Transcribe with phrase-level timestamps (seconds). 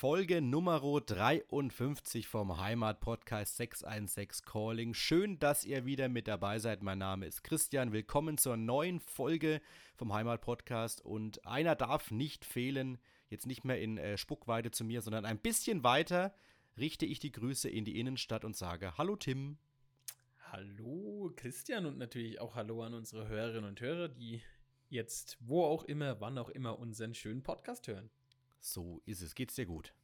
[0.00, 4.94] Folge Nummer 53 vom Heimat-Podcast 616 Calling.
[4.94, 6.84] Schön, dass ihr wieder mit dabei seid.
[6.84, 7.90] Mein Name ist Christian.
[7.90, 9.60] Willkommen zur neuen Folge
[9.96, 11.04] vom Heimat-Podcast.
[11.04, 12.98] Und einer darf nicht fehlen,
[13.28, 16.32] jetzt nicht mehr in äh, Spuckweite zu mir, sondern ein bisschen weiter
[16.78, 19.58] richte ich die Grüße in die Innenstadt und sage Hallo Tim.
[20.52, 24.42] Hallo Christian und natürlich auch Hallo an unsere Hörerinnen und Hörer, die
[24.90, 28.10] jetzt wo auch immer, wann auch immer unseren schönen Podcast hören.
[28.60, 29.34] So ist es.
[29.34, 29.94] Geht's dir gut?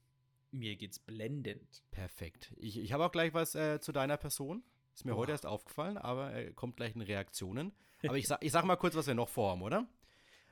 [0.50, 1.82] Mir geht's blendend.
[1.90, 2.53] Perfekt.
[2.57, 4.62] Ich, ich habe auch gleich was äh, zu deiner Person.
[4.95, 5.18] Ist mir oh.
[5.18, 7.72] heute erst aufgefallen, aber äh, kommt gleich in Reaktionen.
[8.07, 9.89] Aber ich, sag, ich sag mal kurz, was wir noch vorhaben, oder?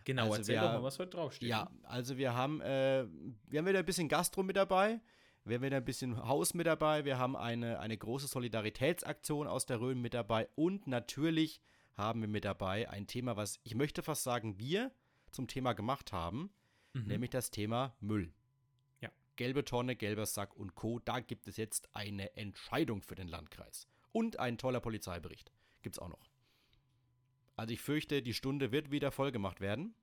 [0.04, 1.48] Genau, also erzähl wir, doch mal, was heute draufsteht.
[1.48, 3.06] Ja, also wir haben, äh,
[3.48, 5.00] wir haben wieder ein bisschen Gastro mit dabei.
[5.44, 7.04] Wir haben wieder ein bisschen Haus mit dabei.
[7.04, 10.48] Wir haben eine, eine große Solidaritätsaktion aus der Rhön mit dabei.
[10.54, 11.60] Und natürlich
[11.94, 14.92] haben wir mit dabei ein Thema, was ich möchte fast sagen, wir
[15.30, 16.50] zum Thema gemacht haben
[16.92, 17.06] mhm.
[17.06, 18.32] nämlich das Thema Müll.
[19.00, 19.10] Ja.
[19.36, 20.98] Gelbe Tonne, gelber Sack und Co.
[20.98, 23.88] Da gibt es jetzt eine Entscheidung für den Landkreis.
[24.12, 25.52] Und ein toller Polizeibericht.
[25.82, 26.28] Gibt es auch noch.
[27.56, 29.94] Also ich fürchte, die Stunde wird wieder voll gemacht werden.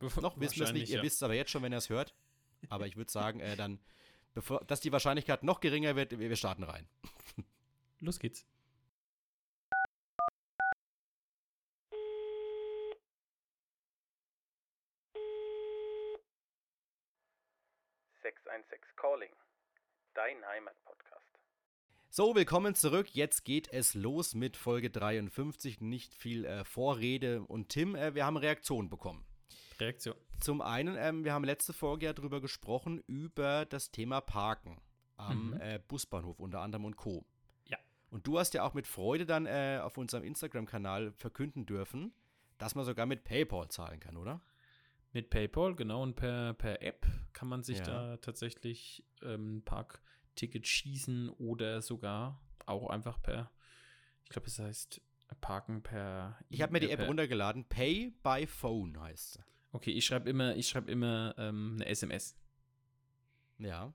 [0.00, 1.02] noch wissen wir es nicht, ihr ja.
[1.02, 2.14] wisst es aber jetzt schon, wenn ihr es hört.
[2.68, 3.80] Aber ich würde sagen, äh, dann,
[4.34, 6.86] bevor, dass die Wahrscheinlichkeit noch geringer wird, wir starten rein.
[8.00, 8.46] Los geht's.
[18.50, 19.30] 616 Calling,
[20.12, 21.38] dein Heimatpodcast.
[22.08, 23.14] So, willkommen zurück.
[23.14, 25.80] Jetzt geht es los mit Folge 53.
[25.80, 27.42] Nicht viel äh, Vorrede.
[27.42, 29.24] Und Tim, äh, wir haben Reaktionen bekommen.
[29.78, 30.16] Reaktion.
[30.40, 34.80] Zum einen, ähm, wir haben letzte Folge ja darüber gesprochen, über das Thema Parken
[35.16, 35.60] am mhm.
[35.60, 37.24] äh, Busbahnhof unter anderem und Co.
[37.68, 37.78] Ja.
[38.10, 42.12] Und du hast ja auch mit Freude dann äh, auf unserem Instagram-Kanal verkünden dürfen,
[42.58, 44.40] dass man sogar mit PayPal zahlen kann, oder?
[45.12, 47.84] Mit PayPal, genau, und per, per App kann man sich ja.
[47.84, 53.50] da tatsächlich ähm, Parkticket schießen oder sogar auch einfach per,
[54.22, 55.00] ich glaube, es heißt
[55.40, 56.38] Parken per.
[56.48, 57.64] Ich habe mir die App runtergeladen.
[57.64, 59.40] Pay by Phone heißt sie.
[59.72, 62.36] Okay, ich schreibe immer, ich schreibe immer ähm, eine SMS.
[63.58, 63.92] Ja.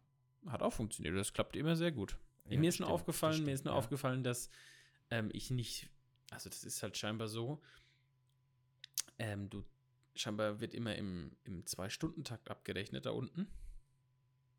[0.47, 1.15] Hat auch funktioniert.
[1.15, 2.17] Das klappt immer sehr gut.
[2.47, 3.77] Ja, mir ist nur aufgefallen, stimmt, mir ist nur ja.
[3.77, 4.49] aufgefallen, dass
[5.09, 5.89] ähm, ich nicht,
[6.29, 7.61] also das ist halt scheinbar so,
[9.17, 9.63] ähm, du
[10.15, 13.47] scheinbar wird immer im, im Zwei-Stunden-Takt abgerechnet da unten.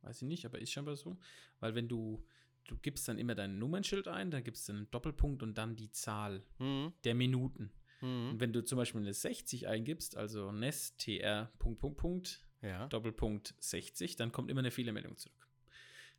[0.03, 1.19] Weiß ich nicht, aber ist scheinbar so.
[1.61, 2.25] Weil wenn du,
[2.67, 5.91] du gibst dann immer dein Nummernschild ein, dann gibst du einen Doppelpunkt und dann die
[5.91, 6.93] Zahl mhm.
[7.05, 7.73] der Minuten.
[8.01, 8.31] Mhm.
[8.31, 12.87] Und wenn du zum Beispiel eine 60 eingibst, also NES TR Punkt, Punkt, Punkt, ja.
[12.89, 15.49] Doppelpunkt 60, dann kommt immer eine Fehlermeldung zurück.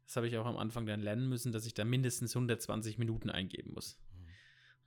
[0.06, 3.30] Das habe ich auch am Anfang dann lernen müssen, dass ich da mindestens 120 Minuten
[3.30, 4.00] eingeben muss.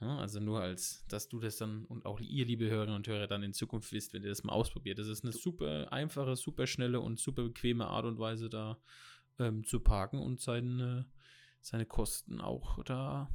[0.00, 3.26] Ja, also nur als, dass du das dann und auch ihr, liebe Hörerinnen und Hörer,
[3.26, 4.98] dann in Zukunft wisst, wenn ihr das mal ausprobiert.
[4.98, 8.78] Das ist eine super einfache, super schnelle und super bequeme Art und Weise, da
[9.38, 11.06] ähm, zu parken und seine,
[11.60, 13.30] seine Kosten auch da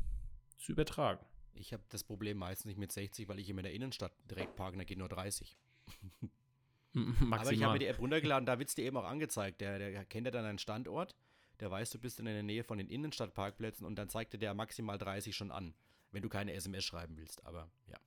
[0.57, 1.23] zu übertragen.
[1.53, 4.55] Ich habe das Problem meistens nicht mit 60, weil ich immer in der Innenstadt direkt
[4.55, 5.55] parke, da geht nur 30.
[6.93, 7.39] Maximal.
[7.39, 9.61] Aber ich habe mir die App runtergeladen, da wird es dir eben auch angezeigt.
[9.61, 11.15] Der, der kennt ja dann einen Standort,
[11.59, 14.55] der weiß, du bist in der Nähe von den Innenstadtparkplätzen und dann zeigt dir der
[14.55, 15.75] maximal 30 schon an
[16.11, 17.45] wenn du keine SMS schreiben willst.
[17.45, 17.97] Aber ja.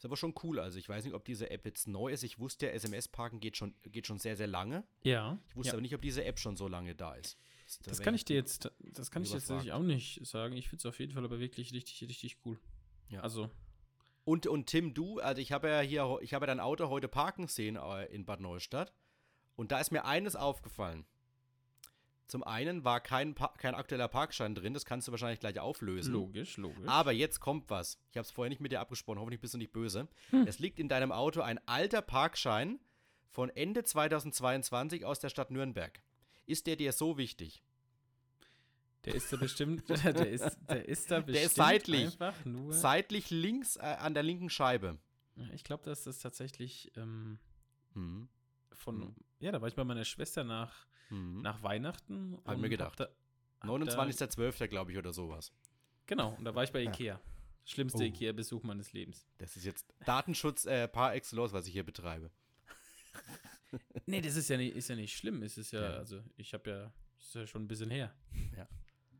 [0.00, 0.58] Ist aber schon cool.
[0.58, 2.22] Also ich weiß nicht, ob diese App jetzt neu ist.
[2.22, 4.82] Ich wusste ja, SMS-Parken geht schon, geht schon sehr, sehr lange.
[5.02, 5.38] Ja.
[5.48, 5.72] Ich wusste ja.
[5.74, 7.36] aber nicht, ob diese App schon so lange da ist.
[7.66, 10.56] Das, das kann ich dir jetzt, das kann ich jetzt natürlich auch nicht sagen.
[10.56, 12.58] Ich finde es auf jeden Fall aber wirklich richtig, richtig cool.
[13.10, 13.20] Ja.
[13.20, 13.50] Also.
[14.24, 17.08] Und, und Tim, du, also ich habe ja hier, ich habe ja dein Auto heute
[17.08, 18.94] parken sehen äh, in Bad Neustadt.
[19.54, 21.04] Und da ist mir eines aufgefallen.
[22.30, 26.12] Zum einen war kein, kein aktueller Parkschein drin, das kannst du wahrscheinlich gleich auflösen.
[26.12, 26.86] Logisch, logisch.
[26.86, 27.98] Aber jetzt kommt was.
[28.12, 30.06] Ich habe es vorher nicht mit dir abgesprochen, hoffentlich bist du nicht böse.
[30.30, 30.46] Hm.
[30.46, 32.78] Es liegt in deinem Auto ein alter Parkschein
[33.30, 36.00] von Ende 2022 aus der Stadt Nürnberg.
[36.46, 37.64] Ist der dir so wichtig?
[39.06, 42.18] Der ist da bestimmt, der ist, der ist da bestimmt der ist seitlich,
[42.68, 44.98] seitlich links äh, an der linken Scheibe.
[45.52, 47.40] Ich glaube, dass das tatsächlich ähm,
[47.94, 48.28] hm
[48.80, 49.14] von, mhm.
[49.40, 51.42] Ja, da war ich bei meiner Schwester nach, mhm.
[51.42, 52.38] nach Weihnachten.
[52.44, 53.00] Hab mir gedacht.
[53.62, 54.68] 29.12.
[54.68, 55.52] glaube ich oder sowas.
[56.06, 57.20] Genau, und da war ich bei Ikea.
[57.64, 58.06] Schlimmste oh.
[58.06, 59.26] Ikea-Besuch meines Lebens.
[59.38, 62.30] Das ist jetzt Datenschutz äh, par excellence, was ich hier betreibe.
[64.06, 65.42] nee, das ist ja nicht, ist ja nicht schlimm.
[65.42, 65.90] Es ist ja, ja.
[65.96, 68.14] also ich habe ja, ist ja schon ein bisschen her.
[68.56, 68.66] Ja.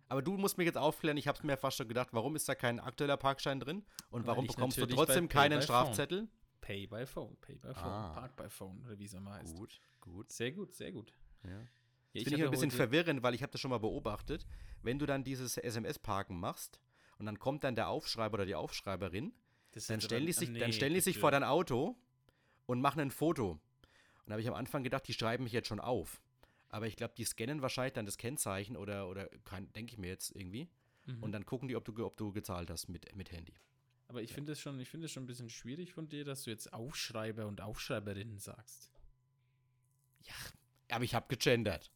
[0.09, 2.49] Aber du musst mir jetzt aufklären, ich habe es mir fast schon gedacht, warum ist
[2.49, 3.85] da kein aktueller Parkschein drin?
[4.11, 6.27] Und warum bekommst du trotzdem keinen Strafzettel?
[6.71, 8.13] Pay by Phone, Pay by Phone, ah.
[8.15, 9.57] Park by Phone oder wie es immer heißt.
[9.57, 10.31] Gut, gut.
[10.31, 11.13] Sehr gut, sehr gut.
[11.43, 11.51] Ja.
[11.51, 11.67] Ja,
[12.13, 14.47] ich finde ich ein bisschen verwirrend, weil ich habe das schon mal beobachtet.
[14.83, 16.81] Wenn du dann dieses SMS-Parken machst
[17.19, 19.33] und dann kommt dann der Aufschreiber oder die Aufschreiberin,
[19.89, 21.97] dann stellen, die sich, nee, dann stellen die sich vor dein Auto
[22.67, 23.53] und machen ein Foto.
[23.53, 23.61] Und
[24.27, 26.21] da habe ich am Anfang gedacht, die schreiben mich jetzt schon auf.
[26.69, 29.29] Aber ich glaube, die scannen wahrscheinlich dann das Kennzeichen oder, oder
[29.77, 30.69] denke ich mir jetzt irgendwie.
[31.07, 31.23] Mhm.
[31.23, 33.55] Und dann gucken die, ob du, ob du gezahlt hast mit, mit Handy.
[34.11, 34.35] Aber ich ja.
[34.35, 37.61] finde es schon, ich schon ein bisschen schwierig von dir, dass du jetzt Aufschreiber und
[37.61, 38.91] Aufschreiberinnen sagst.
[40.25, 40.35] Ja,
[40.89, 41.93] aber ich habe gegendert.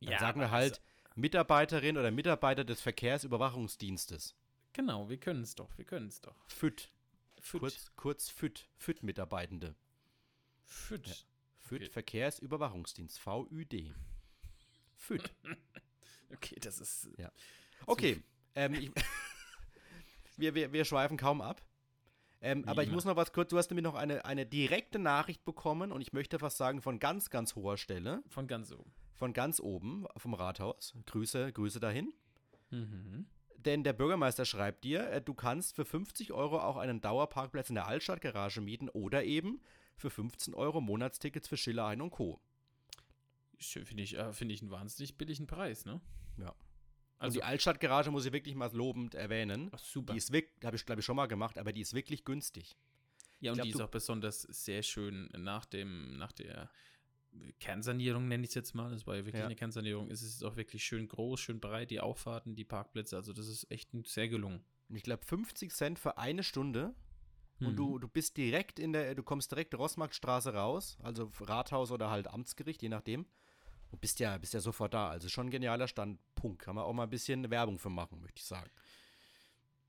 [0.00, 0.80] Dann ja, sagen wir halt
[1.16, 4.36] Mitarbeiterin oder Mitarbeiter des Verkehrsüberwachungsdienstes.
[4.72, 6.36] Genau, wir können es doch, wir können es doch.
[6.46, 6.92] FÜD.
[7.40, 7.60] FÜD.
[7.60, 8.68] Kurz, kurz FÜD.
[8.76, 9.74] FÜD-Mitarbeitende.
[10.62, 11.08] FÜD.
[11.08, 11.14] Ja.
[11.58, 11.90] FÜD, okay.
[11.90, 13.18] Verkehrsüberwachungsdienst.
[13.18, 13.96] VÜD.
[14.94, 15.34] FÜD.
[16.32, 17.08] okay, das ist.
[17.18, 17.32] Ja.
[17.84, 18.22] Okay.
[18.54, 18.92] Ähm, ich,
[20.38, 21.62] wir, wir, wir schweifen kaum ab.
[22.40, 25.44] Ähm, aber ich muss noch was kurz, du hast nämlich noch eine, eine direkte Nachricht
[25.44, 28.22] bekommen und ich möchte was sagen von ganz, ganz hoher Stelle.
[28.28, 28.92] Von ganz oben.
[29.14, 30.94] Von ganz oben vom Rathaus.
[31.06, 32.14] Grüße, Grüße dahin.
[32.70, 33.26] Mhm.
[33.56, 37.74] Denn der Bürgermeister schreibt dir, äh, du kannst für 50 Euro auch einen Dauerparkplatz in
[37.74, 39.60] der Altstadtgarage mieten oder eben
[39.96, 42.40] für 15 Euro Monatstickets für Schiller ein und Co.
[43.58, 46.00] Finde ich, äh, find ich einen wahnsinnig billigen Preis, ne?
[46.36, 46.54] Ja.
[47.18, 49.70] Also und die Altstadtgarage muss ich wirklich mal lobend erwähnen.
[49.72, 50.12] Ach, super.
[50.12, 52.76] Die ist wirklich, habe ich glaube ich schon mal gemacht, aber die ist wirklich günstig.
[53.40, 56.70] Ja, und glaub, die ist auch besonders sehr schön nach dem, nach der
[57.60, 58.90] Kernsanierung, nenne ich es jetzt mal.
[58.90, 59.46] Das war ja wirklich ja.
[59.46, 60.10] eine Kernsanierung.
[60.10, 63.16] Es ist auch wirklich schön groß, schön breit, die Auffahrten, die Parkplätze.
[63.16, 64.64] Also, das ist echt sehr gelungen.
[64.88, 66.94] Und ich glaube, 50 Cent für eine Stunde.
[67.60, 67.76] Und mhm.
[67.76, 72.28] du, du bist direkt in der, du kommst direkt Rossmarktstraße raus, also Rathaus oder halt
[72.28, 73.26] Amtsgericht, je nachdem.
[73.90, 75.08] Und bist ja, bist ja sofort da.
[75.08, 76.62] Also schon ein genialer Standpunkt.
[76.62, 78.70] Kann man auch mal ein bisschen Werbung für machen, möchte ich sagen.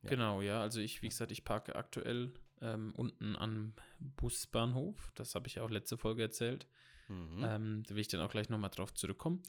[0.04, 0.10] Ja.
[0.10, 0.62] Genau, ja.
[0.62, 5.12] Also ich, wie gesagt, ich parke aktuell ähm, unten am Busbahnhof.
[5.16, 6.68] Das habe ich ja auch letzte Folge erzählt.
[7.08, 7.44] Mhm.
[7.44, 9.44] Ähm, da will ich dann auch gleich nochmal drauf zurückkommen.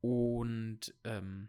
[0.00, 1.48] Und ähm,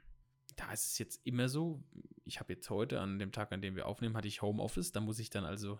[0.55, 1.83] da ist es jetzt immer so,
[2.25, 4.91] ich habe jetzt heute, an dem Tag, an dem wir aufnehmen, hatte ich Homeoffice.
[4.91, 5.79] Da muss ich dann also,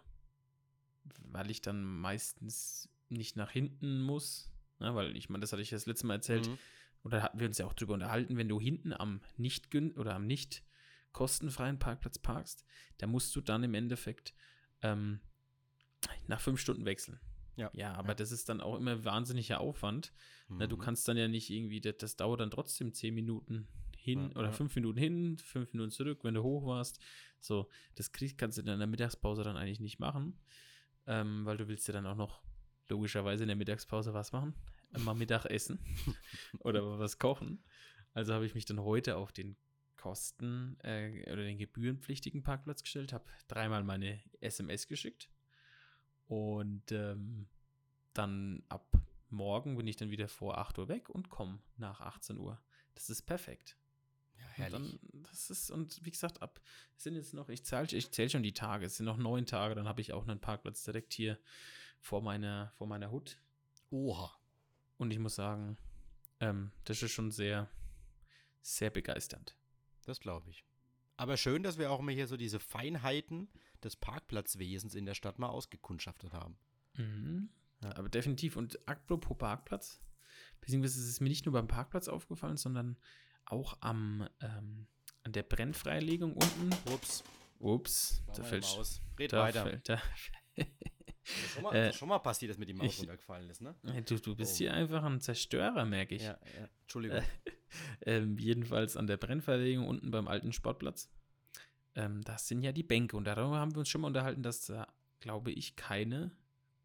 [1.03, 5.69] weil ich dann meistens nicht nach hinten muss, na, weil ich meine, das hatte ich
[5.69, 6.57] das letzte Mal erzählt, mhm.
[7.03, 10.25] oder hatten wir uns ja auch drüber unterhalten, wenn du hinten am nicht oder am
[10.25, 10.63] nicht
[11.11, 12.63] kostenfreien Parkplatz parkst,
[12.99, 14.33] da musst du dann im Endeffekt
[14.83, 15.19] ähm,
[16.27, 17.19] nach fünf Stunden wechseln.
[17.55, 18.15] Ja, ja aber ja.
[18.15, 20.13] das ist dann auch immer wahnsinniger Aufwand.
[20.47, 20.57] Mhm.
[20.59, 24.29] Na, du kannst dann ja nicht irgendwie, das, das dauert dann trotzdem zehn Minuten hin
[24.29, 26.99] ja, oder fünf Minuten hin, fünf Minuten zurück, wenn du hoch warst.
[27.39, 30.39] So, das kriegst, kannst du in der Mittagspause dann eigentlich nicht machen,
[31.07, 32.41] ähm, weil du willst ja dann auch noch
[32.89, 34.53] logischerweise in der Mittagspause was machen.
[34.97, 35.79] Mal Mittag essen
[36.59, 37.63] oder was kochen.
[38.13, 39.57] Also habe ich mich dann heute auf den
[39.97, 45.29] Kosten äh, oder den gebührenpflichtigen Parkplatz gestellt, habe dreimal meine SMS geschickt
[46.27, 47.47] und ähm,
[48.13, 48.91] dann ab
[49.29, 52.61] morgen bin ich dann wieder vor 8 Uhr weg und komme nach 18 Uhr.
[52.95, 53.77] Das ist perfekt.
[54.37, 54.79] Ja, herrlich.
[54.79, 56.61] Und dann, das ist, und wie gesagt, ab,
[56.95, 59.45] es sind jetzt noch, ich zähle ich zähl schon die Tage, es sind noch neun
[59.45, 61.39] Tage, dann habe ich auch einen Parkplatz direkt hier
[61.99, 63.37] vor meiner, vor meiner Hut.
[63.89, 64.31] Oha.
[64.97, 65.77] Und ich muss sagen,
[66.39, 67.69] ähm, das ist schon sehr,
[68.61, 69.55] sehr begeisternd.
[70.05, 70.65] Das glaube ich.
[71.17, 73.49] Aber schön, dass wir auch mal hier so diese Feinheiten
[73.83, 76.57] des Parkplatzwesens in der Stadt mal ausgekundschaftet haben.
[76.93, 77.49] Mhm.
[77.83, 77.95] Ja.
[77.95, 78.55] Aber definitiv.
[78.55, 80.01] Und apropos Parkplatz,
[80.61, 82.97] beziehungsweise ist es mir nicht nur beim Parkplatz aufgefallen, sondern
[83.45, 84.87] auch am, ähm,
[85.23, 86.69] an der Brennfreilegung unten.
[86.91, 87.23] Ups.
[87.59, 88.23] Ups.
[88.35, 89.01] Da fällt aus.
[89.17, 89.63] Red da weiter.
[89.63, 90.01] Fällt, da,
[91.27, 93.75] schon, mal, äh, schon mal passiert, dass mir die Maus ich, runtergefallen ist, ne?
[94.05, 94.57] Du, du bist oh.
[94.57, 96.23] hier einfach ein Zerstörer, merke ich.
[96.23, 96.69] Ja, ja.
[96.81, 97.21] Entschuldigung.
[98.01, 101.09] Äh, äh, jedenfalls an der Brennverlegung unten beim alten Sportplatz.
[101.95, 104.65] Ähm, das sind ja die Bänke und darüber haben wir uns schon mal unterhalten, dass
[104.65, 104.87] da,
[105.19, 106.31] glaube ich, keine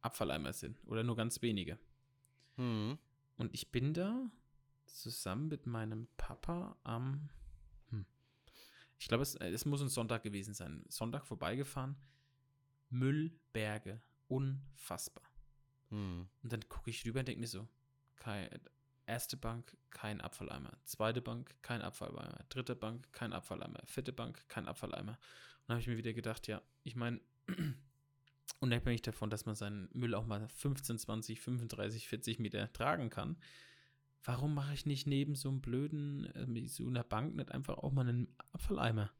[0.00, 1.78] Abfalleimer sind oder nur ganz wenige.
[2.56, 2.98] Mhm.
[3.36, 4.30] Und ich bin da
[4.86, 7.30] zusammen mit meinem Papa am,
[7.90, 8.06] hm,
[8.98, 11.96] ich glaube, es, es muss ein Sonntag gewesen sein, Sonntag vorbeigefahren.
[12.90, 15.24] Müllberge, unfassbar.
[15.90, 16.28] Mhm.
[16.42, 17.68] Und dann gucke ich rüber und denke mir so,
[18.16, 18.48] kein,
[19.06, 20.72] erste Bank, kein Abfalleimer.
[20.84, 22.44] Zweite Bank, kein Abfalleimer.
[22.48, 23.80] Dritte Bank, kein Abfalleimer.
[23.84, 25.12] Vierte Bank, kein Abfalleimer.
[25.12, 27.20] Und dann habe ich mir wieder gedacht, ja, ich meine,
[28.60, 33.36] unabhängig davon, dass man seinen Müll auch mal 15, 20, 35, 40 Meter tragen kann,
[34.24, 37.92] warum mache ich nicht neben so einem blöden, äh, so einer Bank nicht einfach auch
[37.92, 39.12] mal einen Abfalleimer?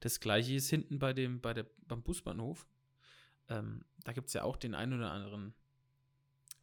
[0.00, 2.66] Das gleiche ist hinten bei dem, bei der, beim Busbahnhof.
[3.48, 5.54] Ähm, da gibt es ja auch den einen oder anderen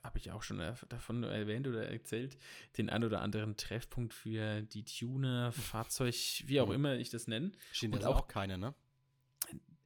[0.05, 2.37] habe ich auch schon davon erwähnt oder erzählt,
[2.77, 6.15] den ein oder anderen Treffpunkt für die Tuner, Fahrzeug,
[6.45, 6.75] wie auch mhm.
[6.75, 7.51] immer ich das nenne.
[7.71, 8.75] Stehen und auch, auch keine, ne?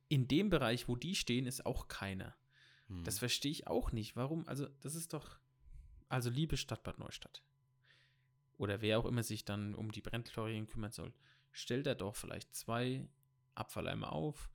[0.10, 2.36] In dem Bereich, wo die stehen, ist auch keiner.
[2.88, 3.04] Hm.
[3.04, 4.16] Das verstehe ich auch nicht.
[4.16, 4.48] Warum?
[4.48, 5.40] Also, das ist doch.
[6.10, 7.44] Also, liebe Stadtbad Neustadt.
[8.58, 11.14] Oder wer auch immer sich dann um die Brennklorien kümmern soll,
[11.52, 13.08] stellt da doch vielleicht zwei
[13.54, 14.50] Abfalleimer auf,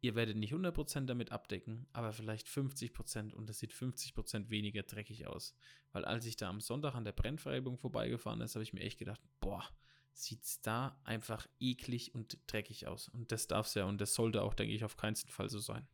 [0.00, 5.26] ihr werdet nicht 100% damit abdecken, aber vielleicht 50% und das sieht 50% weniger dreckig
[5.26, 5.54] aus.
[5.92, 8.98] Weil als ich da am Sonntag an der Brennvereibung vorbeigefahren ist, habe ich mir echt
[8.98, 9.64] gedacht, boah,
[10.12, 13.08] sieht es da einfach eklig und dreckig aus.
[13.08, 15.58] Und das darf es ja und das sollte auch, denke ich, auf keinen Fall so
[15.58, 15.86] sein.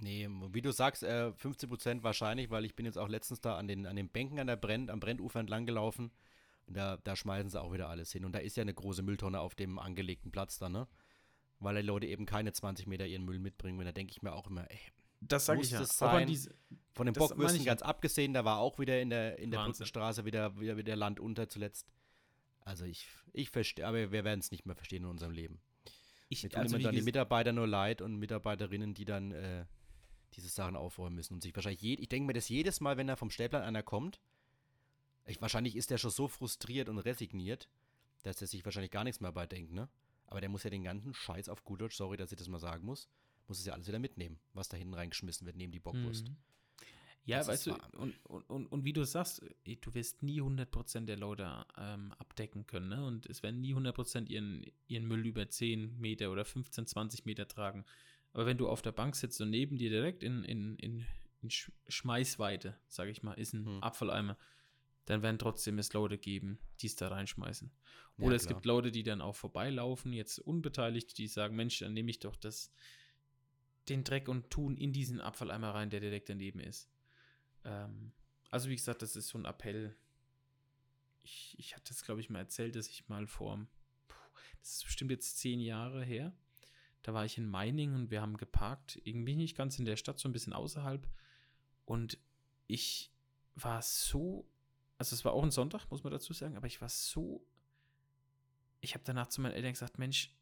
[0.00, 3.66] Nee, wie du sagst, äh, 50% wahrscheinlich, weil ich bin jetzt auch letztens da an
[3.66, 6.12] den, an den Bänken an der Brenn, am Brennufer entlang gelaufen.
[6.66, 8.24] Da, da schmeißen sie auch wieder alles hin.
[8.24, 10.86] Und da ist ja eine große Mülltonne auf dem angelegten Platz da, ne?
[11.60, 13.78] Weil die Leute eben keine 20 Meter ihren Müll mitbringen.
[13.78, 14.78] Und da denke ich mir auch immer, ey,
[15.20, 15.84] das sage ich ja.
[15.84, 16.26] Sein?
[16.26, 16.54] Diese,
[16.92, 20.58] Von den Bockwürsten ganz abgesehen, da war auch wieder in der, in der Brückenstraße wieder,
[20.60, 21.86] wieder, wieder Land unter zuletzt.
[22.60, 25.60] Also ich, ich verstehe, aber wir werden es nicht mehr verstehen in unserem Leben.
[26.28, 29.64] Ich, Mir tun also dann die Mitarbeiter nur leid und Mitarbeiterinnen, die dann äh,
[30.34, 33.06] diese Sachen aufräumen müssen und sich wahrscheinlich, je, ich denke mir das jedes Mal, wenn
[33.06, 34.20] da vom Stellplan einer kommt,
[35.24, 37.68] ich, wahrscheinlich ist der schon so frustriert und resigniert,
[38.22, 39.88] dass er sich wahrscheinlich gar nichts mehr bei denkt, ne?
[40.28, 42.58] Aber der muss ja den ganzen Scheiß auf gut Deutsch, sorry, dass ich das mal
[42.58, 43.08] sagen muss,
[43.48, 46.28] muss es ja alles wieder mitnehmen, was da hinten reingeschmissen wird, neben die Bockwurst.
[46.28, 46.36] Mhm.
[47.24, 51.04] Ja, das weißt du, und, und, und, und, wie du sagst, du wirst nie 100%
[51.04, 53.04] der Leute ähm, abdecken können, ne?
[53.04, 57.46] Und es werden nie 100% ihren, ihren Müll über 10 Meter oder 15, 20 Meter
[57.46, 57.84] tragen.
[58.32, 61.06] Aber wenn du auf der Bank sitzt und neben dir direkt in, in, in,
[61.42, 63.82] in Schmeißweite, sage ich mal, ist ein hm.
[63.82, 64.38] Abfalleimer,
[65.08, 67.70] dann werden trotzdem es Leute geben, die es da reinschmeißen.
[68.18, 71.94] Oder ja, es gibt Leute, die dann auch vorbeilaufen, jetzt unbeteiligt, die sagen, Mensch, dann
[71.94, 72.70] nehme ich doch das,
[73.88, 76.90] den Dreck und tun in diesen Abfalleimer rein, der direkt daneben ist.
[77.64, 78.12] Ähm,
[78.50, 79.96] also wie gesagt, das ist so ein Appell.
[81.22, 83.66] Ich, ich hatte es, glaube ich, mal erzählt, dass ich mal vor,
[84.60, 86.36] das ist bestimmt jetzt zehn Jahre her,
[87.02, 90.18] da war ich in Meining und wir haben geparkt, irgendwie nicht ganz in der Stadt,
[90.18, 91.08] so ein bisschen außerhalb.
[91.86, 92.18] Und
[92.66, 93.10] ich
[93.54, 94.46] war so
[94.98, 97.46] also es war auch ein Sonntag, muss man dazu sagen, aber ich war so,
[98.80, 100.34] ich habe danach zu meinen Eltern gesagt, Mensch,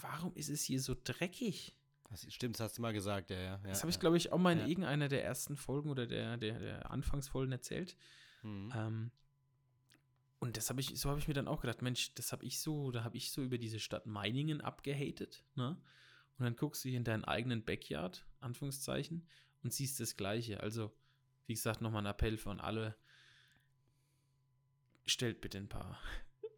[0.00, 1.74] warum ist es hier so dreckig?
[2.10, 3.56] Das stimmt, das hast du mal gesagt, ja, ja.
[3.58, 4.66] Das habe ich, glaube ich, auch mal in ja.
[4.66, 7.96] irgendeiner der ersten Folgen oder der, der, der Anfangsfolgen erzählt.
[8.42, 8.72] Mhm.
[8.74, 9.10] Ähm,
[10.40, 12.60] und das habe ich, so habe ich mir dann auch gedacht, Mensch, das habe ich
[12.60, 15.80] so, da habe ich so über diese Stadt Meiningen abgehatet, ne?
[16.38, 19.28] Und dann guckst du hier in deinen eigenen Backyard, Anführungszeichen,
[19.62, 20.60] und siehst das Gleiche.
[20.60, 20.90] Also,
[21.46, 22.96] wie gesagt, nochmal ein Appell von alle,
[25.10, 25.98] stellt bitte ein paar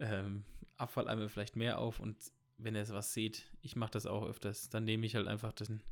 [0.00, 0.44] ähm,
[0.76, 2.16] Abfalleimer vielleicht mehr auf und
[2.58, 5.82] wenn ihr was seht, ich mache das auch öfters, dann nehme ich halt einfach den,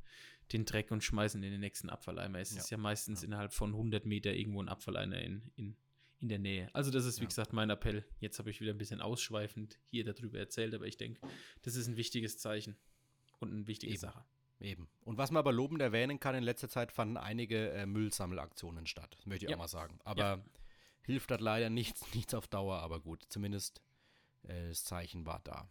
[0.53, 2.39] den Dreck und schmeiße ihn in den nächsten Abfalleimer.
[2.39, 2.61] Es ja.
[2.61, 3.27] ist ja meistens ja.
[3.27, 5.77] innerhalb von 100 Meter irgendwo ein Abfalleimer in, in,
[6.21, 6.69] in der Nähe.
[6.73, 7.29] Also das ist, wie ja.
[7.29, 8.05] gesagt, mein Appell.
[8.21, 11.21] Jetzt habe ich wieder ein bisschen ausschweifend hier darüber erzählt, aber ich denke,
[11.63, 12.77] das ist ein wichtiges Zeichen
[13.39, 14.01] und eine wichtige Eben.
[14.01, 14.25] Sache.
[14.61, 14.89] Eben.
[15.05, 19.17] Und was man aber lobend erwähnen kann, in letzter Zeit fanden einige äh, Müllsammelaktionen statt.
[19.25, 19.99] Möchte ich auch mal sagen.
[20.05, 20.45] Aber
[21.03, 23.81] hilft das leider nichts, nichts auf Dauer, aber gut, zumindest
[24.45, 25.69] äh, das Zeichen war da.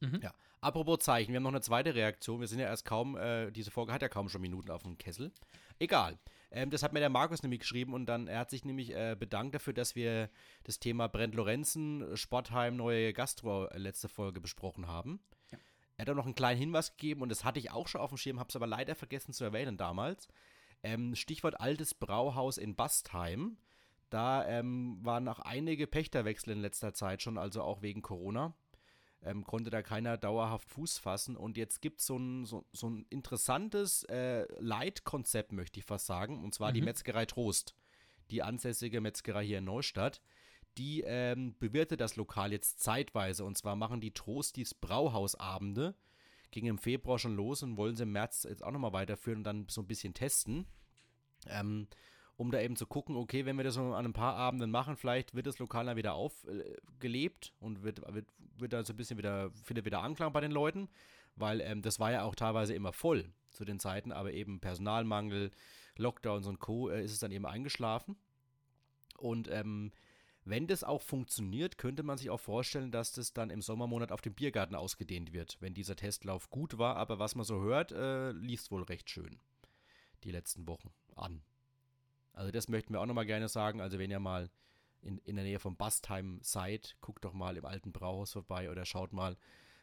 [0.00, 0.20] Mhm.
[0.22, 0.34] Ja.
[0.62, 2.40] Apropos Zeichen, wir haben noch eine zweite Reaktion.
[2.40, 4.98] Wir sind ja erst kaum, äh, diese Folge hat ja kaum schon Minuten auf dem
[4.98, 5.32] Kessel.
[5.78, 6.18] Egal.
[6.50, 9.16] Ähm, das hat mir der Markus nämlich geschrieben und dann, er hat sich nämlich äh,
[9.18, 10.28] bedankt dafür, dass wir
[10.64, 15.20] das Thema Brent Lorenzen, Sportheim, neue Gastro äh, letzte Folge besprochen haben.
[15.50, 15.58] Ja.
[15.96, 18.10] Er hat auch noch einen kleinen Hinweis gegeben und das hatte ich auch schon auf
[18.10, 20.28] dem Schirm, habe es aber leider vergessen zu erwähnen damals.
[20.82, 23.56] Ähm, Stichwort altes Brauhaus in Bastheim.
[24.10, 28.54] Da ähm, waren auch einige Pächterwechsel in letzter Zeit schon, also auch wegen Corona.
[29.22, 31.36] Ähm, konnte da keiner dauerhaft Fuß fassen.
[31.36, 36.42] Und jetzt gibt so es so, so ein interessantes äh, Leitkonzept, möchte ich fast sagen.
[36.42, 36.74] Und zwar mhm.
[36.74, 37.76] die Metzgerei Trost,
[38.30, 40.20] die ansässige Metzgerei hier in Neustadt.
[40.78, 43.44] Die ähm, bewirtet das Lokal jetzt zeitweise.
[43.44, 45.94] Und zwar machen die Trostis Brauhausabende.
[46.50, 49.44] Ging im Februar schon los und wollen sie im März jetzt auch nochmal weiterführen und
[49.44, 50.66] dann so ein bisschen testen.
[51.46, 51.86] Ähm,
[52.40, 55.34] um da eben zu gucken, okay, wenn wir das an ein paar Abenden machen, vielleicht
[55.34, 59.50] wird das Lokal dann wieder aufgelebt und wird, wird, wird da so ein bisschen wieder,
[59.62, 60.88] findet wieder Anklang bei den Leuten,
[61.36, 65.50] weil ähm, das war ja auch teilweise immer voll zu den Zeiten, aber eben Personalmangel,
[65.98, 66.88] Lockdowns und Co.
[66.88, 68.16] Äh, ist es dann eben eingeschlafen.
[69.18, 69.92] Und ähm,
[70.46, 74.22] wenn das auch funktioniert, könnte man sich auch vorstellen, dass das dann im Sommermonat auf
[74.22, 76.96] dem Biergarten ausgedehnt wird, wenn dieser Testlauf gut war.
[76.96, 79.38] Aber was man so hört, äh, liest wohl recht schön
[80.24, 81.42] die letzten Wochen an.
[82.32, 83.80] Also das möchten wir auch nochmal gerne sagen.
[83.80, 84.50] Also wenn ihr mal
[85.02, 88.84] in, in der Nähe von Bastheim seid, guckt doch mal im alten Brauhaus vorbei oder
[88.84, 89.36] schaut mal,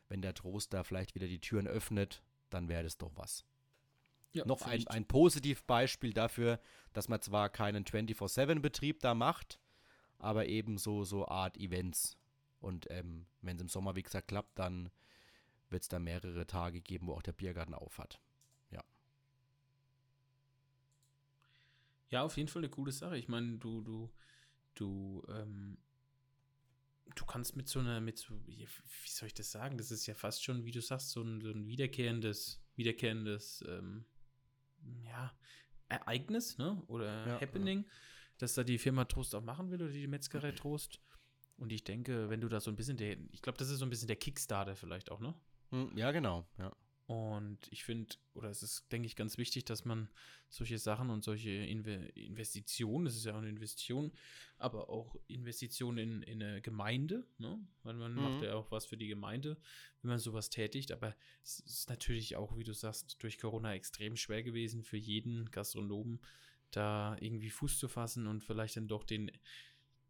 [0.09, 3.45] wenn der Trost da vielleicht wieder die Türen öffnet, dann wäre das doch was.
[4.33, 6.59] Ja, Noch ein, ein Positivbeispiel dafür,
[6.93, 9.59] dass man zwar keinen 24-7-Betrieb da macht,
[10.19, 12.17] aber eben so, so Art Events.
[12.59, 14.89] Und ähm, wenn es im Sommer, wie gesagt, klappt, dann
[15.69, 18.19] wird es da mehrere Tage geben, wo auch der Biergarten aufhat.
[22.09, 23.17] Ja, auf jeden Fall eine coole Sache.
[23.17, 24.13] Ich meine, du, du,
[24.75, 25.77] du, ähm,
[27.15, 28.67] du kannst mit so einer, mit so, wie
[29.09, 29.77] soll ich das sagen?
[29.77, 34.05] Das ist ja fast schon, wie du sagst, so ein, so ein wiederkehrendes, wiederkehrendes, ähm,
[35.03, 35.35] ja,
[35.89, 36.81] Ereignis, ne?
[36.87, 37.89] Oder ja, Happening, ja.
[38.37, 40.99] dass da die Firma Trost auch machen will oder die Metzgerei Trost.
[41.57, 43.85] Und ich denke, wenn du da so ein bisschen der, ich glaube, das ist so
[43.85, 45.33] ein bisschen der Kickstarter vielleicht auch, ne?
[45.71, 46.75] Hm, ja, genau, ja.
[47.07, 50.09] Und ich finde, oder es ist, denke ich, ganz wichtig, dass man
[50.49, 54.11] solche Sachen und solche Inve Investitionen, das ist ja auch eine Investition,
[54.57, 57.65] aber auch Investitionen in, in eine Gemeinde, ne?
[57.83, 58.21] Weil man mhm.
[58.21, 59.57] macht ja auch was für die Gemeinde,
[60.01, 60.91] wenn man sowas tätigt.
[60.91, 65.49] Aber es ist natürlich auch, wie du sagst, durch Corona extrem schwer gewesen für jeden
[65.49, 66.19] Gastronomen,
[66.71, 69.31] da irgendwie Fuß zu fassen und vielleicht dann doch den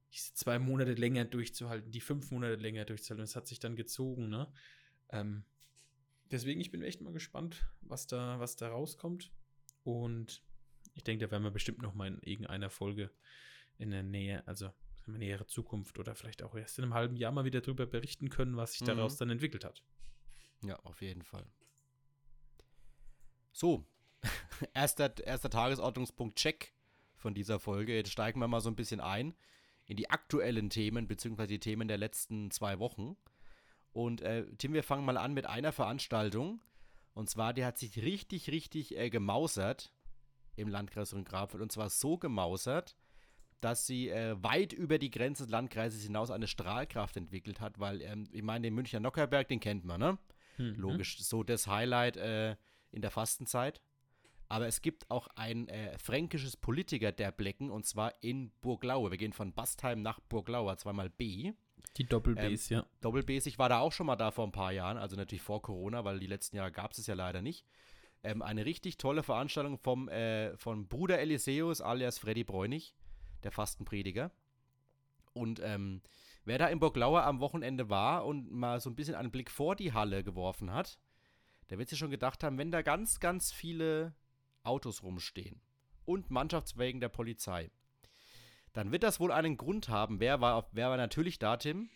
[0.09, 3.21] zwei Monate länger durchzuhalten, die fünf Monate länger durchzuhalten.
[3.21, 4.51] Das hat sich dann gezogen, ne?
[5.09, 5.43] Ähm,
[6.31, 9.31] deswegen, ich bin echt mal gespannt, was da, was da rauskommt.
[9.83, 10.43] Und
[10.93, 13.11] ich denke, da werden wir bestimmt noch mal in irgendeiner Folge
[13.77, 14.71] in der Nähe, also
[15.05, 17.85] in der nähere Zukunft oder vielleicht auch erst in einem halben Jahr mal wieder darüber
[17.85, 18.87] berichten können, was sich mhm.
[18.87, 19.83] daraus dann entwickelt hat.
[20.63, 21.45] Ja, auf jeden Fall.
[23.51, 23.85] So,
[24.73, 26.73] erster, erster Tagesordnungspunkt Check
[27.15, 27.95] von dieser Folge.
[27.95, 29.35] Jetzt steigen wir mal so ein bisschen ein
[29.85, 33.15] in die aktuellen Themen, beziehungsweise die Themen der letzten zwei Wochen.
[33.97, 36.61] Und äh, Tim, wir fangen mal an mit einer Veranstaltung.
[37.15, 39.91] Und zwar, die hat sich richtig, richtig äh, gemausert
[40.55, 41.63] im Landkreis Rhön-Grabfeld.
[41.63, 42.95] Und zwar so gemausert,
[43.59, 48.03] dass sie äh, weit über die Grenze des Landkreises hinaus eine Strahlkraft entwickelt hat, weil,
[48.03, 50.19] ähm, ich meine, den Münchner Nockerberg, den kennt man, ne?
[50.59, 50.75] Mhm.
[50.75, 52.55] Logisch, so das Highlight äh,
[52.91, 53.81] in der Fastenzeit.
[54.47, 59.09] Aber es gibt auch ein äh, fränkisches Politiker der Blecken, und zwar in Burglaue.
[59.09, 61.53] Wir gehen von Bastheim nach Burglaue, zweimal B.
[61.93, 62.85] Die Doppel-Bs, ähm, ja.
[63.01, 65.61] Doppel-Bs, ich war da auch schon mal da vor ein paar Jahren, also natürlich vor
[65.61, 67.65] Corona, weil die letzten Jahre gab es es ja leider nicht.
[68.23, 72.95] Ähm, eine richtig tolle Veranstaltung vom, äh, von Bruder Eliseus alias Freddy Bräunig,
[73.43, 74.31] der Fastenprediger.
[75.33, 76.01] Und ähm,
[76.45, 79.75] wer da in Burglauer am Wochenende war und mal so ein bisschen einen Blick vor
[79.75, 80.97] die Halle geworfen hat,
[81.69, 84.15] der wird sich schon gedacht haben, wenn da ganz, ganz viele
[84.63, 85.61] Autos rumstehen
[86.05, 87.69] und Mannschaftswägen der Polizei,
[88.77, 90.19] dann wird das wohl einen Grund haben.
[90.19, 91.89] Wer war, wer war natürlich da, Tim?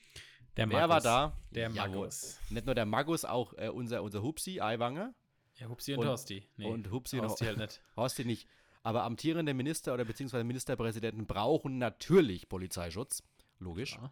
[0.58, 1.38] Der Wer war da?
[1.52, 2.40] Der ja, Magus.
[2.50, 5.14] Nicht nur der Magus, auch äh, unser, unser Hupsi, Aiwanger.
[5.58, 6.44] Ja, Hupsi und, und Horsti.
[6.58, 7.82] Nee, und Hupsi Horsti halt nicht.
[7.96, 8.50] Horsti nicht.
[8.84, 13.24] Aber amtierende Minister oder beziehungsweise Ministerpräsidenten brauchen natürlich Polizeischutz.
[13.60, 13.98] Logisch.
[14.02, 14.12] Ja.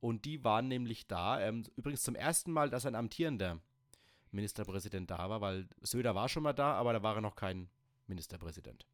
[0.00, 1.40] Und die waren nämlich da.
[1.40, 3.60] Ähm, übrigens zum ersten Mal, dass ein amtierender
[4.30, 7.70] Ministerpräsident da war, weil Söder war schon mal da, aber da war er noch kein
[8.06, 8.86] Ministerpräsident.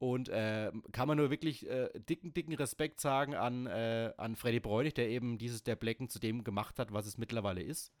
[0.00, 4.58] Und äh, kann man nur wirklich äh, dicken, dicken Respekt sagen an, äh, an Freddy
[4.58, 7.92] Bräunig, der eben dieses der Blecken zu dem gemacht hat, was es mittlerweile ist.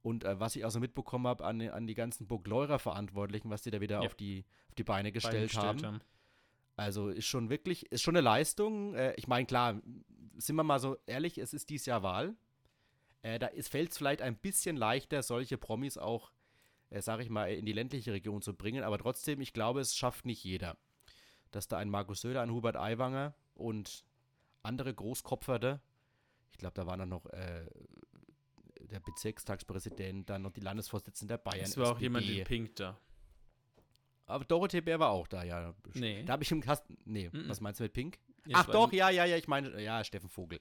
[0.00, 3.72] Und äh, was ich auch so mitbekommen habe an, an die ganzen Burgleurer-Verantwortlichen, was die
[3.72, 4.06] da wieder ja.
[4.06, 5.84] auf, die, auf die Beine gestellt, Beine haben.
[5.84, 6.00] haben.
[6.76, 8.94] Also ist schon wirklich, ist schon eine Leistung.
[8.94, 9.82] Äh, ich meine, klar,
[10.36, 12.36] sind wir mal so ehrlich, es ist dieses Jahr Wahl.
[13.22, 16.30] Äh, da fällt es vielleicht ein bisschen leichter, solche Promis auch,
[16.90, 18.84] äh, sage ich mal, in die ländliche Region zu bringen.
[18.84, 20.76] Aber trotzdem, ich glaube, es schafft nicht jeder
[21.54, 24.04] dass da ein Markus Söder, ein Hubert Aiwanger und
[24.62, 25.80] andere Großkopferte,
[26.50, 27.66] ich glaube, da waren dann noch äh,
[28.80, 31.64] der Bezirkstagspräsident, dann noch die Landesvorsitzende der Bayern.
[31.64, 31.96] Es war SPD.
[31.96, 32.98] auch jemand in Pink da.
[34.26, 35.74] Aber Dorothee Bär war auch da, ja.
[35.94, 36.22] Nee.
[36.22, 36.96] Da habe ich im Kasten.
[37.04, 37.48] Nee, mm -mm.
[37.48, 38.18] was meinst du mit Pink?
[38.46, 40.60] Ja, Ach doch, ja, ja, ja, ich meine, ja, Steffen Vogel.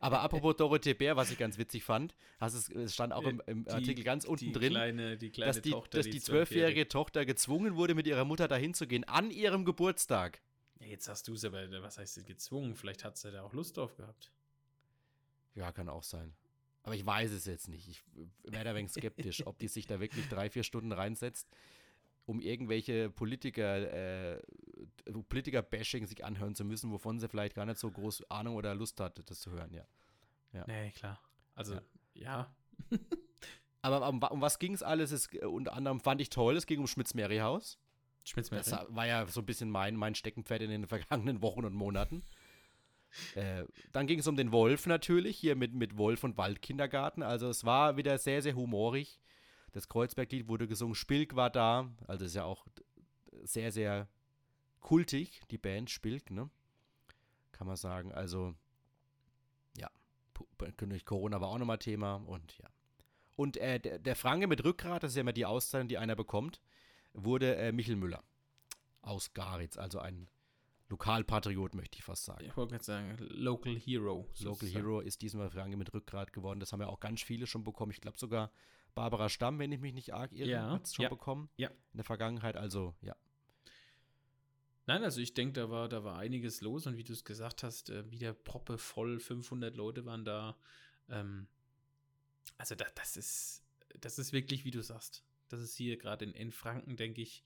[0.00, 3.64] Aber apropos Dorothee Bär, was ich ganz witzig fand, es, es stand auch im, im
[3.64, 7.24] die, Artikel ganz unten drin, kleine, die kleine dass die, Tochter, dass die zwölfjährige Tochter
[7.24, 10.40] gezwungen wurde, mit ihrer Mutter dahin zu gehen, an ihrem Geburtstag.
[10.80, 12.74] Ja, jetzt hast du es aber, was heißt gezwungen?
[12.74, 14.32] Vielleicht hat sie da auch Lust drauf gehabt.
[15.54, 16.34] Ja, kann auch sein.
[16.82, 17.88] Aber ich weiß es jetzt nicht.
[17.88, 18.02] Ich
[18.44, 21.48] wäre da ein wenig skeptisch, ob die sich da wirklich drei, vier Stunden reinsetzt
[22.26, 24.42] um irgendwelche Politiker, äh,
[25.28, 29.00] Politiker-Bashing sich anhören zu müssen, wovon sie vielleicht gar nicht so groß Ahnung oder Lust
[29.00, 29.86] hat, das zu hören, ja.
[30.52, 30.64] ja.
[30.66, 31.20] Nee, klar.
[31.54, 31.80] Also, ja.
[32.14, 32.54] ja.
[33.82, 35.12] Aber um, um was ging es alles?
[35.12, 37.78] Es, äh, unter anderem fand ich toll, es ging um Schmitz-Mary-Haus.
[38.24, 38.64] Schmitz-Mary.
[38.64, 42.22] Das war ja so ein bisschen mein, mein Steckenpferd in den vergangenen Wochen und Monaten.
[43.34, 47.22] Äh, dann ging es um den Wolf natürlich, hier mit, mit Wolf und Waldkindergarten.
[47.22, 49.20] Also es war wieder sehr, sehr humorig.
[49.76, 52.64] Das Kreuzberglied wurde gesungen, Spilk war da, also ist ja auch
[53.42, 54.08] sehr, sehr
[54.80, 56.48] kultig, die Band Spilk, ne?
[57.52, 58.10] Kann man sagen.
[58.10, 58.54] Also,
[59.76, 59.90] ja,
[60.78, 62.70] durch Corona war auch nochmal Thema und ja.
[63.34, 66.16] Und äh, der, der, Franke mit Rückgrat, das ist ja immer die Auszeichnung, die einer
[66.16, 66.62] bekommt,
[67.12, 68.24] wurde äh, Michel Müller
[69.02, 70.30] aus Garitz, also ein
[70.88, 72.46] Lokalpatriot, möchte ich fast sagen.
[72.46, 74.26] Ich wollte gerade sagen, Local Hero.
[74.40, 76.60] Local Hero ist diesmal Franke mit Rückgrat geworden.
[76.60, 77.92] Das haben ja auch ganz viele schon bekommen.
[77.92, 78.50] Ich glaube sogar
[78.96, 81.48] Barbara Stamm, wenn ich mich nicht arg irre, ja, hat es schon ja, bekommen.
[81.56, 81.68] Ja.
[81.68, 83.14] In der Vergangenheit, also ja.
[84.86, 87.62] Nein, also ich denke, da war, da war einiges los und wie du es gesagt
[87.62, 90.56] hast, äh, wieder Proppe voll, 500 Leute waren da.
[91.10, 91.46] Ähm,
[92.56, 93.64] also da, das ist,
[94.00, 95.24] das ist wirklich, wie du sagst.
[95.48, 97.44] Das ist hier gerade in, in Franken, denke ich,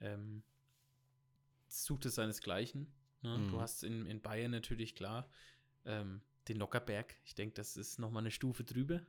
[0.00, 0.42] ähm,
[1.68, 2.92] sucht es seinesgleichen.
[3.22, 3.38] Ne?
[3.38, 3.48] Mhm.
[3.48, 5.30] Du hast in, in Bayern natürlich klar
[5.86, 7.16] ähm, den Lockerberg.
[7.24, 9.00] Ich denke, das ist nochmal eine Stufe drüber.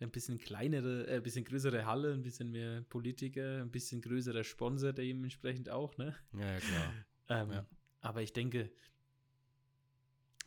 [0.00, 4.44] Ein bisschen kleinere, äh, ein bisschen größere Halle, ein bisschen mehr Politiker, ein bisschen größerer
[4.44, 6.14] Sponsor dementsprechend auch, ne?
[6.32, 6.94] Ja, ja klar.
[7.28, 7.66] ähm, ja.
[8.00, 8.70] Aber ich denke,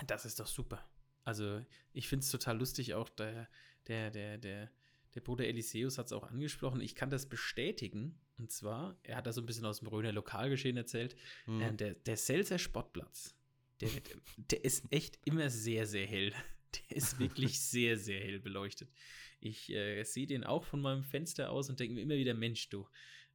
[0.06, 0.88] das ist doch super.
[1.24, 3.50] Also, ich finde es total lustig, auch der,
[3.88, 4.72] der, der, der,
[5.16, 6.80] der Bruder Eliseus hat es auch angesprochen.
[6.82, 8.20] Ich kann das bestätigen.
[8.38, 11.16] Und zwar, er hat da so ein bisschen aus dem Röner Lokalgeschehen erzählt.
[11.48, 11.62] Mhm.
[11.62, 13.36] Äh, der, der Selzer Sportplatz,
[13.82, 13.90] der,
[14.38, 16.34] der ist echt immer sehr, sehr hell.
[16.90, 18.92] Der ist wirklich sehr, sehr hell beleuchtet.
[19.40, 22.70] Ich äh, sehe den auch von meinem Fenster aus und denke mir immer wieder, Mensch,
[22.70, 22.88] du,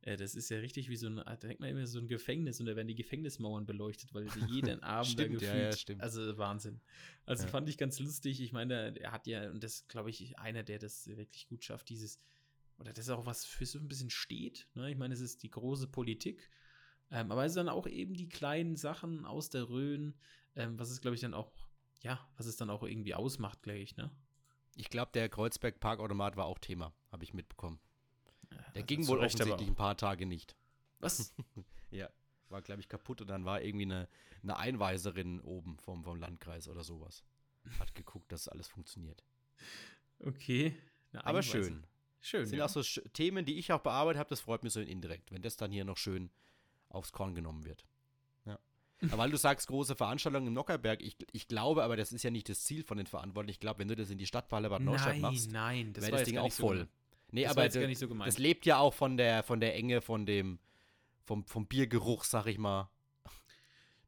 [0.02, 2.60] äh, das ist ja richtig wie so ein, da denkt man immer so ein Gefängnis
[2.60, 5.72] und da werden die Gefängnismauern beleuchtet, weil sie jeden Abend stimmt, da gefühlt, ja, ja,
[5.72, 6.02] stimmt.
[6.02, 6.80] also Wahnsinn.
[7.24, 7.50] Also ja.
[7.50, 8.40] fand ich ganz lustig.
[8.40, 11.88] Ich meine, er hat ja, und das glaube ich, einer, der das wirklich gut schafft,
[11.88, 12.20] dieses,
[12.78, 14.68] oder das ist auch was für so ein bisschen steht.
[14.74, 14.90] Ne?
[14.90, 16.50] Ich meine, es ist die große Politik,
[17.10, 20.14] ähm, aber es sind dann auch eben die kleinen Sachen aus der Rhön,
[20.56, 21.52] ähm, was es, glaube ich, dann auch,
[22.00, 24.10] ja, was es dann auch irgendwie ausmacht, glaube ich, ne?
[24.76, 27.78] Ich glaube, der Kreuzberg Parkautomat war auch Thema, habe ich mitbekommen.
[28.74, 30.56] Der ging wohl offensichtlich ein paar Tage nicht.
[30.98, 31.34] Was?
[31.90, 32.08] ja,
[32.48, 34.08] war, glaube ich, kaputt und dann war irgendwie eine,
[34.42, 37.24] eine Einweiserin oben vom, vom Landkreis oder sowas.
[37.78, 39.22] Hat geguckt, dass alles funktioniert.
[40.20, 40.76] Okay.
[41.12, 41.86] Aber schön.
[42.20, 42.42] Schön.
[42.42, 42.64] Das sind ja.
[42.66, 42.82] auch so
[43.12, 45.84] Themen, die ich auch bearbeitet habe, das freut mich so indirekt, wenn das dann hier
[45.84, 46.30] noch schön
[46.88, 47.84] aufs Korn genommen wird.
[49.08, 52.30] Aber weil du sagst, große Veranstaltungen im Nockerberg, ich, ich glaube aber, das ist ja
[52.30, 53.56] nicht das Ziel von den Verantwortlichen.
[53.56, 56.38] Ich glaube, wenn du das in die Stadthalle Bad Neustadt machst, nein, wäre das Ding
[56.38, 56.80] auch voll.
[56.80, 56.86] So
[57.32, 60.26] Nee, das aber das, so das, lebt ja auch von der, von der Enge, von
[60.26, 60.58] dem,
[61.24, 62.90] vom, vom Biergeruch, sag ich mal.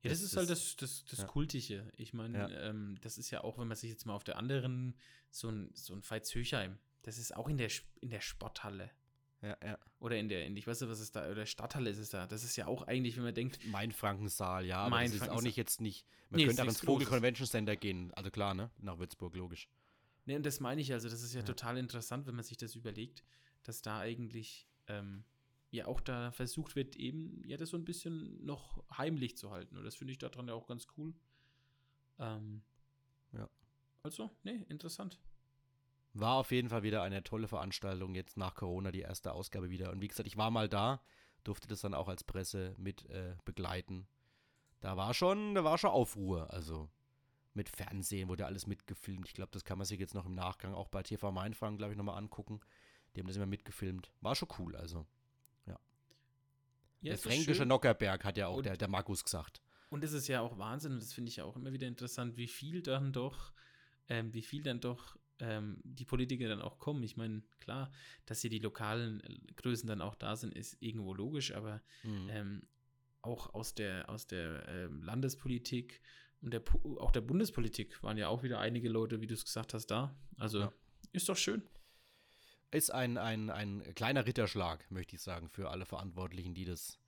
[0.03, 1.25] Ja, das, das ist halt das, das, das ja.
[1.25, 1.91] Kultige.
[1.97, 2.69] Ich meine, ja.
[2.69, 4.95] ähm, das ist ja auch, wenn man sich jetzt mal auf der anderen,
[5.31, 7.71] so ein, so ein Veitshöchheim, das ist auch in der,
[8.03, 8.91] in der Sporthalle.
[9.45, 9.79] Ja, ja.
[9.99, 12.27] Oder in der, in, ich weiß nicht, was ist da, oder Stadthalle ist es da.
[12.27, 13.59] Das ist ja auch eigentlich, wenn man denkt.
[13.67, 16.07] Mein Frankensaal, ja, aber mein das ist auch nicht jetzt nicht.
[16.31, 18.11] Man nee, könnte auch ins Vogel Convention Center gehen.
[18.15, 18.71] Also klar, ne?
[18.79, 19.69] Nach Würzburg, logisch.
[20.25, 22.57] Ne, und das meine ich, also das ist ja, ja, total interessant, wenn man sich
[22.57, 23.23] das überlegt,
[23.65, 25.25] dass da eigentlich ähm,
[25.71, 29.77] ja auch da versucht wird, eben ja das so ein bisschen noch heimlich zu halten.
[29.77, 31.13] Und das finde ich daran ja auch ganz cool.
[32.19, 32.63] Ähm,
[33.33, 33.51] ja.
[34.03, 35.21] Also, ne, interessant.
[36.15, 39.91] War auf jeden Fall wieder eine tolle Veranstaltung, jetzt nach Corona die erste Ausgabe wieder.
[39.91, 41.03] Und wie gesagt, ich war mal da,
[41.43, 44.07] durfte das dann auch als Presse mit äh, begleiten.
[44.81, 46.89] Da war schon, da war schon Aufruhr, also
[47.53, 49.27] mit Fernsehen wurde alles mitgefilmt.
[49.27, 51.93] Ich glaube, das kann man sich jetzt noch im Nachgang auch bei TV Mainfragen, glaube
[51.93, 52.61] ich, nochmal angucken.
[53.15, 54.13] Die haben das immer mitgefilmt.
[54.21, 55.07] War schon cool, also.
[55.67, 55.79] Ja.
[57.01, 59.63] ja der fränkische Nockerberg hat ja auch der, der Markus gesagt.
[59.91, 62.37] Und es ist ja auch Wahnsinn, und das finde ich ja auch immer wieder interessant,
[62.37, 63.53] wie viel dann doch,
[64.09, 67.03] ähm, wie viel dann doch ähm, die Politiker dann auch kommen.
[67.03, 67.91] Ich meine, klar,
[68.27, 69.23] dass hier die lokalen
[69.57, 72.29] Größen dann auch da sind, ist irgendwo logisch, aber mhm.
[72.31, 72.63] ähm,
[73.23, 76.01] auch aus der, aus der ähm, Landespolitik
[76.41, 76.63] und der,
[76.99, 80.15] auch der Bundespolitik waren ja auch wieder einige Leute, wie du es gesagt hast, da.
[80.37, 80.73] Also ja.
[81.13, 81.63] ist doch schön.
[82.71, 86.99] Ist ein, ein, ein kleiner Ritterschlag, möchte ich sagen, für alle Verantwortlichen, die das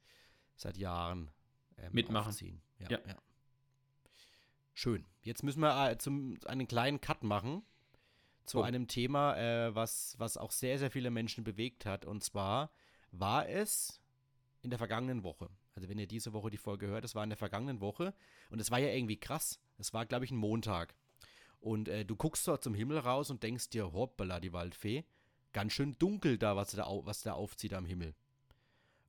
[0.55, 1.31] seit Jahren
[1.77, 2.63] ähm, mitmachen.
[2.79, 3.01] Ja, ja.
[3.07, 3.17] ja,
[4.73, 5.05] Schön.
[5.23, 7.63] Jetzt müssen wir äh, zum, einen kleinen Cut machen
[8.47, 8.63] zu oh.
[8.63, 12.05] einem Thema, äh, was, was auch sehr, sehr viele Menschen bewegt hat.
[12.05, 12.71] Und zwar
[13.11, 14.01] war es
[14.63, 15.49] in der vergangenen Woche.
[15.75, 18.15] Also wenn ihr diese Woche die Folge hört, das war in der vergangenen Woche
[18.51, 19.61] und es war ja irgendwie krass.
[19.79, 20.95] Es war, glaube ich, ein Montag.
[21.61, 25.05] Und äh, du guckst dort zum Himmel raus und denkst dir, hoppala, die Waldfee,
[25.53, 28.15] ganz schön dunkel da, was da, was da aufzieht am Himmel.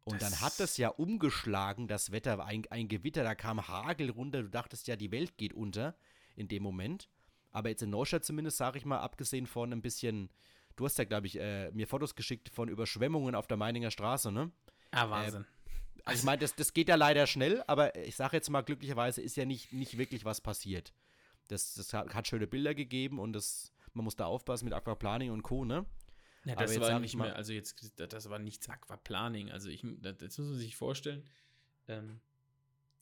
[0.04, 4.10] Und das dann hat das ja umgeschlagen, das Wetter, ein, ein Gewitter, da kam Hagel
[4.10, 5.96] runter, du dachtest ja, die Welt geht unter
[6.36, 7.10] in dem Moment.
[7.52, 10.30] Aber jetzt in Neustadt zumindest, sage ich mal, abgesehen von ein bisschen,
[10.76, 14.32] du hast ja, glaube ich, äh, mir Fotos geschickt von Überschwemmungen auf der Meininger Straße,
[14.32, 14.52] ne?
[14.92, 15.44] Ah, Wahnsinn.
[15.44, 18.62] Äh, also ich meine, das, das geht ja leider schnell, aber ich sage jetzt mal,
[18.62, 20.94] glücklicherweise ist ja nicht, nicht wirklich was passiert.
[21.50, 25.32] Das, das hat, hat schöne Bilder gegeben und das, man muss da aufpassen mit Aquaplaning
[25.32, 25.86] und Co., ne?
[26.46, 29.52] Ja, das aber war nicht mehr, also jetzt, das war nichts Aquaplaning.
[29.52, 31.26] Also ich, das muss man sich vorstellen.
[31.90, 32.22] Ähm,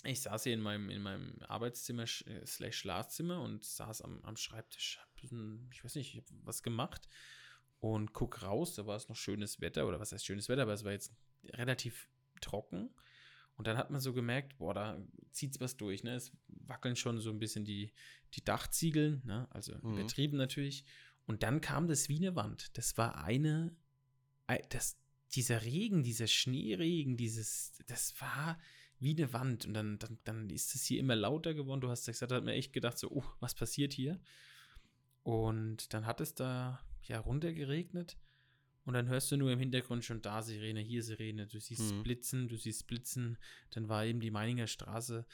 [0.06, 4.36] ich saß hier in meinem, in meinem Arbeitszimmer äh, slash Schlafzimmer und saß am, am
[4.36, 7.10] Schreibtisch, hab, ich weiß nicht, ich hab was gemacht
[7.80, 10.74] und guck raus, da war es noch schönes Wetter, oder was heißt schönes Wetter, aber
[10.74, 11.14] es war jetzt
[11.46, 12.10] relativ
[12.42, 12.94] trocken.
[13.58, 16.16] Und dann hat man so gemerkt, boah, da zieht was durch, ne?
[16.16, 17.94] Es wackeln schon so ein bisschen die,
[18.34, 19.48] die Dachziegeln, ne?
[19.52, 19.94] Also mhm.
[19.94, 20.84] übertrieben natürlich.
[21.26, 22.78] Und dann kam das wie eine Wand.
[22.78, 23.76] Das war eine,
[24.70, 24.98] das,
[25.32, 28.60] dieser Regen, dieser Schneeregen, dieses, das war,
[29.00, 29.66] wie eine Wand.
[29.66, 31.82] Und dann, dann, dann ist es hier immer lauter geworden.
[31.82, 34.20] Du hast gesagt, da hat mir echt gedacht, so, oh, was passiert hier?
[35.24, 38.18] Und dann hat es da ja runtergeregnet.
[38.86, 41.48] Und dann hörst du nur im Hintergrund schon da Sirene, hier Sirene.
[41.48, 42.04] Du siehst mhm.
[42.04, 43.38] Blitzen, du siehst Blitzen.
[43.72, 45.26] Dann war eben die Meininger Straße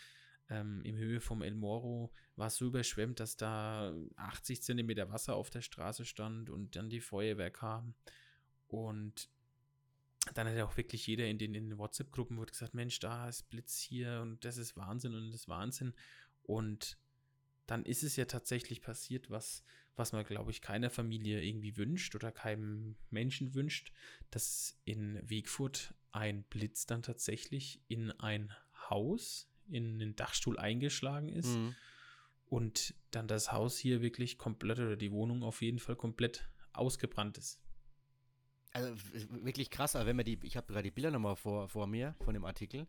[0.52, 5.50] ähm, im Höhe vom El Moro war so überschwemmt, dass da 80 Zentimeter Wasser auf
[5.50, 7.95] der Straße stand und dann die Feuerwehr kam.
[8.67, 9.30] Und
[10.34, 13.49] dann hat ja auch wirklich jeder in den, in den WhatsApp-Gruppen gesagt, Mensch, da ist
[13.49, 15.93] Blitz hier und das ist Wahnsinn und das ist Wahnsinn.
[16.43, 16.97] Und
[17.65, 19.63] dann ist es ja tatsächlich passiert, was,
[19.95, 23.91] was man, glaube ich, keiner Familie irgendwie wünscht oder keinem Menschen wünscht,
[24.29, 28.51] dass in Wegfurt ein Blitz dann tatsächlich in ein
[28.89, 31.75] Haus, in den Dachstuhl eingeschlagen ist mhm.
[32.45, 37.38] und dann das Haus hier wirklich komplett oder die Wohnung auf jeden Fall komplett ausgebrannt
[37.38, 37.62] ist.
[38.73, 38.93] Also
[39.43, 42.15] wirklich krass, aber wenn man die, ich habe gerade die Bilder nochmal vor, vor mir
[42.23, 42.88] von dem Artikel,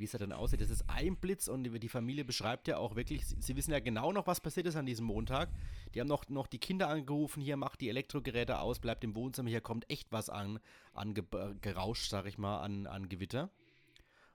[0.00, 0.60] wie es da dann aussieht.
[0.60, 4.12] Das ist ein Blitz und die Familie beschreibt ja auch wirklich, sie, wissen ja genau
[4.12, 5.50] noch, was passiert ist an diesem Montag.
[5.94, 9.50] Die haben noch, noch die Kinder angerufen, hier macht die Elektrogeräte aus, bleibt im Wohnzimmer,
[9.50, 10.58] hier kommt echt was an,
[10.94, 13.50] an gerauscht, sag ich mal, an, an Gewitter.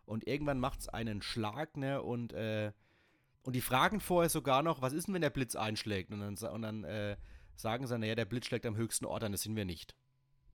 [0.06, 2.72] Und irgendwann macht es einen Schlag, ne, und, äh,
[3.42, 6.12] und die fragen vorher sogar noch, was ist denn, wenn der Blitz einschlägt?
[6.12, 7.18] Und dann, und dann äh,
[7.56, 9.96] sagen sie, naja, der Blitz schlägt am höchsten Ort an, das sind wir nicht.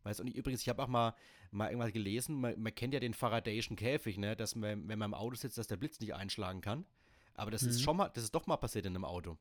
[0.03, 1.13] Weißt du, und übrigens, ich habe auch mal,
[1.51, 5.11] mal irgendwas gelesen, man, man, kennt ja den Faradayschen Käfig, ne, dass man, wenn man
[5.11, 6.85] im Auto sitzt, dass der Blitz nicht einschlagen kann.
[7.33, 7.69] Aber das mhm.
[7.69, 9.37] ist schon mal, das ist doch mal passiert in einem Auto.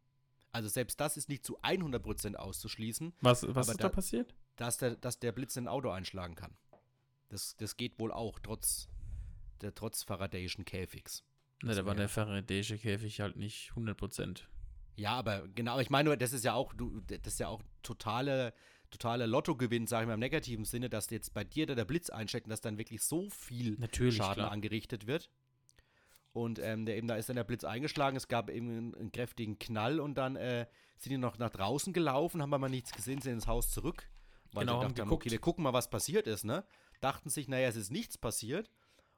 [0.52, 3.12] Also selbst das ist nicht zu 100% auszuschließen.
[3.20, 4.34] Was, was ist da, da, passiert?
[4.56, 6.56] Dass der, dass der Blitz in ein Auto einschlagen kann.
[7.28, 8.88] Das, das geht wohl auch, trotz,
[9.60, 11.24] der, trotz Faradayschen Käfigs.
[11.62, 14.42] Na, da war der Faradayische Käfig halt nicht 100%.
[14.96, 18.52] Ja, aber genau, ich meine das ist ja auch, du, das ist ja auch totale
[18.90, 22.10] totaler Lottogewinn, sage ich mal im negativen Sinne, dass jetzt bei dir da der Blitz
[22.10, 24.52] einsteckt und dass dann wirklich so viel Natürlich, Schaden klar.
[24.52, 25.30] angerichtet wird.
[26.32, 29.12] Und ähm, der eben, da ist dann der Blitz eingeschlagen, es gab eben einen, einen
[29.12, 33.20] kräftigen Knall und dann äh, sind die noch nach draußen gelaufen, haben aber nichts gesehen,
[33.20, 34.08] sind ins Haus zurück.
[34.52, 36.64] Weil genau, dachten, okay, wir gucken mal, was passiert ist, ne?
[37.00, 38.70] Dachten sich, naja, es ist nichts passiert.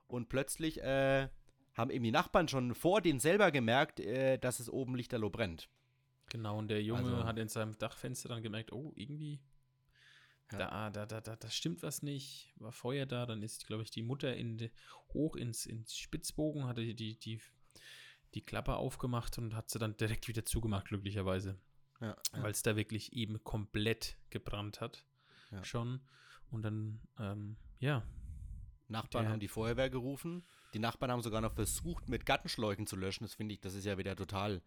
[0.06, 1.28] Und plötzlich äh,
[1.74, 5.68] haben eben die Nachbarn schon vor denen selber gemerkt, äh, dass es oben lichterloh brennt.
[6.30, 9.40] Genau, und der Junge also, hat in seinem Dachfenster dann gemerkt, oh, irgendwie.
[10.58, 13.90] Da, da, da, da, da stimmt was nicht, war Feuer da, dann ist, glaube ich,
[13.90, 14.70] die Mutter in de,
[15.14, 17.40] hoch ins, ins Spitzbogen, hatte die, die,
[18.34, 21.58] die Klappe aufgemacht und hat sie dann direkt wieder zugemacht, glücklicherweise.
[22.00, 22.16] Ja.
[22.32, 25.06] Weil es da wirklich eben komplett gebrannt hat.
[25.50, 25.64] Ja.
[25.64, 26.00] Schon.
[26.50, 28.02] Und dann, ähm, ja.
[28.88, 30.44] Nachbarn haben die Feuerwehr gerufen.
[30.74, 33.24] Die Nachbarn haben sogar noch versucht, mit Gattenschläuchen zu löschen.
[33.24, 34.62] Das finde ich, das ist ja wieder total,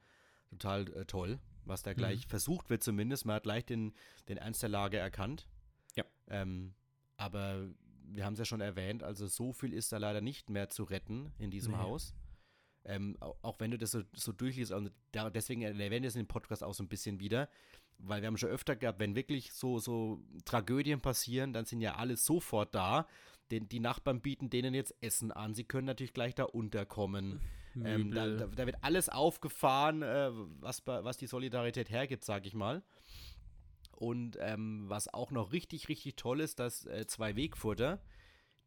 [0.50, 2.30] total äh, toll, was da gleich mhm.
[2.30, 3.26] versucht wird zumindest.
[3.26, 3.94] Man hat gleich den,
[4.28, 5.48] den Ernst der Lage erkannt.
[5.96, 6.04] Ja.
[6.28, 6.74] Ähm,
[7.18, 7.68] aber
[8.08, 10.84] wir haben es ja schon erwähnt, also so viel ist da leider nicht mehr zu
[10.84, 11.80] retten in diesem nee.
[11.80, 12.14] Haus.
[12.88, 16.24] Ähm, auch wenn du das so, so durchliest, und da, deswegen erwähnen wir es in
[16.24, 17.50] dem Podcast auch so ein bisschen wieder,
[17.98, 21.96] weil wir haben schon öfter gehabt, wenn wirklich so, so Tragödien passieren, dann sind ja
[21.96, 23.08] alle sofort da.
[23.52, 27.42] Den, die Nachbarn bieten denen jetzt Essen an, sie können natürlich gleich da unterkommen.
[27.84, 30.32] Ähm, da, da, da, wird alles aufgefahren, äh,
[30.62, 32.82] was, was die Solidarität hergibt, sag ich mal.
[33.96, 38.02] Und ähm, was auch noch richtig, richtig toll ist, dass äh, zwei Wegfurter,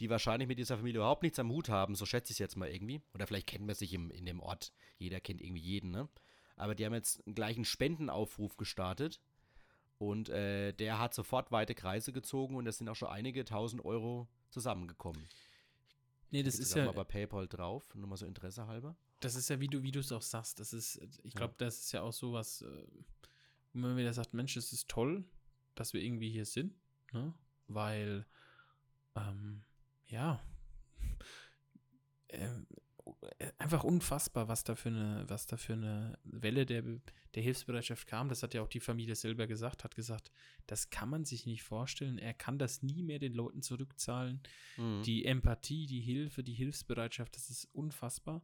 [0.01, 2.57] die wahrscheinlich mit dieser Familie überhaupt nichts am Hut haben, so schätze ich es jetzt
[2.57, 5.91] mal irgendwie, oder vielleicht kennt man sich im, in dem Ort, jeder kennt irgendwie jeden,
[5.91, 6.09] ne?
[6.57, 9.21] Aber die haben jetzt einen gleichen Spendenaufruf gestartet
[9.99, 13.85] und äh, der hat sofort weite Kreise gezogen und es sind auch schon einige tausend
[13.85, 15.29] Euro zusammengekommen.
[16.31, 16.85] Nee, das ist ja.
[16.85, 18.97] mal bei PayPal drauf, nur mal so Interesse halber.
[19.21, 20.61] Das ist ja, wie du, wie du es auch sagst.
[20.61, 21.67] Das ist, ich glaube, ja.
[21.67, 22.63] das ist ja auch so was.
[22.63, 22.87] Äh,
[23.73, 25.25] und wenn man wieder sagt, Mensch, es ist toll,
[25.75, 26.75] dass wir irgendwie hier sind,
[27.13, 27.35] ne?
[27.67, 28.27] weil,
[29.15, 29.65] ähm,
[30.07, 30.43] ja,
[32.29, 32.49] äh,
[33.59, 36.83] einfach unfassbar, was da für eine, was da für eine Welle der,
[37.35, 38.29] der Hilfsbereitschaft kam.
[38.29, 40.31] Das hat ja auch die Familie selber gesagt, hat gesagt,
[40.67, 42.19] das kann man sich nicht vorstellen.
[42.19, 44.41] Er kann das nie mehr den Leuten zurückzahlen.
[44.77, 45.03] Mhm.
[45.05, 48.43] Die Empathie, die Hilfe, die Hilfsbereitschaft, das ist unfassbar.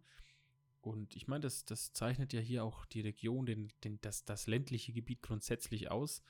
[0.84, 4.46] Und ich meine, das, das zeichnet ja hier auch die Region, den, den, das, das
[4.46, 6.22] ländliche Gebiet grundsätzlich aus,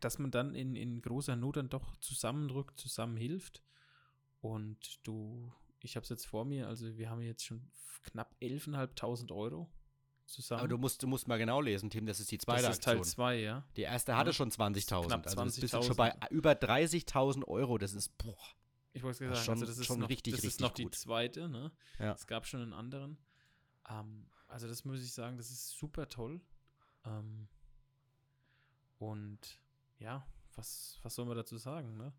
[0.00, 3.62] dass man dann in, in großer Not dann doch zusammendrückt, zusammenhilft.
[4.42, 7.70] Und du, ich habe es jetzt vor mir, also wir haben jetzt schon
[8.02, 9.72] knapp 11.500 Euro
[10.26, 10.60] zusammen.
[10.60, 12.84] Aber du musst, du musst mal genau lesen, Tim, das ist die zweite Das ist
[12.84, 13.64] Teil 2, ja.
[13.76, 14.34] Die erste hatte ja.
[14.34, 15.06] schon 20.000.
[15.06, 15.38] Knapp 20.000.
[15.38, 17.78] Also bist du schon bei über 30.000 Euro.
[17.78, 18.36] Das ist, boah.
[18.92, 20.78] Ich wollte sagen, schon, also das ist schon noch, richtig, das ist noch gut.
[20.78, 21.72] die zweite, ne?
[21.98, 22.12] Ja.
[22.12, 23.18] Es gab schon einen anderen.
[23.88, 26.40] Ähm, also das muss ich sagen, das ist super toll.
[27.04, 27.48] Ähm,
[28.98, 29.60] und
[29.98, 32.12] ja, was, was soll man dazu sagen, ne?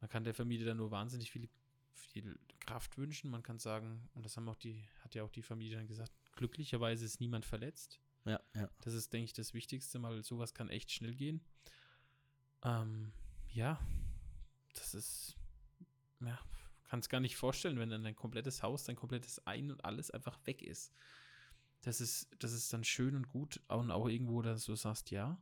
[0.00, 1.48] Man kann der Familie dann nur wahnsinnig viel
[1.94, 3.30] viel Kraft wünschen.
[3.30, 6.12] Man kann sagen, und das haben auch die, hat ja auch die Familie dann gesagt,
[6.32, 8.00] glücklicherweise ist niemand verletzt.
[8.24, 8.68] Ja, ja.
[8.80, 11.44] Das ist, denke ich, das Wichtigste, weil sowas kann echt schnell gehen.
[12.62, 13.12] Ähm,
[13.48, 13.78] ja,
[14.74, 15.36] das ist,
[16.20, 16.38] ja,
[16.84, 20.38] kann gar nicht vorstellen, wenn dann dein komplettes Haus, dein komplettes Ein und alles einfach
[20.46, 20.92] weg ist.
[21.82, 25.38] Das ist, das ist dann schön und gut und auch irgendwo, dass du sagst, ja,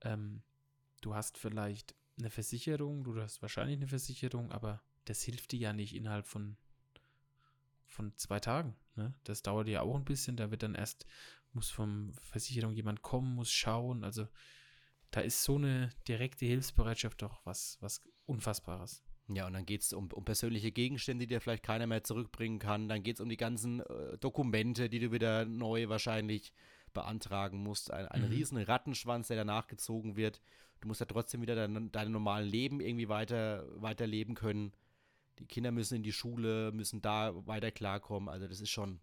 [0.00, 0.42] ähm,
[1.00, 5.72] du hast vielleicht eine Versicherung, du hast wahrscheinlich eine Versicherung, aber das hilft dir ja
[5.72, 6.56] nicht innerhalb von,
[7.86, 8.76] von zwei Tagen.
[8.96, 9.14] Ne?
[9.24, 11.06] Das dauert ja auch ein bisschen, da wird dann erst,
[11.52, 14.26] muss vom Versicherung jemand kommen, muss schauen, also
[15.10, 19.04] da ist so eine direkte Hilfsbereitschaft doch was, was Unfassbares.
[19.34, 22.58] Ja, und dann geht es um, um persönliche Gegenstände, die dir vielleicht keiner mehr zurückbringen
[22.58, 22.88] kann.
[22.88, 26.52] Dann geht es um die ganzen äh, Dokumente, die du wieder neu wahrscheinlich
[26.92, 27.90] beantragen musst.
[27.90, 28.28] Ein, ein mhm.
[28.28, 30.40] riesen Rattenschwanz, der danach gezogen wird.
[30.80, 34.72] Du musst ja trotzdem wieder dein, dein normalen Leben irgendwie weiter, weiterleben können.
[35.38, 38.28] Die Kinder müssen in die Schule, müssen da weiter klarkommen.
[38.28, 39.00] Also das ist schon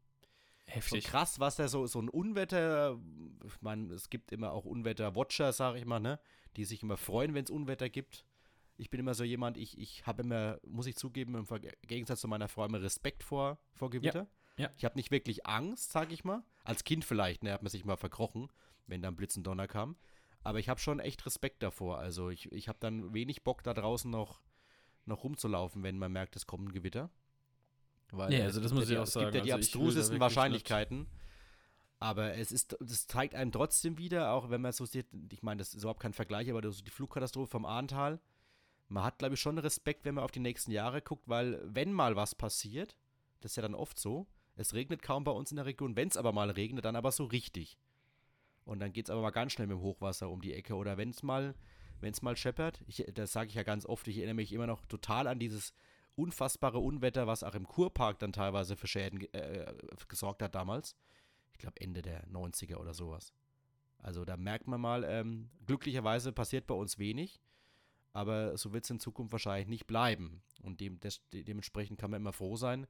[0.66, 1.04] heftig.
[1.04, 3.00] So krass, was da so, so ein Unwetter,
[3.46, 6.20] ich meine, es gibt immer auch Unwetter-Watcher, sag ich mal, ne?
[6.58, 8.26] Die sich immer freuen, wenn es Unwetter gibt.
[8.80, 11.46] Ich bin immer so jemand, ich, ich habe immer, muss ich zugeben, im
[11.86, 14.28] Gegensatz zu meiner Frau immer Respekt vor, vor Gewitter.
[14.58, 14.72] Ja, ja.
[14.78, 16.44] Ich habe nicht wirklich Angst, sag ich mal.
[16.64, 18.50] Als Kind vielleicht, ne, hat man sich mal verkrochen,
[18.88, 19.98] wenn dann Blitz und Donner kam.
[20.44, 22.00] Aber ich habe schon echt Respekt davor.
[22.00, 24.42] Also ich, ich habe dann wenig Bock, da draußen noch,
[25.06, 27.10] noch rumzulaufen, wenn man merkt, es kommt ein Gewitter.
[28.12, 29.28] Weil ja, also das muss ich auch sagen.
[29.28, 31.08] Es gibt ja die also abstrusesten Wahrscheinlichkeiten.
[32.00, 35.60] Aber es ist, das zeigt einem trotzdem wieder, auch wenn man so sieht, ich meine,
[35.60, 38.22] das ist überhaupt kein Vergleich, aber die Flugkatastrophe vom Ahrtal,
[38.90, 41.94] man hat, glaube ich, schon Respekt, wenn man auf die nächsten Jahre guckt, weil wenn
[41.94, 42.98] mal was passiert,
[43.40, 46.10] das ist ja dann oft so, es regnet kaum bei uns in der Region, wenn
[46.10, 47.78] es aber mal regnet, dann aber so richtig.
[48.66, 50.76] Und dann geht es aber mal ganz schnell mit dem Hochwasser um die Ecke.
[50.76, 51.56] Oder wenn es mal,
[52.02, 54.86] wenn mal scheppert, ich, das sage ich ja ganz oft, ich erinnere mich immer noch
[54.86, 55.74] total an dieses
[56.16, 59.74] unfassbare Unwetter, was auch im Kurpark dann teilweise für Schäden äh,
[60.08, 60.96] gesorgt hat damals.
[61.54, 63.34] Ich glaube Ende der 90er oder sowas.
[63.98, 67.40] Also da merkt man mal, ähm, glücklicherweise passiert bei uns wenig,
[68.14, 70.42] aber so wird es in Zukunft wahrscheinlich nicht bleiben.
[70.62, 72.88] Und dem, des, dementsprechend kann man immer froh sein,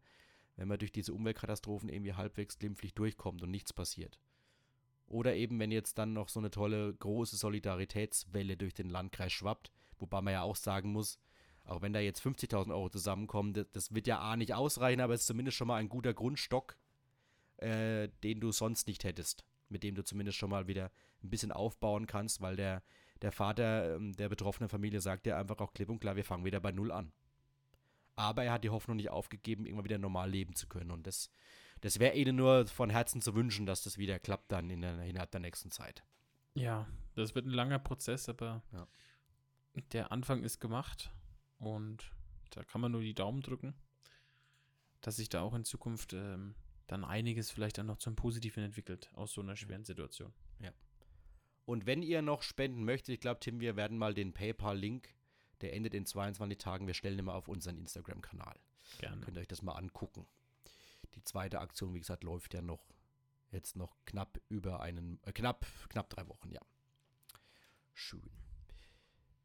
[0.55, 4.19] wenn man durch diese Umweltkatastrophen irgendwie halbwegs glimpflich durchkommt und nichts passiert.
[5.07, 9.71] Oder eben, wenn jetzt dann noch so eine tolle große Solidaritätswelle durch den Landkreis schwappt,
[9.97, 11.19] wobei man ja auch sagen muss,
[11.65, 15.13] auch wenn da jetzt 50.000 Euro zusammenkommen, das, das, wird ja A nicht ausreichen, aber
[15.13, 16.77] es ist zumindest schon mal ein guter Grundstock,
[17.57, 19.45] äh, den du sonst nicht hättest.
[19.67, 20.91] Mit dem du zumindest schon mal wieder
[21.23, 22.81] ein bisschen aufbauen kannst, weil der,
[23.21, 26.45] der Vater ähm, der betroffenen Familie sagt ja einfach auch klipp und klar, wir fangen
[26.45, 27.11] wieder bei Null an.
[28.15, 30.91] Aber er hat die Hoffnung nicht aufgegeben, irgendwann wieder normal leben zu können.
[30.91, 31.31] Und das,
[31.81, 34.99] das wäre ihnen nur von Herzen zu wünschen, dass das wieder klappt dann in der,
[35.03, 36.03] innerhalb der nächsten Zeit.
[36.53, 38.87] Ja, das wird ein langer Prozess, aber ja.
[39.93, 41.11] der Anfang ist gemacht.
[41.59, 42.11] Und
[42.51, 43.73] da kann man nur die Daumen drücken,
[45.01, 46.55] dass sich da auch in Zukunft ähm,
[46.87, 50.33] dann einiges vielleicht dann noch zum Positiven entwickelt aus so einer schweren Situation.
[50.59, 50.71] Ja.
[51.69, 55.13] Und wenn ihr noch spenden möchtet, ich glaube, Tim, wir werden mal den PayPal-Link,
[55.61, 58.55] der endet in 22 Tagen, wir stellen ihn mal auf unseren Instagram-Kanal.
[58.97, 59.21] Gerne.
[59.21, 60.25] Könnt ihr euch das mal angucken.
[61.13, 62.83] Die zweite Aktion, wie gesagt, läuft ja noch
[63.51, 66.59] jetzt noch knapp über einen, äh, knapp, knapp drei Wochen, ja.
[67.93, 68.31] Schön.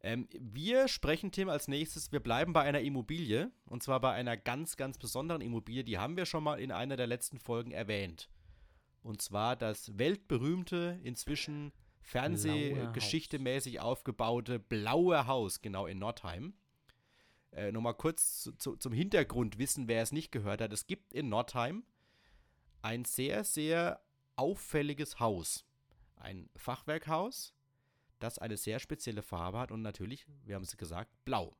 [0.00, 3.52] Ähm, wir sprechen, Tim, als nächstes, wir bleiben bei einer Immobilie.
[3.66, 5.84] Und zwar bei einer ganz, ganz besonderen Immobilie.
[5.84, 8.30] Die haben wir schon mal in einer der letzten Folgen erwähnt.
[9.02, 16.54] Und zwar das weltberühmte, inzwischen Fernsehgeschichtemäßig aufgebaute Blaue Haus, genau in Nordheim.
[17.52, 20.72] Äh, Nochmal kurz zu, zu, zum Hintergrundwissen, wer es nicht gehört hat.
[20.72, 21.84] Es gibt in Nordheim
[22.82, 24.00] ein sehr, sehr
[24.36, 25.64] auffälliges Haus.
[26.16, 27.54] Ein Fachwerkhaus
[28.24, 31.56] das eine sehr spezielle Farbe hat und natürlich, wir haben es gesagt, blau.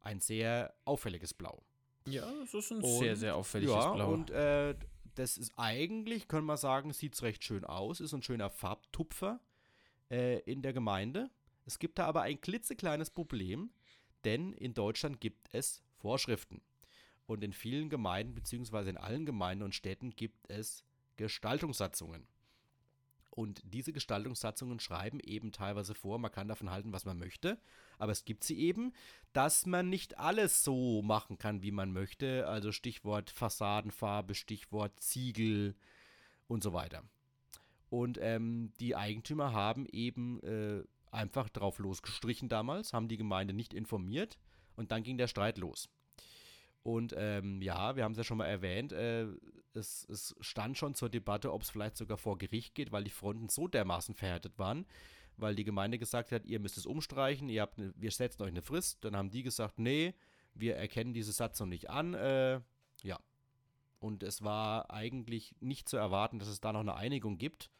[0.00, 1.62] Ein sehr auffälliges Blau.
[2.06, 4.12] Ja, das ist ein und, sehr, sehr auffälliges ja, Blau.
[4.12, 4.74] Und äh,
[5.18, 9.40] das ist eigentlich, können wir sagen, sieht es recht schön aus, ist ein schöner Farbtupfer
[10.10, 11.30] äh, in der Gemeinde.
[11.64, 13.70] Es gibt da aber ein klitzekleines Problem,
[14.24, 16.60] denn in Deutschland gibt es Vorschriften.
[17.26, 20.84] Und in vielen Gemeinden, beziehungsweise in allen Gemeinden und Städten gibt es
[21.16, 22.28] Gestaltungssatzungen.
[23.30, 27.58] Und diese Gestaltungssatzungen schreiben eben teilweise vor, man kann davon halten, was man möchte,
[27.98, 28.92] aber es gibt sie eben,
[29.32, 32.46] dass man nicht alles so machen kann, wie man möchte.
[32.48, 35.74] Also Stichwort Fassadenfarbe, Stichwort Ziegel
[36.48, 37.02] und so weiter.
[37.90, 43.74] Und ähm, die Eigentümer haben eben äh, einfach drauf losgestrichen damals, haben die Gemeinde nicht
[43.74, 44.38] informiert
[44.74, 45.88] und dann ging der Streit los.
[46.82, 49.26] Und ähm, ja, wir haben es ja schon mal erwähnt, äh,
[49.74, 53.10] es, es, stand schon zur Debatte, ob es vielleicht sogar vor Gericht geht, weil die
[53.10, 54.86] Fronten so dermaßen verhärtet waren,
[55.36, 58.48] weil die Gemeinde gesagt hat, ihr müsst es umstreichen, ihr habt eine, wir setzen euch
[58.48, 59.04] eine Frist.
[59.04, 60.14] Dann haben die gesagt, nee,
[60.54, 62.14] wir erkennen diese Satzung nicht an.
[62.14, 62.60] Äh,
[63.02, 63.18] ja.
[63.98, 67.70] Und es war eigentlich nicht zu erwarten, dass es da noch eine Einigung gibt.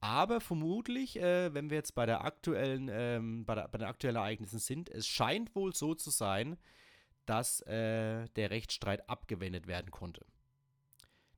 [0.00, 4.16] Aber vermutlich, äh, wenn wir jetzt bei der aktuellen, ähm, bei, der, bei den aktuellen
[4.16, 6.56] Ereignissen sind, es scheint wohl so zu sein,
[7.24, 10.26] dass äh, der Rechtsstreit abgewendet werden konnte.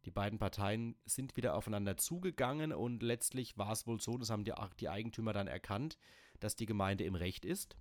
[0.05, 4.44] Die beiden Parteien sind wieder aufeinander zugegangen und letztlich war es wohl so, das haben
[4.44, 5.98] die, die Eigentümer dann erkannt,
[6.40, 7.76] dass die Gemeinde im Recht ist.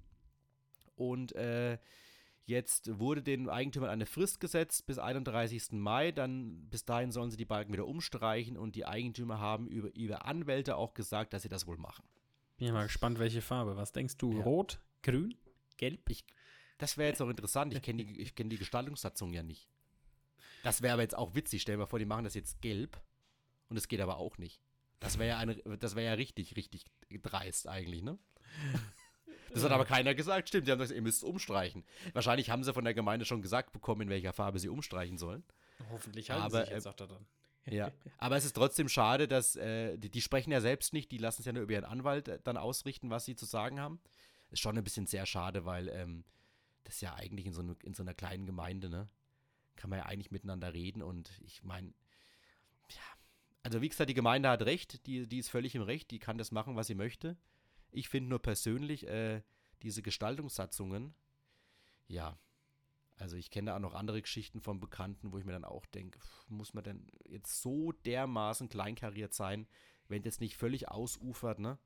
[0.95, 1.77] Und äh,
[2.45, 5.71] Jetzt wurde den Eigentümern eine Frist gesetzt bis 31.
[5.71, 6.11] Mai.
[6.11, 10.25] Dann bis dahin sollen sie die Balken wieder umstreichen und die Eigentümer haben über ihre
[10.25, 12.03] Anwälte auch gesagt, dass sie das wohl machen.
[12.57, 13.77] Bin ja mal gespannt, welche Farbe.
[13.77, 14.33] Was denkst du?
[14.33, 14.43] Ja.
[14.43, 15.35] Rot, grün,
[15.77, 16.09] gelb?
[16.09, 16.25] Ich,
[16.77, 17.73] das wäre jetzt auch interessant.
[17.73, 19.69] Ich kenne die, kenn die Gestaltungssatzung ja nicht.
[20.63, 21.61] Das wäre aber jetzt auch witzig.
[21.61, 22.99] Stell dir mal vor, die machen das jetzt gelb
[23.69, 24.59] und es geht aber auch nicht.
[24.99, 26.85] Das wäre ja, eine, wär ja richtig, richtig
[27.21, 28.17] dreist eigentlich, ne?
[29.53, 30.47] Das hat aber keiner gesagt.
[30.47, 31.83] Stimmt, sie haben gesagt, ihr müsst umstreichen.
[32.13, 35.43] Wahrscheinlich haben sie von der Gemeinde schon gesagt bekommen, in welcher Farbe sie umstreichen sollen.
[35.91, 37.25] Hoffentlich halten aber, sie sich jetzt, sagt er dann.
[37.65, 41.17] Ja, aber es ist trotzdem schade, dass äh, die, die, sprechen ja selbst nicht, die
[41.17, 44.01] lassen es ja nur über ihren Anwalt äh, dann ausrichten, was sie zu sagen haben.
[44.49, 46.25] Ist schon ein bisschen sehr schade, weil ähm,
[46.83, 49.07] das ja eigentlich in so, ne, in so einer kleinen Gemeinde, ne,
[49.75, 51.93] kann man ja eigentlich miteinander reden und ich meine,
[52.89, 53.01] ja,
[53.63, 56.37] also wie gesagt, die Gemeinde hat recht, die, die ist völlig im Recht, die kann
[56.37, 57.37] das machen, was sie möchte.
[57.91, 59.41] Ich finde nur persönlich äh,
[59.81, 61.13] diese Gestaltungssatzungen,
[62.07, 62.37] ja,
[63.17, 65.85] also ich kenne da auch noch andere Geschichten von Bekannten, wo ich mir dann auch
[65.85, 69.67] denke, muss man denn jetzt so dermaßen kleinkariert sein,
[70.07, 71.77] wenn das nicht völlig ausufert, ne?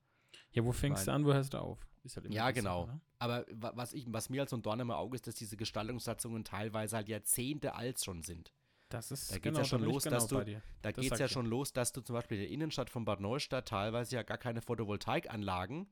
[0.52, 1.88] Ja, wo fängst mein, du an, wo hörst du auf?
[2.16, 2.86] Halt ja, genau.
[2.86, 5.58] So, Aber was, ich, was mir als so ein Dorn im Auge ist, dass diese
[5.58, 8.54] Gestaltungssatzungen teilweise halt Jahrzehnte alt schon sind.
[8.90, 11.28] Das ist da geht genau, ja schon los, genau dass du, da geht es ja
[11.28, 14.38] schon los, dass du zum Beispiel in der Innenstadt von Bad Neustadt teilweise ja gar
[14.38, 15.88] keine Photovoltaikanlagen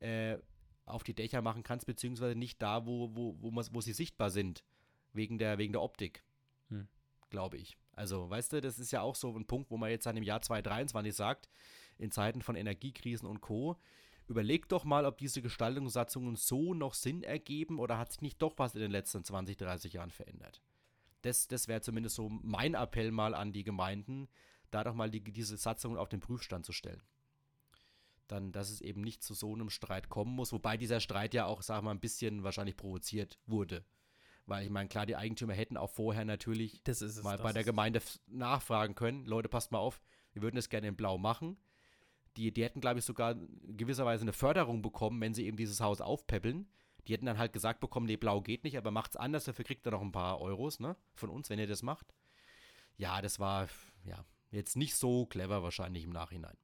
[0.00, 0.38] äh,
[0.86, 4.64] auf die Dächer machen kannst, beziehungsweise nicht da, wo, wo, wo, wo sie sichtbar sind,
[5.12, 6.24] wegen der, wegen der Optik,
[6.68, 6.88] hm.
[7.30, 7.76] glaube ich.
[7.92, 10.22] Also, weißt du, das ist ja auch so ein Punkt, wo man jetzt dann im
[10.22, 11.48] Jahr 2023 sagt,
[11.98, 13.76] in Zeiten von Energiekrisen und Co.,
[14.28, 18.54] überleg doch mal, ob diese Gestaltungssatzungen so noch Sinn ergeben oder hat sich nicht doch
[18.56, 20.60] was in den letzten 20, 30 Jahren verändert
[21.26, 24.28] das, das wäre zumindest so mein Appell mal an die Gemeinden,
[24.70, 27.02] da doch mal die, diese Satzungen auf den Prüfstand zu stellen.
[28.28, 31.46] Dann, dass es eben nicht zu so einem Streit kommen muss, wobei dieser Streit ja
[31.46, 33.84] auch, sag mal, ein bisschen wahrscheinlich provoziert wurde.
[34.46, 38.00] Weil ich meine, klar, die Eigentümer hätten auch vorher natürlich es, mal bei der Gemeinde
[38.26, 40.00] nachfragen können, Leute, passt mal auf,
[40.32, 41.56] wir würden es gerne in Blau machen.
[42.36, 43.34] Die, die hätten, glaube ich, sogar
[43.66, 46.68] gewisserweise eine Förderung bekommen, wenn sie eben dieses Haus aufpäppeln.
[47.06, 49.86] Die hätten dann halt gesagt bekommen, nee, blau geht nicht, aber macht's anders, dafür kriegt
[49.86, 50.96] er noch ein paar Euros, ne?
[51.14, 52.12] Von uns, wenn ihr das macht.
[52.96, 53.68] Ja, das war,
[54.04, 56.56] ja, jetzt nicht so clever wahrscheinlich im Nachhinein.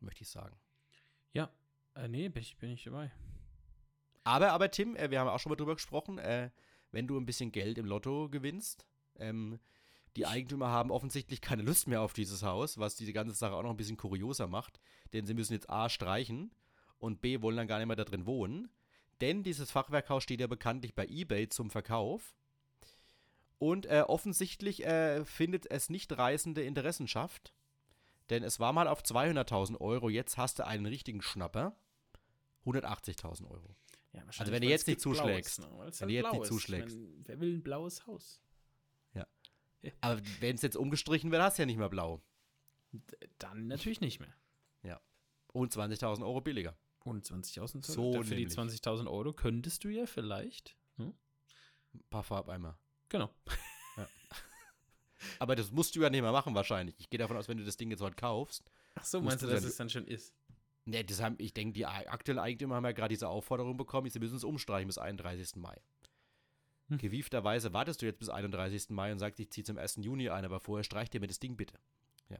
[0.00, 0.56] Möchte ich sagen.
[1.32, 1.50] Ja,
[1.94, 3.10] äh, nee, bin ich, bin ich dabei.
[4.24, 6.50] Aber, aber Tim, äh, wir haben auch schon mal drüber gesprochen, äh,
[6.90, 8.86] wenn du ein bisschen Geld im Lotto gewinnst,
[9.16, 9.58] ähm,
[10.18, 13.62] die Eigentümer haben offensichtlich keine Lust mehr auf dieses Haus, was diese ganze Sache auch
[13.62, 14.80] noch ein bisschen kurioser macht,
[15.12, 16.50] denn sie müssen jetzt A streichen
[16.98, 18.68] und B wollen dann gar nicht mehr da drin wohnen.
[19.20, 22.34] Denn dieses Fachwerkhaus steht ja bekanntlich bei eBay zum Verkauf.
[23.58, 27.54] Und äh, offensichtlich äh, findet es nicht reißende Interessenschaft.
[28.28, 31.76] Denn es war mal auf 200.000 Euro, jetzt hast du einen richtigen Schnapper.
[32.66, 33.76] 180.000 Euro.
[34.12, 35.60] Ja, also wenn du jetzt nicht zuschlägst.
[35.60, 35.66] Ne?
[35.70, 36.96] Wenn halt du jetzt nicht zuschlägst.
[36.96, 38.42] Meine, wer will ein blaues Haus?
[40.00, 42.22] Aber wenn es jetzt umgestrichen wird, hast du ja nicht mehr blau.
[43.38, 44.34] Dann natürlich nicht mehr.
[44.82, 45.00] Ja.
[45.52, 46.76] Und 20.000 Euro billiger.
[47.04, 48.48] Und 20.000 so Für nämlich.
[48.48, 51.14] die 20.000 Euro könntest du ja vielleicht hm?
[51.94, 52.78] ein paar Farbeimer.
[53.08, 53.30] Genau.
[53.96, 54.08] Ja.
[55.38, 56.96] Aber das musst du ja nicht mehr machen wahrscheinlich.
[56.98, 58.70] Ich gehe davon aus, wenn du das Ding jetzt heute kaufst.
[58.94, 60.34] Ach so, meinst du, dass es dann schon ist?
[60.84, 64.18] Ne, das haben, ich denke, die aktuellen Eigentümer haben ja gerade diese Aufforderung bekommen, sie
[64.18, 65.56] müssen es umstreichen bis 31.
[65.56, 65.78] Mai.
[66.88, 66.98] Hm.
[66.98, 68.90] Gewiefterweise wartest du jetzt bis 31.
[68.90, 69.96] Mai und sagst, ich ziehe zum 1.
[69.96, 71.78] Juni ein, aber vorher streich dir mir das Ding bitte.
[72.28, 72.38] Ja.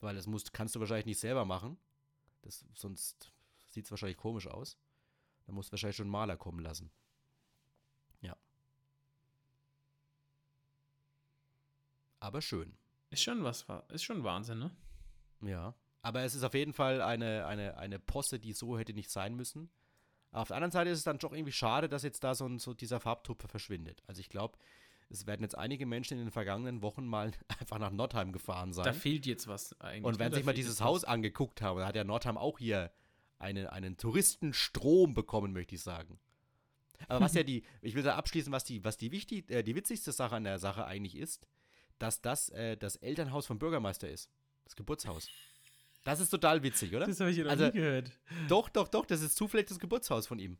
[0.00, 1.76] Weil das musst, kannst du wahrscheinlich nicht selber machen.
[2.42, 3.32] Das, sonst
[3.68, 4.78] sieht es wahrscheinlich komisch aus.
[5.46, 6.90] Da muss wahrscheinlich schon einen Maler kommen lassen.
[8.20, 8.36] Ja.
[12.20, 12.76] Aber schön.
[13.10, 14.70] Ist schon was, ist schon Wahnsinn, ne?
[15.40, 15.74] Ja.
[16.02, 19.34] Aber es ist auf jeden Fall eine, eine, eine Posse, die so hätte nicht sein
[19.34, 19.70] müssen.
[20.32, 22.58] Auf der anderen Seite ist es dann doch irgendwie schade, dass jetzt da so, ein,
[22.58, 24.02] so dieser Farbtupfer verschwindet.
[24.06, 24.56] Also ich glaube,
[25.10, 28.84] es werden jetzt einige Menschen in den vergangenen Wochen mal einfach nach Nordheim gefahren sein.
[28.84, 30.04] Da fehlt jetzt was eigentlich.
[30.04, 30.36] Und werden ne?
[30.36, 32.90] sich mal dieses Haus angeguckt haben, da hat ja Nordheim auch hier
[33.38, 36.18] einen, einen Touristenstrom bekommen, möchte ich sagen.
[37.08, 39.74] Aber was ja die, ich will da abschließen, was die, was die wichtig, äh, die
[39.74, 41.46] witzigste Sache an der Sache eigentlich ist,
[41.98, 44.30] dass das äh, das Elternhaus vom Bürgermeister ist.
[44.64, 45.28] Das Geburtshaus.
[46.04, 47.06] Das ist total witzig, oder?
[47.06, 48.12] Das habe ich ja noch also, nie gehört.
[48.48, 50.58] Doch, doch, doch, das ist zufällig das Geburtshaus von ihm.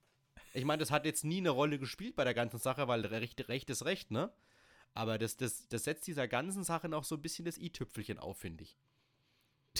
[0.54, 3.48] Ich meine, das hat jetzt nie eine Rolle gespielt bei der ganzen Sache, weil Recht,
[3.48, 4.32] Recht ist Recht, ne?
[4.94, 8.38] Aber das, das, das setzt dieser ganzen Sache noch so ein bisschen das i-Tüpfelchen auf,
[8.38, 8.76] finde ich.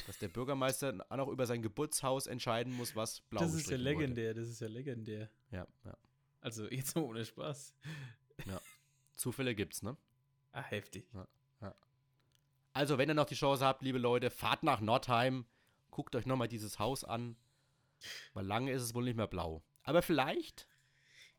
[0.06, 3.76] Dass der Bürgermeister auch noch über sein Geburtshaus entscheiden muss, was blau Das ist ja
[3.76, 4.40] legendär, wurde.
[4.40, 5.30] das ist ja legendär.
[5.50, 5.96] Ja, ja.
[6.40, 7.74] Also jetzt ohne Spaß.
[8.46, 8.60] Ja.
[9.14, 9.96] Zufälle gibt's, ne?
[10.52, 11.06] Ah, heftig.
[11.12, 11.28] Ja,
[11.60, 11.74] ja.
[12.72, 15.44] Also, wenn ihr noch die Chance habt, liebe Leute, fahrt nach Nordheim,
[15.92, 17.36] guckt euch nochmal dieses Haus an.
[18.34, 19.62] Weil lange ist es wohl nicht mehr blau.
[19.84, 20.66] Aber vielleicht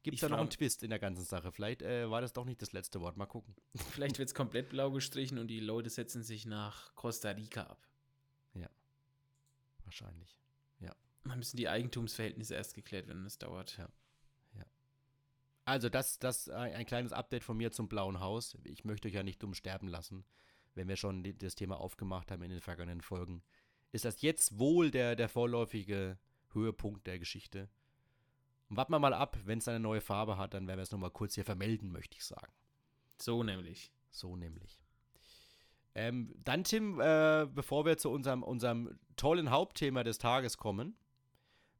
[0.01, 1.51] gibt es da noch einen Twist in der ganzen Sache.
[1.51, 3.17] Vielleicht äh, war das doch nicht das letzte Wort.
[3.17, 3.55] Mal gucken.
[3.91, 7.87] Vielleicht wird es komplett blau gestrichen und die Leute setzen sich nach Costa Rica ab.
[8.53, 8.69] Ja.
[9.85, 10.37] Wahrscheinlich.
[10.79, 10.93] Ja.
[11.23, 13.23] Dann müssen die Eigentumsverhältnisse erst geklärt werden.
[13.23, 13.77] Das dauert.
[13.77, 13.89] Ja.
[14.55, 14.65] ja.
[15.65, 18.57] Also, das, das ein kleines Update von mir zum Blauen Haus.
[18.63, 20.25] Ich möchte euch ja nicht dumm sterben lassen,
[20.75, 23.41] wenn wir schon das Thema aufgemacht haben in den vergangenen Folgen.
[23.93, 26.17] Ist das jetzt wohl der, der vorläufige
[26.51, 27.69] Höhepunkt der Geschichte?
[28.67, 30.91] Und warten wir mal ab, wenn es eine neue Farbe hat, dann werden wir es
[30.91, 32.51] nochmal kurz hier vermelden, möchte ich sagen.
[33.21, 33.91] So nämlich.
[34.09, 34.79] So nämlich.
[35.93, 40.97] Ähm, dann, Tim, äh, bevor wir zu unserem, unserem tollen Hauptthema des Tages kommen,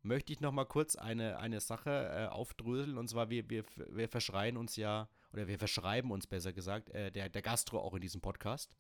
[0.03, 2.99] möchte ich nochmal kurz eine, eine Sache äh, aufdröseln.
[2.99, 7.11] Und zwar, wir, wir, wir verschreien uns ja, oder wir verschreiben uns besser gesagt, äh,
[7.11, 8.75] der, der Gastro auch in diesem Podcast.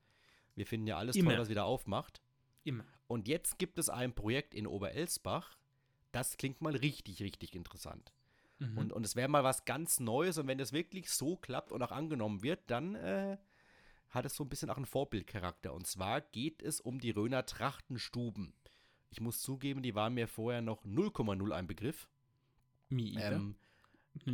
[0.53, 1.31] Wir finden ja alles Immer.
[1.31, 2.21] toll, was wieder aufmacht.
[2.63, 2.85] Immer.
[3.07, 5.57] Und jetzt gibt es ein Projekt in Oberelsbach,
[6.11, 8.13] das klingt mal richtig, richtig interessant.
[8.59, 8.77] Mhm.
[8.77, 11.81] Und, und es wäre mal was ganz Neues und wenn das wirklich so klappt und
[11.81, 13.37] auch angenommen wird, dann äh,
[14.09, 15.73] hat es so ein bisschen auch einen Vorbildcharakter.
[15.73, 18.53] Und zwar geht es um die Röner Trachtenstuben.
[19.09, 22.07] Ich muss zugeben, die waren mir vorher noch 0,0 ein Begriff.
[23.17, 23.55] Ähm,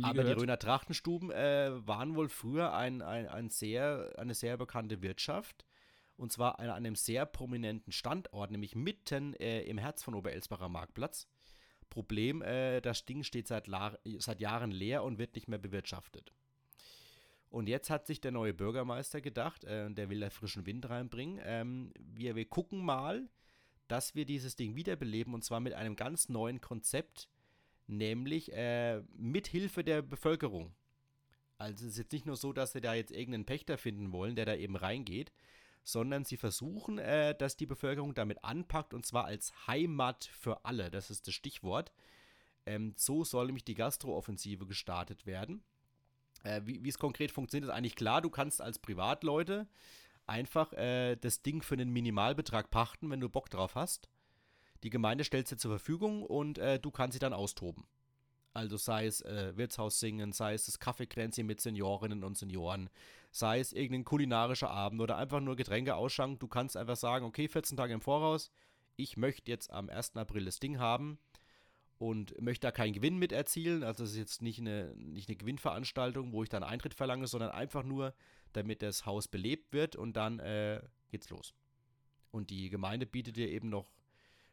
[0.02, 5.00] aber die Röner Trachtenstuben äh, waren wohl früher ein, ein, ein sehr, eine sehr bekannte
[5.02, 5.64] Wirtschaft.
[6.20, 11.26] Und zwar an einem sehr prominenten Standort, nämlich mitten äh, im Herz von Oberelsbacher Marktplatz.
[11.88, 13.70] Problem, äh, das Ding steht seit,
[14.18, 16.34] seit Jahren leer und wird nicht mehr bewirtschaftet.
[17.48, 21.40] Und jetzt hat sich der neue Bürgermeister gedacht, äh, der will da frischen Wind reinbringen.
[21.42, 23.26] Ähm, wir, wir gucken mal,
[23.88, 27.30] dass wir dieses Ding wiederbeleben und zwar mit einem ganz neuen Konzept,
[27.86, 30.74] nämlich äh, mit Hilfe der Bevölkerung.
[31.56, 34.36] Also es ist jetzt nicht nur so, dass sie da jetzt irgendeinen Pächter finden wollen,
[34.36, 35.32] der da eben reingeht,
[35.82, 40.90] sondern sie versuchen, äh, dass die Bevölkerung damit anpackt und zwar als Heimat für alle.
[40.90, 41.92] Das ist das Stichwort.
[42.66, 45.62] Ähm, so soll nämlich die Gastrooffensive gestartet werden.
[46.42, 48.22] Äh, wie es konkret funktioniert, ist eigentlich klar.
[48.22, 49.68] Du kannst als Privatleute
[50.26, 54.08] einfach äh, das Ding für einen Minimalbetrag pachten, wenn du Bock drauf hast.
[54.82, 57.84] Die Gemeinde stellt dir zur Verfügung und äh, du kannst sie dann austoben.
[58.52, 62.90] Also sei es äh, Wirtshaus singen, sei es das Kaffeekränzchen mit Seniorinnen und Senioren,
[63.30, 66.40] sei es irgendein kulinarischer Abend oder einfach nur Getränke ausschanken.
[66.40, 68.50] Du kannst einfach sagen, okay, 14 Tage im Voraus,
[68.96, 70.16] ich möchte jetzt am 1.
[70.16, 71.18] April das Ding haben
[71.98, 73.84] und möchte da keinen Gewinn mit erzielen.
[73.84, 77.50] Also es ist jetzt nicht eine, nicht eine Gewinnveranstaltung, wo ich dann Eintritt verlange, sondern
[77.50, 78.14] einfach nur,
[78.52, 81.54] damit das Haus belebt wird und dann äh, geht's los.
[82.32, 83.92] Und die Gemeinde bietet dir eben noch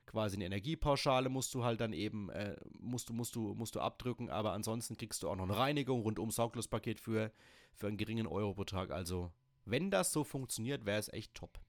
[0.07, 3.79] quasi eine Energiepauschale musst du halt dann eben, äh, musst du, musst du, musst du
[3.79, 7.31] abdrücken, aber ansonsten kriegst du auch noch eine Reinigung, rundum Sorglospaket für,
[7.75, 8.89] für einen geringen Eurobetrag.
[8.89, 9.31] Also,
[9.65, 11.59] wenn das so funktioniert, wäre es echt top.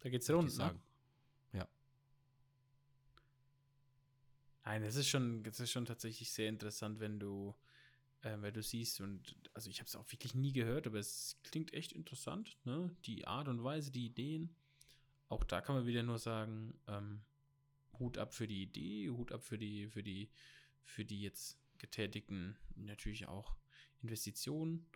[0.00, 0.50] Da geht's rund, ne?
[0.50, 0.82] sagen.
[1.52, 1.66] Ja.
[4.64, 7.54] Nein, das ist schon, das ist schon tatsächlich sehr interessant, wenn du,
[8.20, 11.38] äh, wenn du siehst und also ich habe es auch wirklich nie gehört, aber es
[11.44, 12.94] klingt echt interessant, ne?
[13.06, 14.54] Die Art und Weise, die Ideen.
[15.28, 17.22] Auch da kann man wieder nur sagen, ähm,
[17.98, 20.30] Hut ab für die Idee, Hut ab für die, für die,
[20.84, 23.56] für die jetzt getätigten natürlich auch
[24.02, 24.86] Investitionen.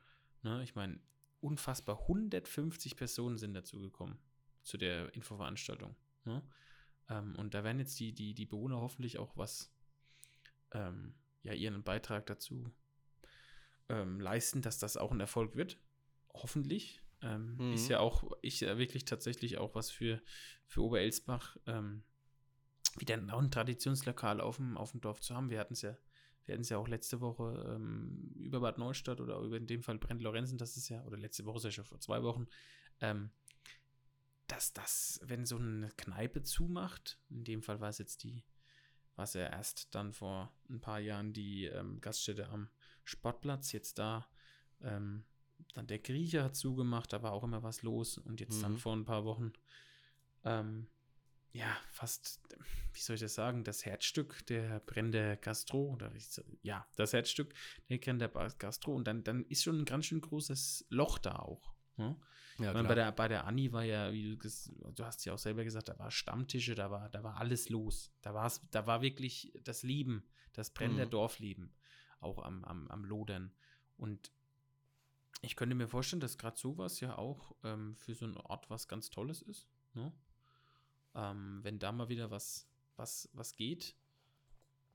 [0.43, 0.63] Ne?
[0.63, 1.01] Ich meine,
[1.41, 4.19] unfassbar 150 Personen sind dazu gekommen
[4.63, 5.97] zu der Infoveranstaltung.
[6.25, 6.43] Ne?
[7.09, 9.73] Ähm, und da werden jetzt die, die, die Bewohner hoffentlich auch was,
[10.73, 12.71] ähm, ja, ihren Beitrag dazu
[13.89, 15.79] ähm, leisten, dass das auch ein Erfolg wird.
[16.33, 17.03] Hoffentlich.
[17.23, 17.73] Ähm, Mhm.
[17.75, 20.23] Ist ja auch, ich ja wirklich tatsächlich auch was für,
[20.67, 22.03] für Oberelsbach, ähm,
[22.99, 25.51] wieder ein, Traditionslokal auf dem, auf dem Dorf zu haben.
[25.51, 25.97] Wir hatten es ja,
[26.45, 29.83] wir hatten es ja auch letzte Woche ähm, über Bad Neustadt oder über in dem
[29.83, 32.47] Fall Brent Lorenzen, das ist ja, oder letzte Woche ist ja schon vor zwei Wochen,
[33.01, 33.31] ähm,
[34.47, 38.43] dass das, wenn so eine Kneipe zumacht, in dem Fall war es jetzt die,
[39.15, 42.69] war es ja erst dann vor ein paar Jahren die ähm, Gaststätte am
[43.05, 44.29] Sportplatz, jetzt da,
[44.81, 45.25] ähm,
[45.75, 48.79] dann der Griecher hat zugemacht, da war auch immer was los und jetzt dann Mhm.
[48.79, 49.53] vor ein paar Wochen,
[50.45, 50.89] ähm,
[51.53, 52.41] ja, fast,
[52.93, 56.13] wie soll ich das sagen, das Herzstück der Brände Gastro, oder
[56.63, 57.55] ja, das Herzstück
[57.89, 61.75] der Brände Gastro und dann, dann ist schon ein ganz schön großes Loch da auch.
[61.97, 62.17] Ne?
[62.59, 64.49] Ja, Ich meine, bei der, bei der Anni war ja, wie du,
[64.93, 68.13] du hast ja auch selber gesagt, da war Stammtische, da war, da war alles los.
[68.21, 71.11] Da, war's, da war wirklich das Leben, das brennende Mhm.
[71.11, 71.75] Dorfleben.
[72.21, 73.51] auch am, am, am Lodern.
[73.97, 74.31] Und
[75.41, 78.89] ich könnte mir vorstellen, dass gerade sowas ja auch ähm, für so einen Ort was
[78.89, 79.67] ganz Tolles ist.
[79.95, 80.13] Ne?
[81.15, 83.97] Ähm, wenn da mal wieder was, was, was geht.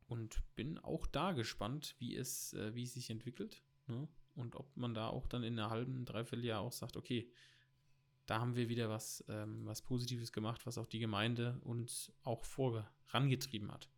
[0.07, 3.63] Und bin auch da gespannt, wie es, äh, wie es sich entwickelt.
[3.87, 4.07] Ne?
[4.35, 7.31] Und ob man da auch dann in einer halben, dreiviertel Jahr auch sagt, okay,
[8.25, 12.43] da haben wir wieder was, ähm, was Positives gemacht, was auch die Gemeinde uns auch
[12.43, 13.89] vorangetrieben hat.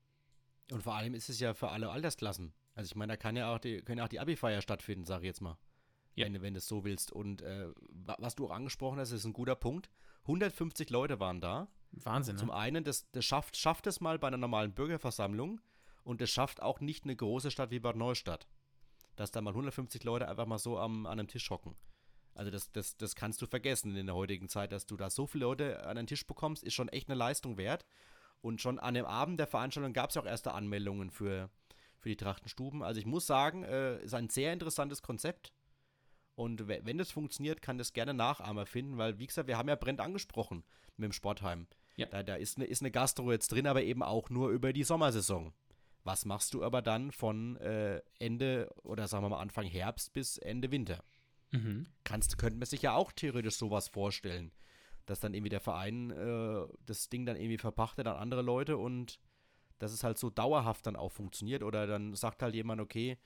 [0.72, 2.54] Und vor allem ist es ja für alle Altersklassen.
[2.76, 5.28] Also ich meine, da kann ja auch die, können auch die Abi-Feier stattfinden, sag ich
[5.28, 5.58] jetzt mal.
[6.14, 6.26] Ja.
[6.26, 7.12] Wenn, wenn du es so willst.
[7.12, 9.90] Und äh, was du auch angesprochen hast, ist ein guter Punkt.
[10.24, 11.70] 150 Leute waren da.
[11.92, 12.36] Wahnsinn.
[12.36, 12.40] Ne?
[12.40, 15.62] Zum einen, das, das schafft, schafft es mal bei einer normalen Bürgerversammlung
[16.04, 18.48] und es schafft auch nicht eine große Stadt wie Bad Neustadt.
[19.16, 21.76] Dass da mal 150 Leute einfach mal so am, an einem Tisch hocken.
[22.36, 25.26] Also das, das, das kannst du vergessen in der heutigen Zeit, dass du da so
[25.26, 27.86] viele Leute an den Tisch bekommst, ist schon echt eine Leistung wert.
[28.42, 31.50] Und schon an dem Abend der Veranstaltung gab es auch erste Anmeldungen für,
[31.98, 32.84] für die Trachtenstuben.
[32.84, 35.52] Also ich muss sagen, äh, ist ein sehr interessantes Konzept.
[36.38, 39.76] Und wenn das funktioniert, kann das gerne Nachahmer finden, weil, wie gesagt, wir haben ja
[39.76, 40.64] Brent angesprochen
[40.96, 41.66] mit dem Sportheim.
[41.96, 42.06] Ja.
[42.06, 44.84] Da, da ist, eine, ist eine Gastro jetzt drin, aber eben auch nur über die
[44.84, 45.52] Sommersaison.
[46.04, 50.38] Was machst du aber dann von äh, Ende oder sagen wir mal Anfang Herbst bis
[50.38, 51.04] Ende Winter?
[51.50, 51.88] Mhm.
[52.04, 54.52] Kannst, könnte man sich ja auch theoretisch sowas vorstellen,
[55.08, 59.20] dass dann irgendwie der Verein äh, das Ding dann irgendwie verpachtet an andere Leute und
[59.80, 63.18] dass es halt so dauerhaft dann auch funktioniert oder dann sagt halt jemand, okay,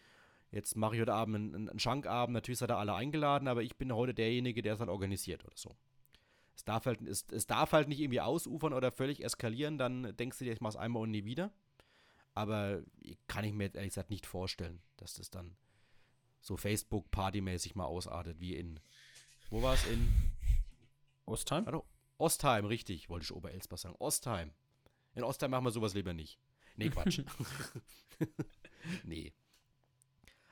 [0.51, 3.77] jetzt mache ich heute Abend einen, einen Schankabend, natürlich seid ihr alle eingeladen, aber ich
[3.77, 5.75] bin heute derjenige, der es halt organisiert oder so.
[6.55, 10.39] Es darf halt, es, es darf halt nicht irgendwie ausufern oder völlig eskalieren, dann denkst
[10.39, 11.51] du dir, ich mach's einmal und nie wieder.
[12.33, 12.83] Aber
[13.27, 15.55] kann ich mir jetzt ehrlich gesagt nicht vorstellen, dass das dann
[16.39, 18.79] so Facebook-Party-mäßig mal ausartet, wie in,
[19.49, 19.85] wo war es?
[19.87, 20.31] In
[21.25, 21.65] Ostheim?
[21.65, 21.85] Also,
[22.17, 23.95] Ostheim, richtig, wollte ich Oberelsbach sagen.
[23.99, 24.51] Ostheim.
[25.13, 26.39] In Ostheim machen wir sowas lieber nicht.
[26.77, 27.21] Nee, Quatsch.
[29.03, 29.33] nee.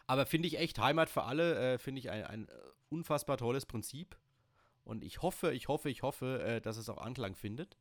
[0.09, 2.47] Aber finde ich echt, Heimat für alle, äh, finde ich ein, ein
[2.89, 4.17] unfassbar tolles Prinzip.
[4.83, 7.77] Und ich hoffe, ich hoffe, ich hoffe, äh, dass es auch Anklang findet.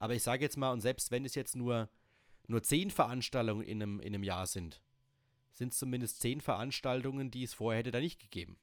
[0.00, 1.88] Aber ich sage jetzt mal, und selbst wenn es jetzt nur,
[2.48, 4.82] nur zehn Veranstaltungen in einem, in einem Jahr sind,
[5.52, 8.58] sind es zumindest zehn Veranstaltungen, die es vorher hätte da nicht gegeben.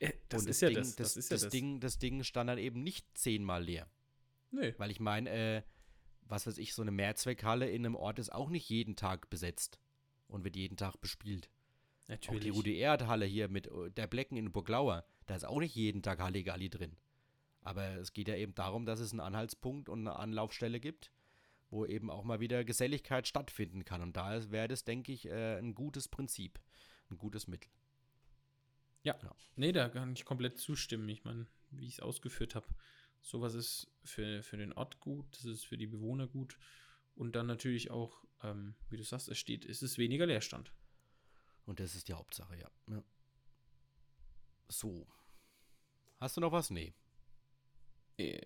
[0.00, 2.58] Ja, das, ist ja Ding, das, das, ist ja das, Ding, das Ding stand dann
[2.58, 3.88] eben nicht zehnmal leer.
[4.50, 4.74] Nee.
[4.76, 5.62] Weil ich meine, äh,
[6.22, 9.78] was weiß ich, so eine Mehrzweckhalle in einem Ort ist auch nicht jeden Tag besetzt
[10.26, 11.48] und wird jeden Tag bespielt.
[12.08, 12.40] Natürlich.
[12.40, 15.74] Auch die Rudi Erd-Halle hier mit äh, der Blecken in Burglauer, da ist auch nicht
[15.74, 16.96] jeden Tag Halligalli drin.
[17.62, 21.12] Aber es geht ja eben darum, dass es einen Anhaltspunkt und eine Anlaufstelle gibt,
[21.70, 24.00] wo eben auch mal wieder Geselligkeit stattfinden kann.
[24.00, 26.58] Und da wäre das, denke ich, äh, ein gutes Prinzip,
[27.10, 27.70] ein gutes Mittel.
[29.02, 29.18] Ja.
[29.22, 29.34] ja.
[29.56, 31.08] Nee, da kann ich komplett zustimmen.
[31.10, 32.66] Ich meine, wie ich es ausgeführt habe,
[33.20, 36.58] sowas ist für, für den Ort gut, das ist für die Bewohner gut.
[37.14, 40.72] Und dann natürlich auch, ähm, wie du sagst, es steht, es ist weniger Leerstand.
[41.68, 42.70] Und das ist die Hauptsache, ja.
[42.86, 43.02] ja.
[44.68, 45.06] So.
[46.18, 46.70] Hast du noch was?
[46.70, 46.94] Nee.
[48.16, 48.40] Äh,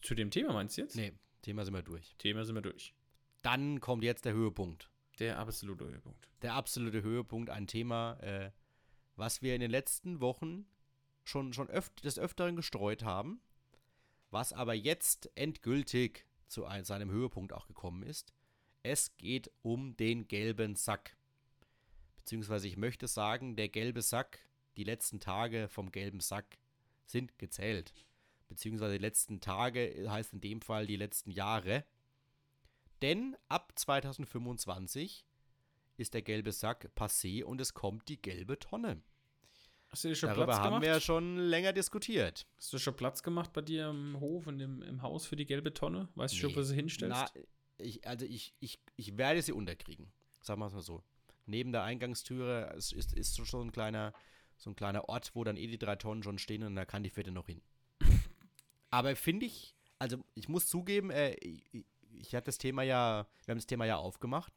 [0.00, 0.96] zu dem Thema meinst du jetzt?
[0.96, 1.12] Nee,
[1.42, 2.14] Thema sind wir durch.
[2.16, 2.94] Thema sind wir durch.
[3.42, 4.90] Dann kommt jetzt der Höhepunkt.
[5.18, 6.26] Der absolute Höhepunkt.
[6.40, 8.50] Der absolute Höhepunkt, ein Thema, äh,
[9.14, 10.66] was wir in den letzten Wochen
[11.22, 13.42] schon, schon öft, des Öfteren gestreut haben,
[14.30, 18.32] was aber jetzt endgültig zu ein, seinem Höhepunkt auch gekommen ist.
[18.82, 21.18] Es geht um den gelben Sack.
[22.24, 24.40] Beziehungsweise ich möchte sagen, der gelbe Sack,
[24.76, 26.58] die letzten Tage vom gelben Sack
[27.06, 27.92] sind gezählt
[28.48, 31.84] beziehungsweise die letzten Tage heißt in dem Fall die letzten Jahre.
[33.02, 35.26] Denn ab 2025
[35.96, 39.02] ist der gelbe Sack passé und es kommt die gelbe Tonne.
[39.88, 40.82] Hast du dir schon Darüber Platz haben gemacht?
[40.82, 42.46] wir ja schon länger diskutiert.
[42.56, 45.46] Hast du schon Platz gemacht bei dir im Hof und im, im Haus für die
[45.46, 46.08] gelbe Tonne?
[46.14, 47.16] Weißt du schon, wo sie hinstellst?
[47.34, 47.42] Na,
[47.78, 50.12] ich, also ich, ich, ich werde sie unterkriegen.
[50.40, 51.04] Sagen wir es mal so.
[51.46, 54.12] Neben der Eingangstüre ist, ist, so ein kleiner,
[54.56, 57.02] so ein kleiner Ort, wo dann eh die drei Tonnen schon stehen und da kann
[57.02, 57.62] die vierte noch hin.
[58.90, 63.52] Aber finde ich, also ich muss zugeben, äh, ich, ich hatte das Thema ja, wir
[63.52, 64.52] haben das Thema ja aufgemacht.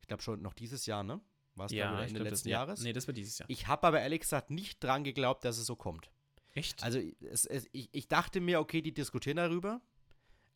[0.00, 1.20] Ich glaube schon noch dieses Jahr, ne?
[1.54, 2.80] War es ja, Ende letzten das, Jahres?
[2.80, 2.84] Ja.
[2.84, 3.48] Nee, das war dieses Jahr.
[3.50, 6.10] Ich habe aber ehrlich gesagt nicht dran geglaubt, dass es so kommt.
[6.54, 6.82] Echt?
[6.82, 9.80] Also es, es, ich, ich dachte mir, okay, die diskutieren darüber.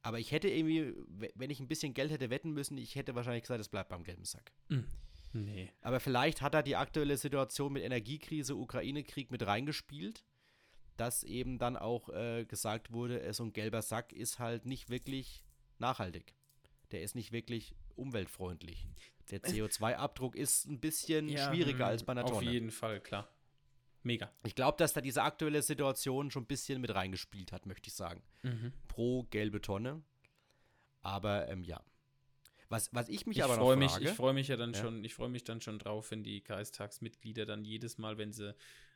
[0.03, 0.95] Aber ich hätte irgendwie,
[1.35, 4.05] wenn ich ein bisschen Geld hätte wetten müssen, ich hätte wahrscheinlich gesagt, es bleibt beim
[4.05, 4.53] gelben Sack.
[4.69, 4.85] Mm.
[5.45, 5.70] Nee.
[5.82, 10.24] Aber vielleicht hat da die aktuelle Situation mit Energiekrise, Ukraine-Krieg mit reingespielt
[10.97, 14.89] dass eben dann auch äh, gesagt wurde, äh, so ein gelber Sack ist halt nicht
[14.91, 15.45] wirklich
[15.78, 16.34] nachhaltig.
[16.91, 18.89] Der ist nicht wirklich umweltfreundlich.
[19.30, 22.47] Der CO2-Abdruck ist ein bisschen ja, schwieriger als bei einer auf Tonne.
[22.47, 23.28] Auf jeden Fall, klar.
[24.03, 24.30] Mega.
[24.45, 27.95] Ich glaube, dass da diese aktuelle Situation schon ein bisschen mit reingespielt hat, möchte ich
[27.95, 28.22] sagen.
[28.43, 28.72] Mhm.
[28.87, 30.03] Pro gelbe Tonne.
[31.03, 31.82] Aber ähm, ja.
[32.69, 34.73] Was, was ich mich ich aber freu noch mich, frage, Ich freue mich ja dann
[34.73, 34.81] Ja.
[34.81, 38.55] schon, ich freue mich dann schon drauf, wenn die Kreistagsmitglieder dann jedes Mal, wenn sie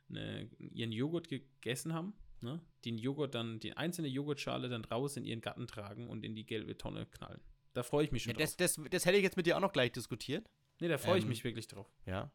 [0.09, 5.23] ne, ihren Joghurt gegessen haben, ne, den Joghurt dann, die einzelne Joghurtschale dann raus in
[5.23, 7.39] ihren Garten tragen und in die gelbe Tonne knallen.
[7.73, 8.75] Da freue ich mich ja, schon das, drauf.
[8.75, 10.49] das, das hätte ich jetzt mit dir auch noch gleich diskutiert.
[10.79, 11.89] Nee, da freue ich ähm, mich wirklich drauf.
[12.05, 12.31] Ja.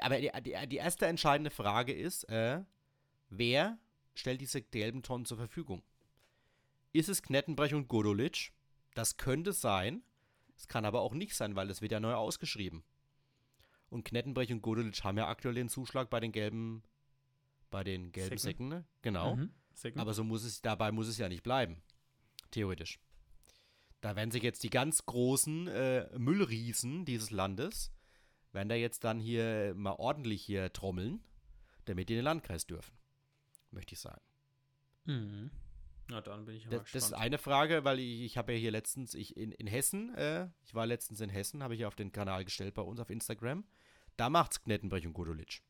[0.00, 2.62] Aber die, die, die erste entscheidende Frage ist, äh,
[3.28, 3.78] wer
[4.14, 5.82] stellt diese gelben Tonnen zur Verfügung?
[6.92, 8.52] Ist es Knettenbrech und Godolic?
[8.94, 10.02] Das könnte sein.
[10.56, 12.84] Es kann aber auch nicht sein, weil es wird ja neu ausgeschrieben.
[13.90, 16.82] Und Knettenbrech und Godolic haben ja aktuell den Zuschlag bei den gelben,
[17.70, 18.40] bei den gelben Säcken.
[18.40, 18.84] Säcken, ne?
[19.02, 19.36] Genau.
[19.36, 19.50] Mhm.
[19.74, 20.00] Säcken.
[20.00, 21.82] Aber so muss es, dabei muss es ja nicht bleiben.
[22.50, 22.98] Theoretisch.
[24.00, 27.90] Da werden sich jetzt die ganz großen äh, Müllriesen dieses Landes,
[28.52, 31.24] werden da jetzt dann hier mal ordentlich hier trommeln,
[31.86, 32.96] damit die in den Landkreis dürfen.
[33.70, 34.20] Möchte ich sagen.
[35.06, 35.50] mhm.
[36.08, 37.22] Na, dann bin ich aber Das, das ist gespannt.
[37.22, 40.74] eine Frage, weil ich, ich habe ja hier letztens, ich in, in Hessen, äh, ich
[40.74, 43.64] war letztens in Hessen, habe ich ja auf den Kanal gestellt bei uns auf Instagram.
[44.16, 45.62] Da macht's Knettenbrech und Godolic.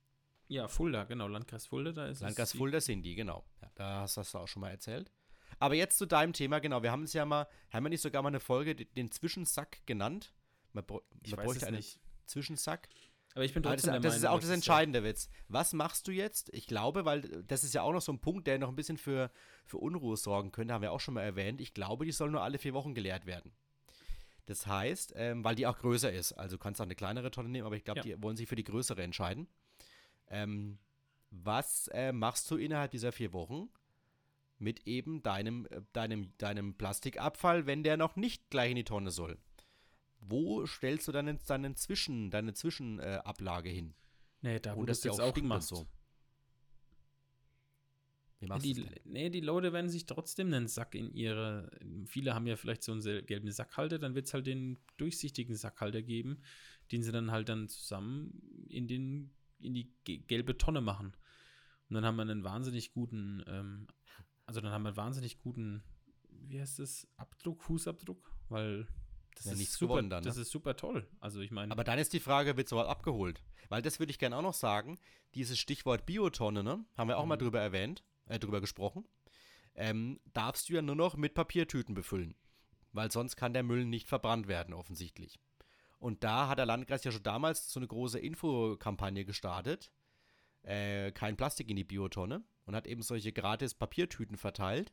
[0.49, 3.45] Ja, Fulda, genau, Landkreis Fulda, da ist Landkreis Fulda sind die, genau.
[3.63, 5.11] Ja, da hast, hast du auch schon mal erzählt.
[5.59, 6.83] Aber jetzt zu deinem Thema, genau.
[6.83, 10.35] Wir haben es ja mal, haben wir nicht sogar mal eine Folge, den, Zwischensack genannt?
[10.73, 12.01] Man, man weiß bräuchte es einen nicht.
[12.27, 12.89] Zwischensack.
[13.35, 15.29] Aber ich bin Aber das, trotzdem der das ist auch das entscheidende Witz.
[15.49, 16.51] Was machst du jetzt?
[16.55, 18.97] Ich glaube, weil das ist ja auch noch so ein Punkt, der noch ein bisschen
[18.97, 19.31] für,
[19.65, 21.61] für Unruhe sorgen könnte, haben wir auch schon mal erwähnt.
[21.61, 23.53] Ich glaube, die soll nur alle vier Wochen geleert werden.
[24.47, 26.33] Das heißt, ähm, weil die auch größer ist.
[26.35, 28.03] Also du kannst auch eine kleinere Tonne nehmen, aber ich glaube, Ja.
[28.17, 29.49] die wollen sich für die größere entscheiden.
[30.29, 30.79] Ähm,
[31.31, 33.69] was äh, machst du innerhalb dieser vier Wochen
[34.59, 39.11] mit eben deinem, äh, deinem, deinem Plastikabfall, wenn der noch nicht gleich in die Tonne
[39.11, 39.39] soll?
[40.27, 43.95] Wo stellst du deinen, deinen Zwischen, deine Zwischenablage äh, hin?
[44.41, 45.69] Nee, da wo Und das jetzt auch machst.
[45.69, 45.87] so.
[48.41, 51.71] Wie machst Die, nee, die Leute werden sich trotzdem einen Sack in ihre.
[52.07, 56.03] Viele haben ja vielleicht so einen gelben Sackhalter, dann wird es halt den durchsichtigen Sackhalter
[56.03, 56.43] geben,
[56.93, 61.17] den sie dann halt dann zusammen in, den, in die ge- gelbe Tonne machen.
[61.89, 63.87] Und dann haben wir einen wahnsinnig guten, ähm,
[64.47, 65.83] also dann haben wir einen wahnsinnig guten,
[66.29, 68.87] wie heißt das, Abdruck, Fußabdruck, weil
[69.35, 70.29] das Ja, ist super, gewonnen dann, ne?
[70.29, 71.07] das ist super toll.
[71.21, 73.43] Also ich meine, Aber dann ist die Frage, wird sowas abgeholt?
[73.69, 74.99] Weil das würde ich gerne auch noch sagen.
[75.35, 76.85] Dieses Stichwort Biotonne, ne?
[76.97, 77.41] Haben wir auch mal Mhm.
[77.41, 79.07] drüber erwähnt, äh, drüber gesprochen.
[79.75, 82.35] Ähm, darfst du ja nur noch mit Papiertüten befüllen.
[82.93, 85.41] Weil sonst kann der Müll nicht verbrannt werden, offensichtlich.
[85.99, 89.91] Und da hat der Landkreis ja schon damals so eine große Infokampagne gestartet.
[90.63, 92.45] Äh, kein Plastik in die Biotonne.
[92.67, 94.93] Und hat eben solche gratis Papiertüten verteilt.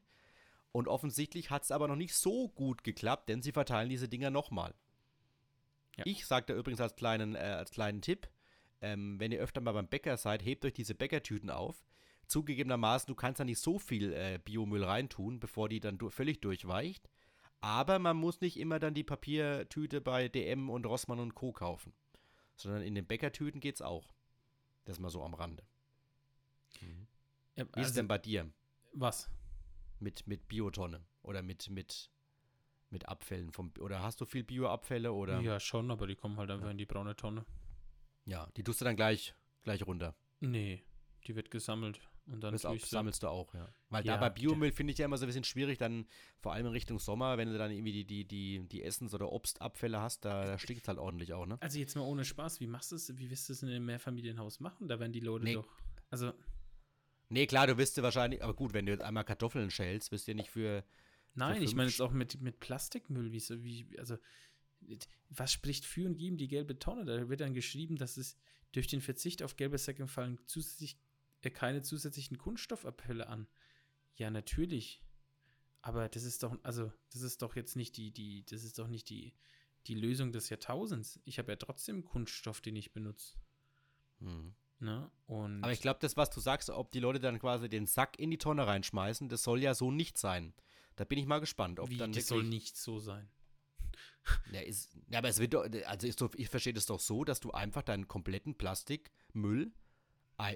[0.72, 4.30] Und offensichtlich hat es aber noch nicht so gut geklappt, denn sie verteilen diese Dinger
[4.30, 4.74] nochmal.
[5.98, 6.06] Ja.
[6.06, 8.30] Ich sagte übrigens als kleinen, äh, als kleinen Tipp,
[8.82, 11.84] ähm, wenn ihr öfter mal beim Bäcker seid, hebt euch diese Bäckertüten auf.
[12.28, 16.40] Zugegebenermaßen, du kannst da nicht so viel äh, Biomüll reintun, bevor die dann du völlig
[16.40, 17.10] durchweicht.
[17.60, 21.52] Aber man muss nicht immer dann die Papiertüte bei DM und Rossmann und Co.
[21.52, 21.94] kaufen.
[22.56, 24.14] Sondern in den Bäckertüten geht's auch.
[24.86, 25.64] Das mal so am Rande.
[26.80, 26.88] ja,
[27.56, 28.50] Wie ist also, es denn bei dir
[28.94, 29.30] was?
[30.02, 31.02] Mit, mit Biotonne?
[31.24, 32.10] Oder mit, mit,
[32.90, 36.50] mit Abfällen vom oder hast du viel Bioabfälle oder Ja, schon, aber die kommen halt
[36.52, 37.46] einfach in die braune Tonne.
[38.26, 39.34] ja, die tust du dann gleich
[39.64, 40.16] gleich runter.
[40.40, 40.84] Nee,
[41.28, 43.68] die wird gesammelt und dann Das auch, sammelst du auch, ja.
[43.90, 46.08] Weil Ja, da bei Biomüll finde ich ja immer so ein bisschen schwierig, dann
[46.40, 49.32] vor allem in Richtung Sommer, wenn du dann irgendwie die, die, die, die Essens- oder
[49.32, 51.58] Obstabfälle hast, da, da stinkt es halt ordentlich auch, ne?
[51.62, 53.86] Also jetzt mal ohne Spaß, wie machst du es, wie wirst du es in einem
[53.86, 54.88] Mehrfamilienhaus machen?
[54.88, 55.54] Da werden die Leute Nee.
[55.54, 55.68] doch.
[56.10, 56.34] Also,
[57.32, 60.28] Nee, klar, du wirst dir wahrscheinlich, aber gut, wenn du jetzt einmal Kartoffeln schälst, wirst
[60.28, 60.84] du ja nicht für,
[61.34, 64.18] nein, ich fünf meine jetzt auch mit, mit Plastikmüll, wie so, wie, also,
[65.30, 67.06] was spricht für und gegen die gelbe Tonne?
[67.06, 68.36] Da wird dann geschrieben, dass es
[68.74, 71.00] durch den Verzicht auf gelbe Säcke fallen zusätzlich
[71.42, 73.48] äh, keine zusätzlichen Kunststoffabfälle an.
[74.18, 75.02] Ja, natürlich.
[75.82, 78.90] Aber das ist doch, also, das ist doch jetzt nicht die, die, das ist doch
[78.90, 79.34] nicht die,
[79.88, 81.22] die Lösung des Jahrtausends.
[81.24, 83.38] Ich habe ja trotzdem Kunststoff, den ich benutze.
[84.20, 84.54] hm.
[84.82, 85.10] Ne?
[85.28, 88.32] Aber ich glaube, das, was du sagst, ob die Leute dann quasi den Sack in
[88.32, 90.54] die Tonne reinschmeißen, das soll ja so nicht sein.
[90.96, 93.30] Da bin ich mal gespannt, ob wie, dann das soll nicht so sein.
[94.52, 97.24] Ja, ist, ja, aber es wird doch, also ist doch, ich verstehe das doch so,
[97.24, 99.72] dass du einfach deinen kompletten Plastikmüll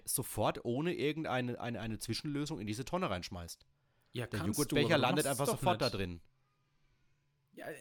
[0.05, 3.65] sofort ohne irgendeine eine, eine Zwischenlösung in diese Tonne reinschmeißt.
[4.13, 5.95] Ja, Der Joghurtbecher du landet einfach sofort da nicht.
[5.95, 6.21] drin.
[7.53, 7.76] Ja, äh,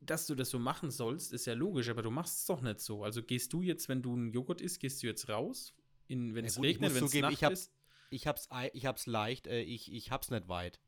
[0.00, 2.80] dass du das so machen sollst, ist ja logisch, aber du machst es doch nicht
[2.80, 3.04] so.
[3.04, 5.74] Also gehst du jetzt, wenn du einen Joghurt isst, gehst du jetzt raus,
[6.08, 7.72] in, wenn Ja es gut, regnet, wenn es Nacht ich hab- ist.
[8.12, 10.80] Ich hab's, ich hab's leicht, äh, ich, ich hab's nicht weit.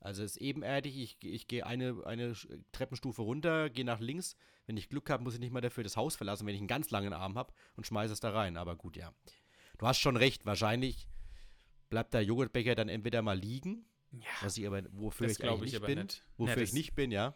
[0.00, 2.34] Also es ist ebenerdig, ich, ich gehe eine, eine
[2.70, 4.36] Treppenstufe runter, gehe nach links.
[4.66, 6.68] Wenn ich Glück habe, muss ich nicht mal dafür das Haus verlassen, wenn ich einen
[6.68, 8.56] ganz langen Arm habe und schmeiße es da rein.
[8.56, 9.12] Aber gut, ja.
[9.78, 11.08] Du hast schon recht, wahrscheinlich
[11.90, 15.74] bleibt der Joghurtbecher dann entweder mal liegen, Ja, was ich aber, wofür ich glaube eigentlich
[15.74, 15.98] ich nicht bin.
[16.00, 16.24] nicht.
[16.36, 17.34] Wofür Ja, ich nicht bin, ja.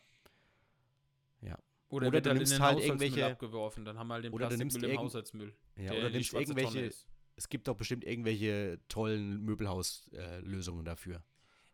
[1.92, 4.48] Oder, Oder du nimmst in den halt irgendwelche- abgeworfen, dann haben wir halt den Oder
[4.48, 5.54] du nimmst Plastikmüll im Haushaltsmüll.
[5.76, 6.90] Ja, der oder die nimmst irgendwelche.
[7.36, 11.22] Es gibt doch bestimmt irgendwelche tollen Möbelhauslösungen dafür.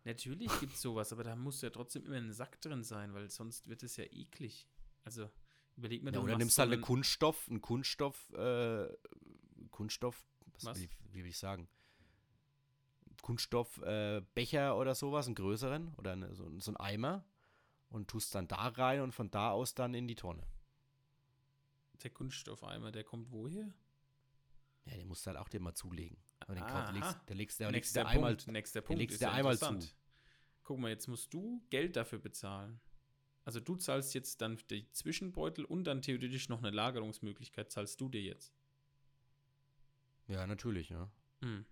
[0.02, 3.28] Natürlich gibt es sowas, aber da muss ja trotzdem immer ein Sack drin sein, weil
[3.30, 4.68] sonst wird es ja eklig.
[5.04, 5.30] Also
[5.76, 8.88] überleg mir Ja, doch oder nimmst so halt eine einen- Kunststoff, einen Kunststoff, äh,
[9.70, 10.78] Kunststoff, was, Was?
[10.78, 11.68] Will ich, wie will ich sagen?
[13.22, 17.24] Kunststoffbecher äh, oder sowas, einen größeren oder eine, so, so einen Eimer
[17.90, 20.46] und tust dann da rein und von da aus dann in die Tonne.
[22.02, 23.72] Der Kunststoffeimer, der kommt woher?
[24.84, 26.16] Ja, den musst du halt auch dir mal zulegen.
[26.40, 26.90] Aber den kauf, Aha.
[26.90, 29.32] legst, der legst, der legst Nächster der einmal, Punkt, nächster Punkt legst ist du ja
[29.32, 29.78] einmal zu.
[30.62, 32.80] Guck mal, jetzt musst du Geld dafür bezahlen.
[33.44, 38.08] Also du zahlst jetzt dann die Zwischenbeutel und dann theoretisch noch eine Lagerungsmöglichkeit zahlst du
[38.08, 38.52] dir jetzt.
[40.26, 41.10] Ja, natürlich, ja.
[41.40, 41.64] Hm.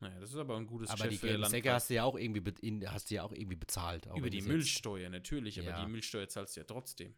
[0.00, 1.74] Naja, das ist aber ein gutes Aber die Geschäft für gelben Säcke Landkreis.
[1.82, 4.08] hast du ja auch irgendwie, in, hast du ja auch irgendwie bezahlt.
[4.08, 5.84] auch Über die Müllsteuer natürlich, aber Ja.
[5.84, 7.14] die Müllsteuer zahlst du ja trotzdem.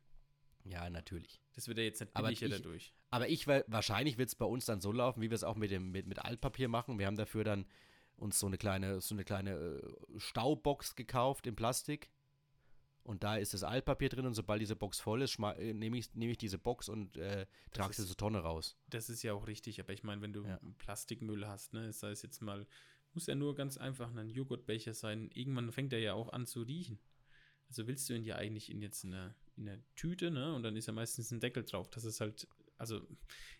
[0.64, 1.40] Ja, natürlich.
[1.54, 2.92] Das wird ja jetzt nicht Aber billiger ich- dadurch.
[3.10, 5.56] Aber ich, wa- wahrscheinlich wird es bei uns dann so laufen, wie wir es auch
[5.56, 6.98] mit dem mit, mit Altpapier machen.
[6.98, 7.66] Wir haben dafür dann
[8.16, 12.10] uns so eine kleine so eine kleine äh, Staubox gekauft in Plastik.
[13.02, 16.14] Und da ist das Altpapier drin und sobald diese Box voll ist, äh, nehme ich,
[16.14, 18.76] nehm ich diese Box und äh, trage sie zur Tonne raus.
[18.88, 20.60] Das ist ja auch richtig, aber ich meine, wenn du Ja.
[20.78, 22.66] Plastikmüll hast, ne, sei es jetzt mal,
[23.14, 26.62] muss ja nur ganz einfach ein Joghurtbecher sein, irgendwann fängt er ja auch an zu
[26.62, 27.00] riechen.
[27.68, 30.76] Also willst du ihn ja eigentlich in jetzt eine, in eine Tüte, ne, und dann
[30.76, 31.88] ist ja meistens ein Deckel drauf.
[31.90, 32.46] Das ist halt,
[32.76, 33.00] also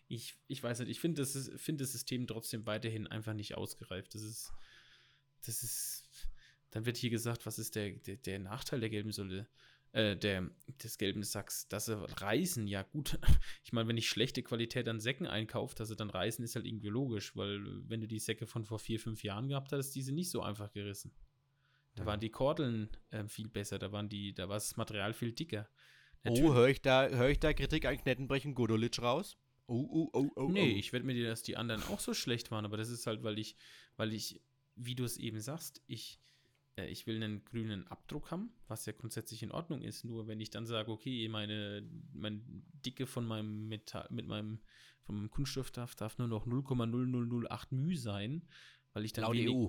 [0.09, 3.55] ich, ich weiß nicht, ich finde das, ist- find das System trotzdem weiterhin einfach nicht
[3.57, 4.15] ausgereift.
[4.15, 4.53] Das ist,
[5.47, 6.29] das ist,
[6.71, 9.49] dann wird hier gesagt, was ist der, der, der Nachteil der gelben Säule?
[9.93, 10.49] Äh, der,
[10.85, 13.19] des gelben Sacks, dass sie reißen, ja gut.
[13.65, 16.67] Ich meine, wenn ich schlechte Qualität an Säcken einkaufe, dass sie dann reißen, ist halt
[16.67, 19.95] irgendwie logisch, weil äh, wenn du die Säcke von vor vier, fünf Jahren gehabt hattest,
[19.97, 21.13] die sind nicht so einfach gerissen.
[21.97, 25.33] Da waren die Kordeln ähm, viel besser, da waren die, da war das Material viel
[25.33, 25.69] dicker.
[26.25, 29.37] Oh, höre ich, da, hör ich da Kritik an Knettenbrech und Godolitsch raus?
[29.67, 30.49] Oh, oh, oh, oh.
[30.49, 30.79] Nee, oh.
[30.79, 33.23] ich werde mir dir, dass die anderen auch so schlecht waren, aber das ist halt,
[33.23, 33.57] weil ich,
[33.97, 34.41] weil ich,
[34.77, 36.21] wie du es eben sagst, ich,
[36.77, 40.05] äh, ich will einen grünen Abdruck haben, was ja grundsätzlich in Ordnung ist.
[40.05, 42.41] Nur wenn ich dann sage, okay, meine, meine
[42.85, 44.61] Dicke von meinem Metall, mit meinem,
[45.03, 48.43] von meinem Kunststoff darf, darf nur noch 0,0008 μ sein,
[48.93, 49.69] weil ich dann Laut E wenig- EU.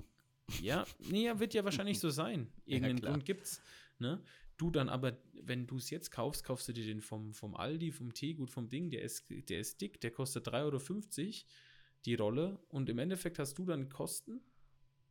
[0.60, 2.52] ja, nee, ja, wird ja wahrscheinlich so sein.
[2.64, 3.12] Irgendeinen klar.
[3.12, 3.60] Grund gibt's.
[3.98, 4.22] Ne?
[4.56, 7.90] Du dann aber, wenn du es jetzt kaufst, kaufst du dir den vom, vom Aldi,
[7.90, 11.44] vom Teegut, vom Ding, der ist, der ist dick, der kostet 3,50 Euro
[12.04, 14.40] die Rolle und im Endeffekt hast du dann Kosten,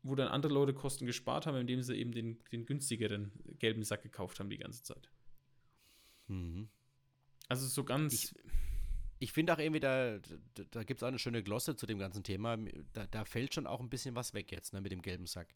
[0.04, 4.04] wo dann andere Leute Kosten gespart haben, indem sie eben den, den günstigeren gelben Sack
[4.04, 5.10] gekauft haben die ganze Zeit.
[6.28, 6.70] Mhm.
[7.48, 8.14] Also so ganz.
[8.14, 8.34] Ich-
[9.24, 10.18] Ich finde auch irgendwie, da,
[10.56, 12.58] da, da gibt es auch eine schöne Glosse zu dem ganzen Thema.
[12.94, 15.54] Da, da fällt schon auch ein bisschen was weg jetzt, ne, mit dem gelben Sack.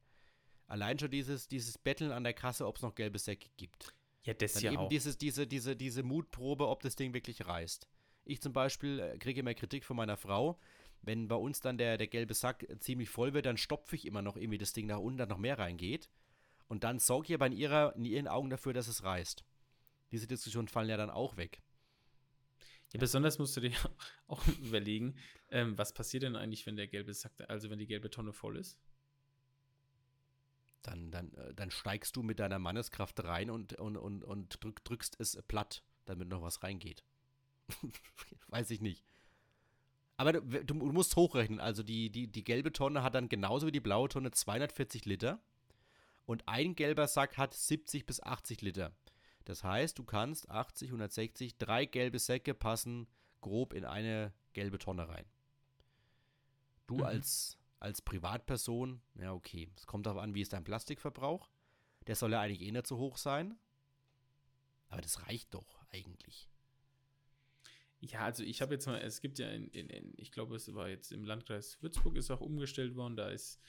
[0.68, 3.96] Allein schon dieses, dieses Betteln an der Kasse, ob es noch gelbe Säcke gibt.
[4.24, 4.90] ja, das Dann ja eben auch.
[4.90, 7.88] dieses, diese, diese, diese Mutprobe, ob das Ding wirklich reißt.
[8.26, 10.60] Ich zum Beispiel äh, kriege immer Kritik von meiner Frau.
[11.06, 14.22] Wenn bei uns dann der, der gelbe Sack ziemlich voll wird, dann stopfe ich immer
[14.22, 16.10] noch irgendwie das Ding nach unten, dass noch mehr reingeht.
[16.68, 19.46] Und dann sorge ich aber in, ihrer, in ihren Augen dafür, dass es reißt.
[20.12, 21.62] Diese Diskussionen fallen ja dann auch weg.
[22.94, 23.72] Ja, besonders musst du dir
[24.28, 25.16] auch überlegen,
[25.50, 28.58] ähm, was passiert denn eigentlich, wenn der gelbe Sack, also wenn die gelbe Tonne voll
[28.58, 28.80] ist?
[30.82, 34.84] Dann, dann, äh, dann steigst du mit deiner Manneskraft rein und, und, und, und drück,
[34.84, 37.04] drückst es platt, damit noch was reingeht.
[38.48, 39.04] Weiß ich nicht.
[40.18, 41.60] Aber du, du, musst hochrechnen.
[41.60, 45.40] Also die, die, die gelbe Tonne hat dann genauso wie die blaue Tonne 240 Liter.
[46.26, 48.94] Und ein gelber Sack hat 70 bis 80 Liter.
[49.44, 53.08] Das heißt, du kannst 80, 160, drei gelbe Säcke passen
[53.42, 55.26] grob in eine gelbe Tonne rein.
[56.88, 57.04] Du Mhm.
[57.04, 61.50] als, als Privatperson, ja okay, es kommt darauf an, wie ist dein Plastikverbrauch.
[62.08, 63.58] Der soll ja eigentlich eh nicht so hoch sein.
[64.90, 66.50] Aber das reicht doch eigentlich.
[68.08, 70.74] Ja, also ich habe jetzt mal, es gibt ja in, in, in, ich glaube, es
[70.74, 73.60] war jetzt im Landkreis Würzburg ist auch umgestellt worden, da ist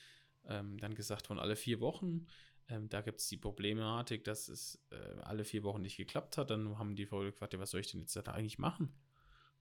[0.44, 2.26] ähm, dann gesagt von alle vier Wochen.
[2.68, 6.50] Ähm, da gibt es die Problematik, dass es äh, alle vier Wochen nicht geklappt hat.
[6.50, 8.92] Dann haben die Leute gefragt, ja, was soll ich denn jetzt da eigentlich machen?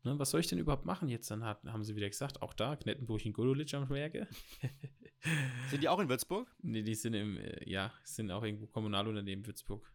[0.03, 1.31] Ne, was soll ich denn überhaupt machen jetzt?
[1.31, 4.27] Dann hat, haben sie wieder gesagt, auch da, Knettenburg in Gololitsch am Werke.
[5.69, 6.47] Sind die auch in Würzburg?
[6.61, 9.91] nee, die sind im, äh, ja, sind auch irgendwo Kommunalunternehmen Würzburg.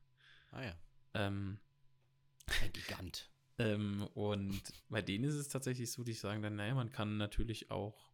[0.51, 0.75] Ah ja.
[1.15, 1.61] Ähm,
[2.63, 3.31] Ein Gigant.
[3.61, 7.71] Ähm, und bei denen ist es tatsächlich so, die sagen dann, naja, man kann natürlich
[7.71, 8.11] auch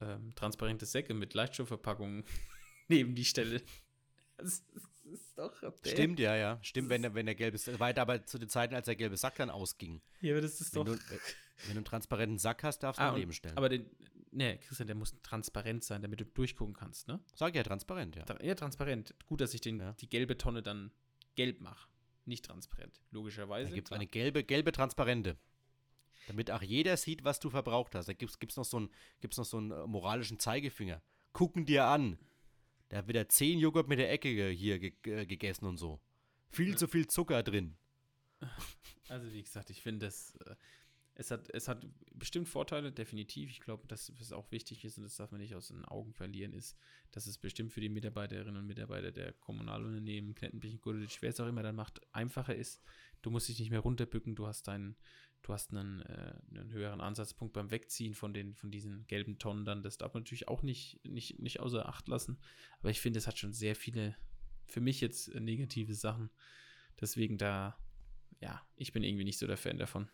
[0.00, 2.24] ähm, transparente Säcke mit Leichtstoffverpackungen
[2.88, 3.62] neben die Stelle.
[4.36, 4.62] Das
[5.04, 5.90] ist doch okay.
[5.90, 6.58] Stimmt, ja, ja.
[6.62, 9.16] Stimmt, wenn der, wenn der gelbe Sack, war aber zu den Zeiten, als der gelbe
[9.16, 10.00] Sack dann ausging.
[10.20, 10.96] Ja, aber das ist Wenn doch.
[10.96, 11.18] du, äh,
[11.66, 13.56] wenn du einen transparenten Sack hast, darfst du Ah, daneben stellen.
[13.56, 13.84] aber den,
[14.30, 17.20] ne, Christian, der muss transparent sein, damit du durchgucken kannst, ne?
[17.34, 18.24] Sag ja, transparent, ja.
[18.42, 19.14] Ja, transparent.
[19.26, 19.92] Gut, dass ich den, Ja.
[19.94, 20.90] die gelbe Tonne dann
[21.34, 21.88] gelb mache.
[22.26, 23.00] Nicht transparent.
[23.10, 23.70] Logischerweise.
[23.70, 25.36] Da gibt es eine gelbe, gelbe Transparente.
[26.26, 28.08] Damit auch jeder sieht, was du verbraucht hast.
[28.08, 28.90] Da gibt es noch, so einen,
[29.20, 31.02] gibt's noch so einen äh, moralischen Zeigefinger.
[31.32, 32.18] Gucken dir an.
[32.88, 34.92] Da hat wieder 10 Joghurt mit der Ecke hier ge
[35.26, 36.00] gegessen und so.
[36.50, 36.76] Viel ja.
[36.76, 37.76] zu viel Zucker drin.
[39.08, 40.38] Also, wie gesagt, ich finde das.
[41.20, 43.50] Es hat, es hat bestimmt Vorteile, definitiv.
[43.50, 46.14] Ich glaube, dass es auch wichtig ist und das darf man nicht aus den Augen
[46.14, 46.78] verlieren, ist,
[47.10, 51.46] dass es bestimmt für die Mitarbeiterinnen und Mitarbeiter der Kommunalunternehmen, Knettenbich, Gurdelitsch, wer es auch
[51.46, 52.82] immer dann macht, einfacher ist.
[53.20, 54.96] Du musst dich nicht mehr runterbücken, du hast deinen,
[55.42, 59.66] du hast einen, äh, einen höheren Ansatzpunkt beim Wegziehen von, den, von diesen gelben Tonnen
[59.66, 59.82] dann.
[59.82, 62.38] Das darf man natürlich auch nicht, nicht, nicht außer Acht lassen.
[62.78, 64.16] Aber ich finde, es hat schon sehr viele,
[64.68, 66.30] für mich jetzt negative Sachen.
[66.98, 67.76] Deswegen da,
[68.40, 70.08] ja, ich bin irgendwie nicht so der Fan davon.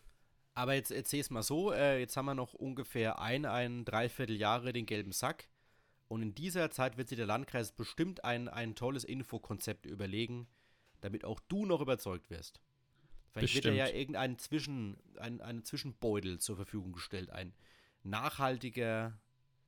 [0.56, 4.36] Aber jetzt erzähl es mal so, äh, jetzt haben wir noch ungefähr ein, ein Dreiviertel
[4.36, 5.50] Jahre den gelben Sack.
[6.08, 10.46] Und in dieser Zeit wird sich der Landkreis bestimmt ein, ein tolles Infokonzept überlegen,
[11.02, 12.62] damit auch du noch überzeugt wirst.
[13.32, 13.76] Vielleicht bestimmt.
[13.76, 17.52] wird ja irgendein Zwischen, ein, ein Zwischenbeutel zur Verfügung gestellt, ein
[18.02, 19.20] nachhaltiger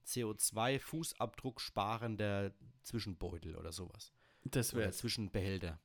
[0.06, 4.10] CO2-Fußabdruck sparender Zwischenbeutel oder sowas.
[4.44, 5.78] Das wäre Zwischenbehälter.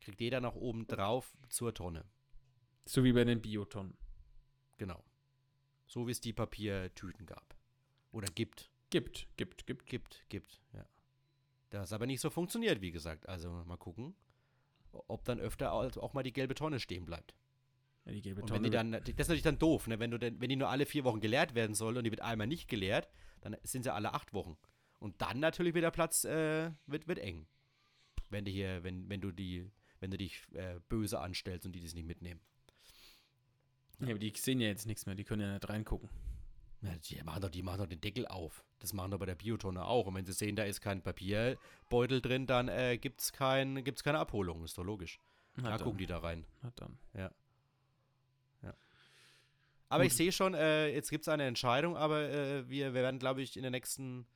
[0.00, 2.06] Kriegt jeder noch oben drauf zur Tonne.
[2.84, 3.96] So wie bei den Biotonnen.
[4.78, 5.04] Genau.
[5.86, 7.56] So wie es die Papiertüten gab.
[8.10, 8.70] Oder gibt.
[8.90, 9.86] Gibt, gibt, gibt.
[9.86, 10.86] Gibt, gibt, ja.
[11.70, 13.28] Das aber nicht so funktioniert, wie gesagt.
[13.28, 14.14] Also mal gucken,
[14.92, 17.34] ob dann öfter auch mal die gelbe Tonne stehen bleibt.
[18.04, 18.52] Ja, die gelbe Tonne.
[18.52, 19.98] Und wenn die dann, das ist natürlich dann doof, ne?
[19.98, 22.20] wenn, du denn, wenn die nur alle vier Wochen geleert werden soll und die wird
[22.20, 23.08] einmal nicht geleert,
[23.40, 24.58] dann sind sie alle acht Wochen.
[24.98, 27.46] Und dann natürlich wird der Platz äh, wird, wird eng.
[28.28, 29.70] Wenn du hier, wenn, wenn du die,
[30.00, 32.40] wenn du dich äh, böse anstellst und die das nicht mitnehmen.
[34.02, 36.08] Ja, aber die sehen ja jetzt nichts mehr, die können ja nicht reingucken.
[36.82, 38.64] Ja, die, machen doch, die machen doch den Deckel auf.
[38.80, 40.06] Das machen doch bei der Biotonne auch.
[40.06, 44.02] Und wenn sie sehen, da ist kein Papierbeutel drin, dann äh, gibt es kein, gibt's
[44.02, 44.64] keine Abholung.
[44.64, 45.20] Ist doch logisch.
[45.54, 45.84] Na da dann.
[45.84, 46.44] gucken die da rein.
[46.62, 46.98] Na dann.
[47.14, 47.30] Ja.
[48.62, 48.74] ja.
[49.88, 50.10] Aber Gut.
[50.10, 53.42] ich sehe schon, äh, jetzt gibt es eine Entscheidung, aber äh, wir, wir werden, glaube
[53.42, 54.26] ich, in den nächsten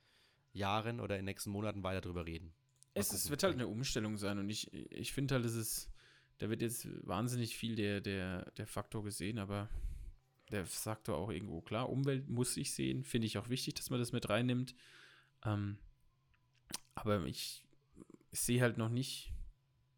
[0.53, 2.55] Jahren oder in den nächsten Monaten weiter drüber reden.
[2.95, 5.91] es, es wird halt eine Umstellung sein und ich, ich finde halt, es ist
[6.39, 9.69] da wird jetzt wahnsinnig viel der, der, der Faktor gesehen, aber
[10.51, 11.89] der Faktor auch irgendwo klar.
[11.89, 14.75] Umwelt muss ich sehen, finde ich auch wichtig, dass man das mit reinnimmt.
[15.45, 15.79] Ähm,
[16.95, 17.65] aber ich,
[18.31, 19.33] ich sehe halt noch nicht,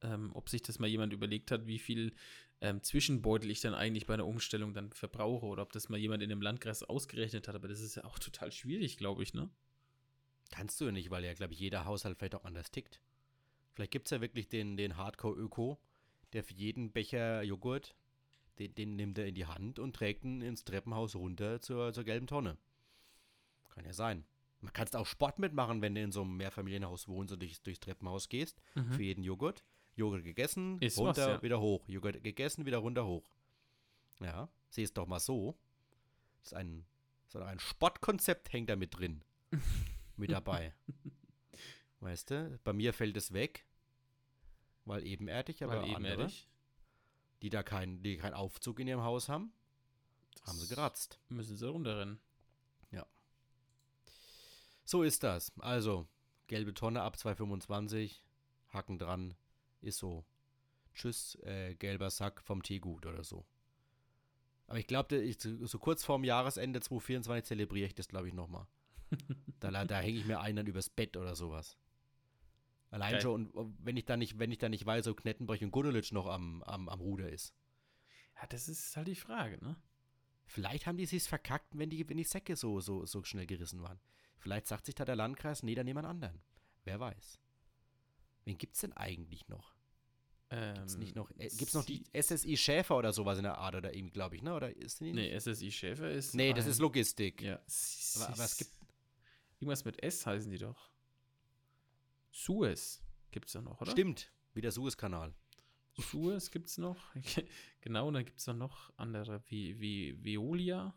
[0.03, 2.14] ähm, ob sich das mal jemand überlegt hat, wie viel
[2.61, 6.22] ähm, Zwischenbeutel ich dann eigentlich bei einer Umstellung dann verbrauche oder ob das mal jemand
[6.22, 7.55] in dem Landkreis ausgerechnet hat.
[7.55, 9.51] Aber das ist ja auch total schwierig, glaube ich, ne?
[10.51, 13.01] Kannst du ja nicht, weil ja, glaube ich, jeder Haushalt vielleicht auch anders tickt.
[13.74, 15.78] Vielleicht gibt es ja wirklich den, den Hardcore-Öko,
[16.33, 17.95] der für jeden Becher Joghurt,
[18.59, 22.05] den, den, nimmt er in die Hand und trägt ihn ins Treppenhaus runter zur, zur
[22.05, 22.59] gelben Tonne.
[23.70, 24.24] Kann ja sein.
[24.61, 27.81] Man kannst auch Sport mitmachen, wenn du in so einem Mehrfamilienhaus wohnst und durch, durchs
[27.81, 28.61] Treppenhaus gehst.
[28.74, 28.93] Mhm.
[28.93, 29.64] Für jeden Joghurt.
[29.95, 31.43] Joghurt gegessen, Ist runter, was, ja.
[31.43, 31.89] wieder hoch.
[31.89, 33.31] Joghurt gegessen, wieder runter, hoch.
[34.20, 35.57] Ja, sieh es doch mal so.
[36.43, 36.85] Ist ein,
[37.26, 39.22] so ein Sportkonzept hängt da mit drin.
[40.16, 40.72] mit dabei.
[42.01, 43.66] weißt du, bei mir fällt es weg.
[44.89, 46.20] Weil ebenerdig, aber Weil ebenerdig.
[46.20, 46.32] andere,
[47.43, 49.53] die da keinen die keinen Aufzug in ihrem Haus haben,
[50.32, 51.20] das haben sie geratzt.
[51.28, 52.18] Müssen sie runterrennen.
[52.91, 53.07] Ja.
[54.84, 55.53] So ist das.
[55.59, 56.09] Also,
[56.47, 58.24] gelbe Tonne ab 225,
[58.70, 59.34] Hacken dran,
[59.82, 60.24] ist so.
[60.95, 63.47] Tschüss, äh, gelber Sack vom Teegut oder so.
[64.66, 68.66] Aber ich glaube, so kurz vorm Jahresende 2024 zelebriere ich das, glaube ich, nochmal.
[69.61, 71.78] da da hänge ich mir einen dann übers Bett oder sowas.
[72.91, 73.20] Allein Geil.
[73.20, 76.12] schon, und wenn ich da nicht, wenn ich da nicht weiß, ob Knettenbrech und Gundelitsch
[76.12, 77.55] noch am, am, am Ruder ist.
[78.36, 79.76] Ja, das ist halt die Frage, ne?
[80.47, 83.82] Vielleicht haben die sich's verkackt, wenn die, wenn die Säcke so, so, so schnell gerissen
[83.82, 84.01] waren.
[84.39, 86.41] Vielleicht sagt sich da der Landkreis, nee, dann nehmen anderen.
[86.84, 87.39] Wer weiß.
[88.45, 89.74] Wen gibt's denn eigentlich noch?
[90.51, 93.74] Ähm, gibt's nicht noch, äh, gibt's noch die SSI Schäfer oder sowas in der Art
[93.74, 94.55] oder irgendwie, glaube ich, ne?
[94.55, 96.34] Oder ist die Nee, SSI Schäfer ist.
[96.34, 97.43] Nee, das ist Logistik.
[97.43, 97.61] Ja.
[98.16, 98.70] Aber, aber es gibt.
[99.61, 100.91] Irgendwas mit S heißen die doch.
[102.31, 103.91] Suez gibt es da noch, oder?
[103.91, 105.35] Stimmt, wie der Suezkanal.
[105.97, 107.14] Suez gibt es noch.
[107.81, 110.95] genau, und dann gibt es noch andere wie, wie Veolia.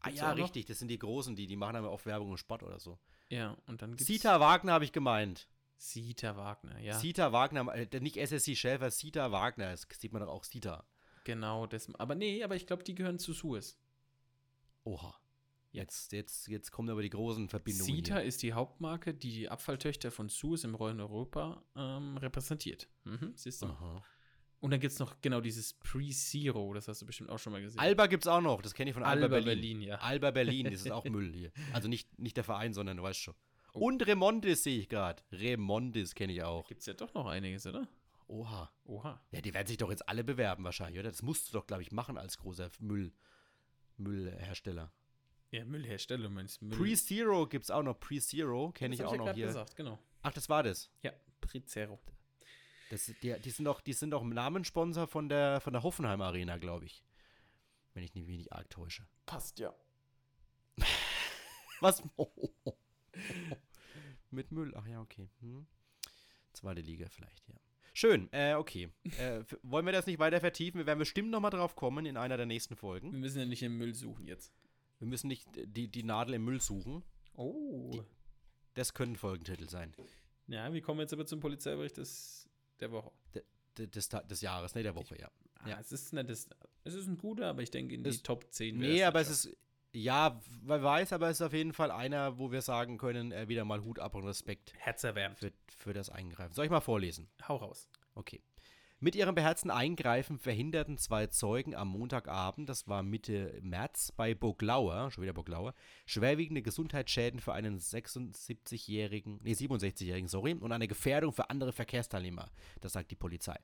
[0.00, 2.62] Ah ja, richtig, das sind die Großen, die, die machen aber oft Werbung im Sport
[2.62, 2.98] oder so.
[3.30, 5.48] Ja, und dann gibt's Sita Wagner habe ich gemeint.
[5.76, 6.98] Sita Wagner, ja.
[6.98, 10.86] Sita Wagner, äh, nicht SSC Schäfer, Sita Wagner, das sieht man doch auch Sita.
[11.24, 13.78] Genau, das, aber nee, aber ich glaube, die gehören zu Suez.
[14.84, 15.14] Oha.
[15.74, 17.96] Jetzt, jetzt, jetzt kommen aber die großen Verbindungen.
[17.96, 18.24] Sita hier.
[18.24, 22.88] ist die Hauptmarke, die die Abfalltöchter von Suez im Rollen Europa ähm, repräsentiert.
[23.02, 23.66] Mhm, siehst du?
[23.66, 24.04] Aha.
[24.60, 27.60] Und dann gibt es noch genau dieses Pre-Zero, das hast du bestimmt auch schon mal
[27.60, 27.80] gesehen.
[27.80, 29.78] Alba gibt es auch noch, das kenne ich von Alba, Alba Berlin.
[29.78, 29.82] Berlin.
[29.82, 29.96] ja.
[29.96, 31.50] Alba Berlin, das ist auch Müll hier.
[31.72, 33.34] Also nicht, nicht der Verein, sondern du weißt schon.
[33.72, 33.88] Oh.
[33.88, 35.24] Und Remondis sehe ich gerade.
[35.32, 36.68] Remondis kenne ich auch.
[36.68, 37.88] Gibt es ja doch noch einiges, oder?
[38.28, 38.70] Oha.
[38.84, 39.20] Oha.
[39.32, 41.10] Ja, die werden sich doch jetzt alle bewerben wahrscheinlich, oder?
[41.10, 43.12] Das musst du doch, glaube ich, machen als großer Müll,
[43.96, 44.92] Müllhersteller.
[45.54, 46.64] Ja, Müllhersteller meinst du?
[46.64, 46.76] Müll.
[46.76, 47.94] Pre-Zero gibt es auch noch.
[48.00, 49.46] Pre-Zero kenne ich auch ja noch hier.
[49.46, 50.00] gesagt, genau.
[50.22, 50.90] Ach, das war das.
[51.02, 52.00] Ja, Prezero.
[52.90, 56.56] das die, die, sind doch, die sind doch Namenssponsor von der, von der Hoffenheim Arena,
[56.56, 57.04] glaube ich.
[57.92, 59.06] Wenn ich mich nicht arg täusche.
[59.26, 59.72] Passt ja.
[61.80, 62.02] Was?
[64.32, 64.74] Mit Müll.
[64.76, 65.30] Ach ja, okay.
[65.38, 65.68] Hm.
[66.52, 67.54] Zweite Liga vielleicht, ja.
[67.92, 68.88] Schön, äh, okay.
[69.18, 70.78] Äh, wollen wir das nicht weiter vertiefen?
[70.78, 73.12] Wir werden bestimmt noch mal drauf kommen in einer der nächsten Folgen.
[73.12, 74.52] Wir müssen ja nicht im Müll suchen jetzt.
[75.04, 77.02] Wir müssen nicht die, die Nadel im Müll suchen.
[77.34, 78.02] Oh.
[78.72, 79.94] Das können Folgentitel sein.
[80.46, 82.48] Ja, wir kommen jetzt aber zum Polizeibericht des,
[82.80, 83.12] der Woche.
[83.76, 85.30] Des, Ta- des Jahres, ne, der Woche, ja.
[85.58, 85.78] Ah, Ja.
[85.80, 86.48] Es ist nicht das,
[86.84, 88.78] es ist ein guter, aber ich denke in die Es- Top 10.
[88.78, 89.56] Nee, aber es ist,
[89.92, 93.46] ja, wer weiß, aber es ist auf jeden Fall einer, wo wir sagen können, äh,
[93.48, 95.38] wieder mal Hut ab und Respekt herzerwärmend.
[95.38, 96.54] für, für das Eingreifen.
[96.54, 97.28] Soll ich mal vorlesen?
[97.46, 97.88] Hau raus.
[98.14, 98.42] Okay.
[99.04, 105.10] Mit ihrem beherzten Eingreifen verhinderten zwei Zeugen am Montagabend, das war Mitte März, bei Boglauer,
[105.10, 105.74] schon wieder Boglauer,
[106.06, 112.48] schwerwiegende Gesundheitsschäden für einen 76-jährigen, nee, 67-jährigen, sorry, und eine Gefährdung für andere Verkehrsteilnehmer,
[112.80, 113.58] das sagt die Polizei.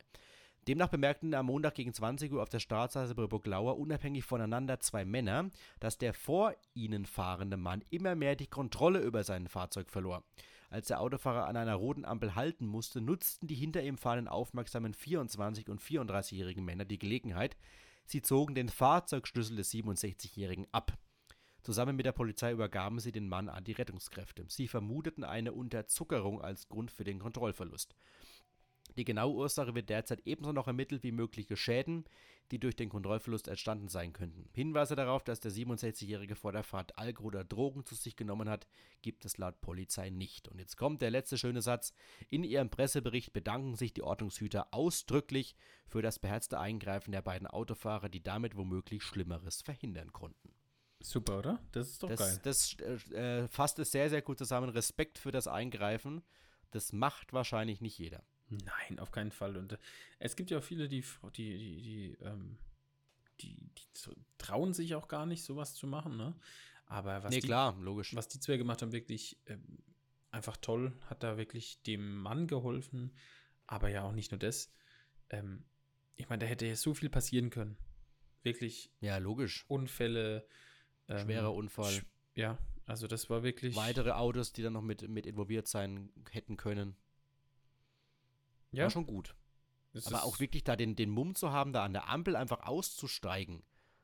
[0.68, 5.06] Demnach bemerkten am Montag gegen 20 Uhr auf der Straße bei Boglauer unabhängig voneinander zwei
[5.06, 10.22] Männer, dass der vor ihnen fahrende Mann immer mehr die Kontrolle über sein Fahrzeug verlor.
[10.70, 14.94] Als der Autofahrer an einer roten Ampel halten musste, nutzten die hinter ihm fahrenden aufmerksamen
[14.94, 17.56] 24- und 34-jährigen Männer die Gelegenheit.
[18.06, 20.96] Sie zogen den Fahrzeugschlüssel des 67-jährigen ab.
[21.62, 24.44] Zusammen mit der Polizei übergaben sie den Mann an die Rettungskräfte.
[24.48, 27.94] Sie vermuteten eine Unterzuckerung als Grund für den Kontrollverlust.
[28.96, 32.04] Die genaue Ursache wird derzeit ebenso noch ermittelt wie mögliche Schäden,
[32.50, 34.48] die durch den Kontrollverlust entstanden sein könnten.
[34.52, 38.66] Hinweise darauf, dass der 67-Jährige vor der Fahrt Alkohol oder Drogen zu sich genommen hat,
[39.02, 40.48] gibt es laut Polizei nicht.
[40.48, 41.92] Und jetzt kommt der letzte schöne Satz.
[42.28, 45.54] In ihrem Pressebericht bedanken sich die Ordnungshüter ausdrücklich
[45.86, 50.54] für das beherzte Eingreifen der beiden Autofahrer, die damit womöglich Schlimmeres verhindern konnten.
[51.02, 51.60] Super, oder?
[51.72, 52.40] Das ist doch Das, geil.
[52.42, 52.78] das
[53.12, 54.68] äh, fasst es sehr, sehr gut zusammen.
[54.68, 56.22] Respekt für das Eingreifen.
[56.72, 58.22] Das macht wahrscheinlich nicht jeder.
[58.50, 59.56] Nein, auf keinen Fall.
[59.56, 59.78] Und äh,
[60.18, 61.04] es gibt ja auch viele, die,
[61.36, 62.58] die, die, die, ähm,
[63.40, 63.84] die, die
[64.38, 66.34] trauen sich auch gar nicht, sowas zu machen, ne?
[66.86, 68.14] Aber was, nee, die, klar, logisch.
[68.16, 69.78] was die zwei gemacht haben, wirklich ähm,
[70.32, 73.14] einfach toll, hat da wirklich dem Mann geholfen.
[73.66, 74.72] Aber ja auch nicht nur das.
[75.28, 75.64] Ähm,
[76.16, 77.76] ich meine, da hätte ja so viel passieren können.
[78.42, 79.64] Wirklich Ja, logisch.
[79.68, 80.46] Unfälle.
[81.08, 81.92] ähm, Schwerer Unfall.
[81.92, 83.76] sch- Ja, also das war wirklich.
[83.76, 86.96] Weitere Autos, die dann noch mit, mit involviert sein hätten können.
[88.72, 89.34] Ja, War schon gut.
[89.92, 92.60] es Aber auch wirklich da den, den Mumm zu haben, da an der Ampel einfach
[92.62, 93.62] auszusteigen.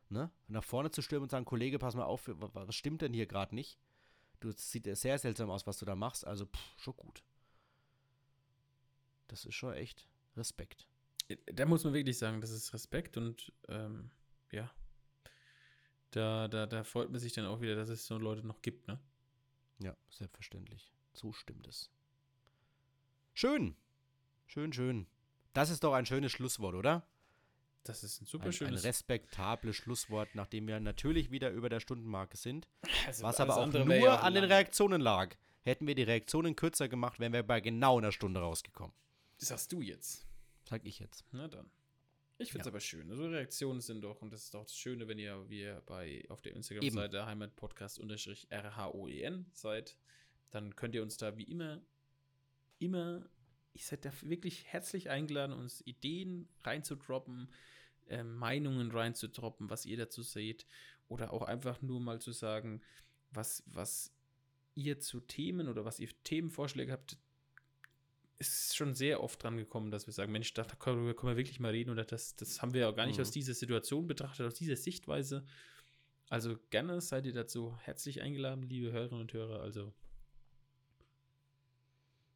[0.08, 0.30] Ne?
[0.48, 3.02] Und nach vorne zu stürmen und sagen, Kollege, pass mal auf, wa- wa- was stimmt
[3.02, 3.78] denn hier gerade nicht?
[4.40, 6.26] Du, es sieht sehr seltsam aus, was du da machst.
[6.26, 7.24] Also, pff, schon gut.
[9.28, 10.86] Das ist schon echt Respekt.
[11.46, 14.10] da muss man wirklich sagen, das ist Respekt und ähm,
[14.52, 14.70] ja,
[16.12, 18.86] da, da, da freut man sich dann auch wieder, dass es so Leute noch gibt,
[18.86, 19.00] ne?
[19.80, 20.92] Ja, selbstverständlich.
[21.12, 21.90] So stimmt es.
[23.34, 23.76] Schön.
[24.46, 25.06] Schön, schön.
[25.52, 27.06] Das ist doch ein schönes Schlusswort, oder?
[27.84, 28.84] Das ist ein super Ein, ein schönes.
[28.84, 32.66] respektables Schlusswort, nachdem wir natürlich wieder über der Stundenmarke sind.
[33.06, 34.44] Also Was aber auch nur ja an den.
[34.44, 35.34] Reaktionen lag.
[35.62, 38.92] Hätten wir die Reaktionen kürzer gemacht, wären wir bei genau einer Stunde rausgekommen.
[39.38, 40.26] Das sagst du jetzt.
[40.68, 41.24] Sag ich jetzt.
[41.32, 41.70] Na dann.
[42.38, 42.72] Ich finde es Ja.
[42.72, 43.10] aber schön.
[43.10, 46.42] Also Reaktionen sind doch, und das ist doch das Schöne, wenn ihr wir bei auf
[46.42, 49.96] der Instagram-Seite Heimatpodcast-RHOEN seid,
[50.50, 51.80] dann könnt ihr uns da wie immer,
[52.78, 53.28] immer,
[53.76, 57.52] ich seid da wirklich herzlich eingeladen, uns Ideen reinzudroppen,
[58.08, 60.66] äh, Meinungen reinzudroppen, was ihr dazu seht,
[61.08, 62.80] oder auch einfach nur mal zu sagen,
[63.30, 64.12] was, was
[64.74, 67.18] ihr zu Themen oder was ihr Themenvorschläge habt,
[68.38, 71.36] ist schon sehr oft dran gekommen, dass wir sagen, Mensch, da können wir, können wir
[71.36, 73.22] wirklich mal reden oder das, das haben wir ja gar nicht Mhm.
[73.22, 75.44] aus dieser Situation betrachtet, aus dieser Sichtweise.
[76.28, 79.60] Also gerne seid ihr dazu herzlich eingeladen, liebe Hörerinnen und Hörer.
[79.60, 79.92] Also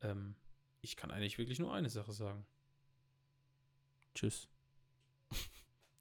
[0.03, 0.37] ähm,
[0.81, 2.47] ich kann eigentlich wirklich nur eine Sache sagen.
[4.15, 4.49] Tschüss.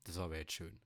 [0.05, 0.79] Das war aber jetzt schön.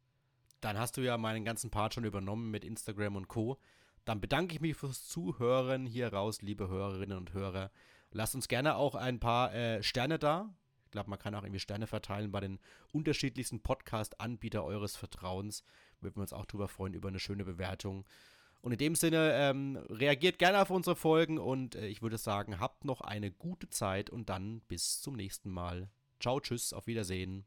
[0.59, 3.57] Dann hast du ja meinen ganzen Part schon übernommen mit Instagram und Co.
[4.03, 7.71] Dann bedanke ich mich fürs Zuhören hier raus, liebe Hörerinnen und Hörer.
[8.11, 10.53] Lasst uns gerne auch ein paar äh, Sterne da.
[10.85, 12.59] Ich glaube, man kann auch irgendwie Sterne verteilen bei den
[12.91, 15.63] unterschiedlichsten Podcast-Anbieter eures Vertrauens.
[16.01, 18.05] Würden wir uns auch drüber freuen über eine schöne Bewertung.
[18.63, 22.61] Und in dem Sinne, ähm, reagiert gerne auf unsere Folgen und äh, ich würde sagen,
[22.61, 25.89] habt noch eine gute Zeit und dann bis zum nächsten Mal.
[26.21, 27.43] Ciao, tschüss, auf Wiedersehen.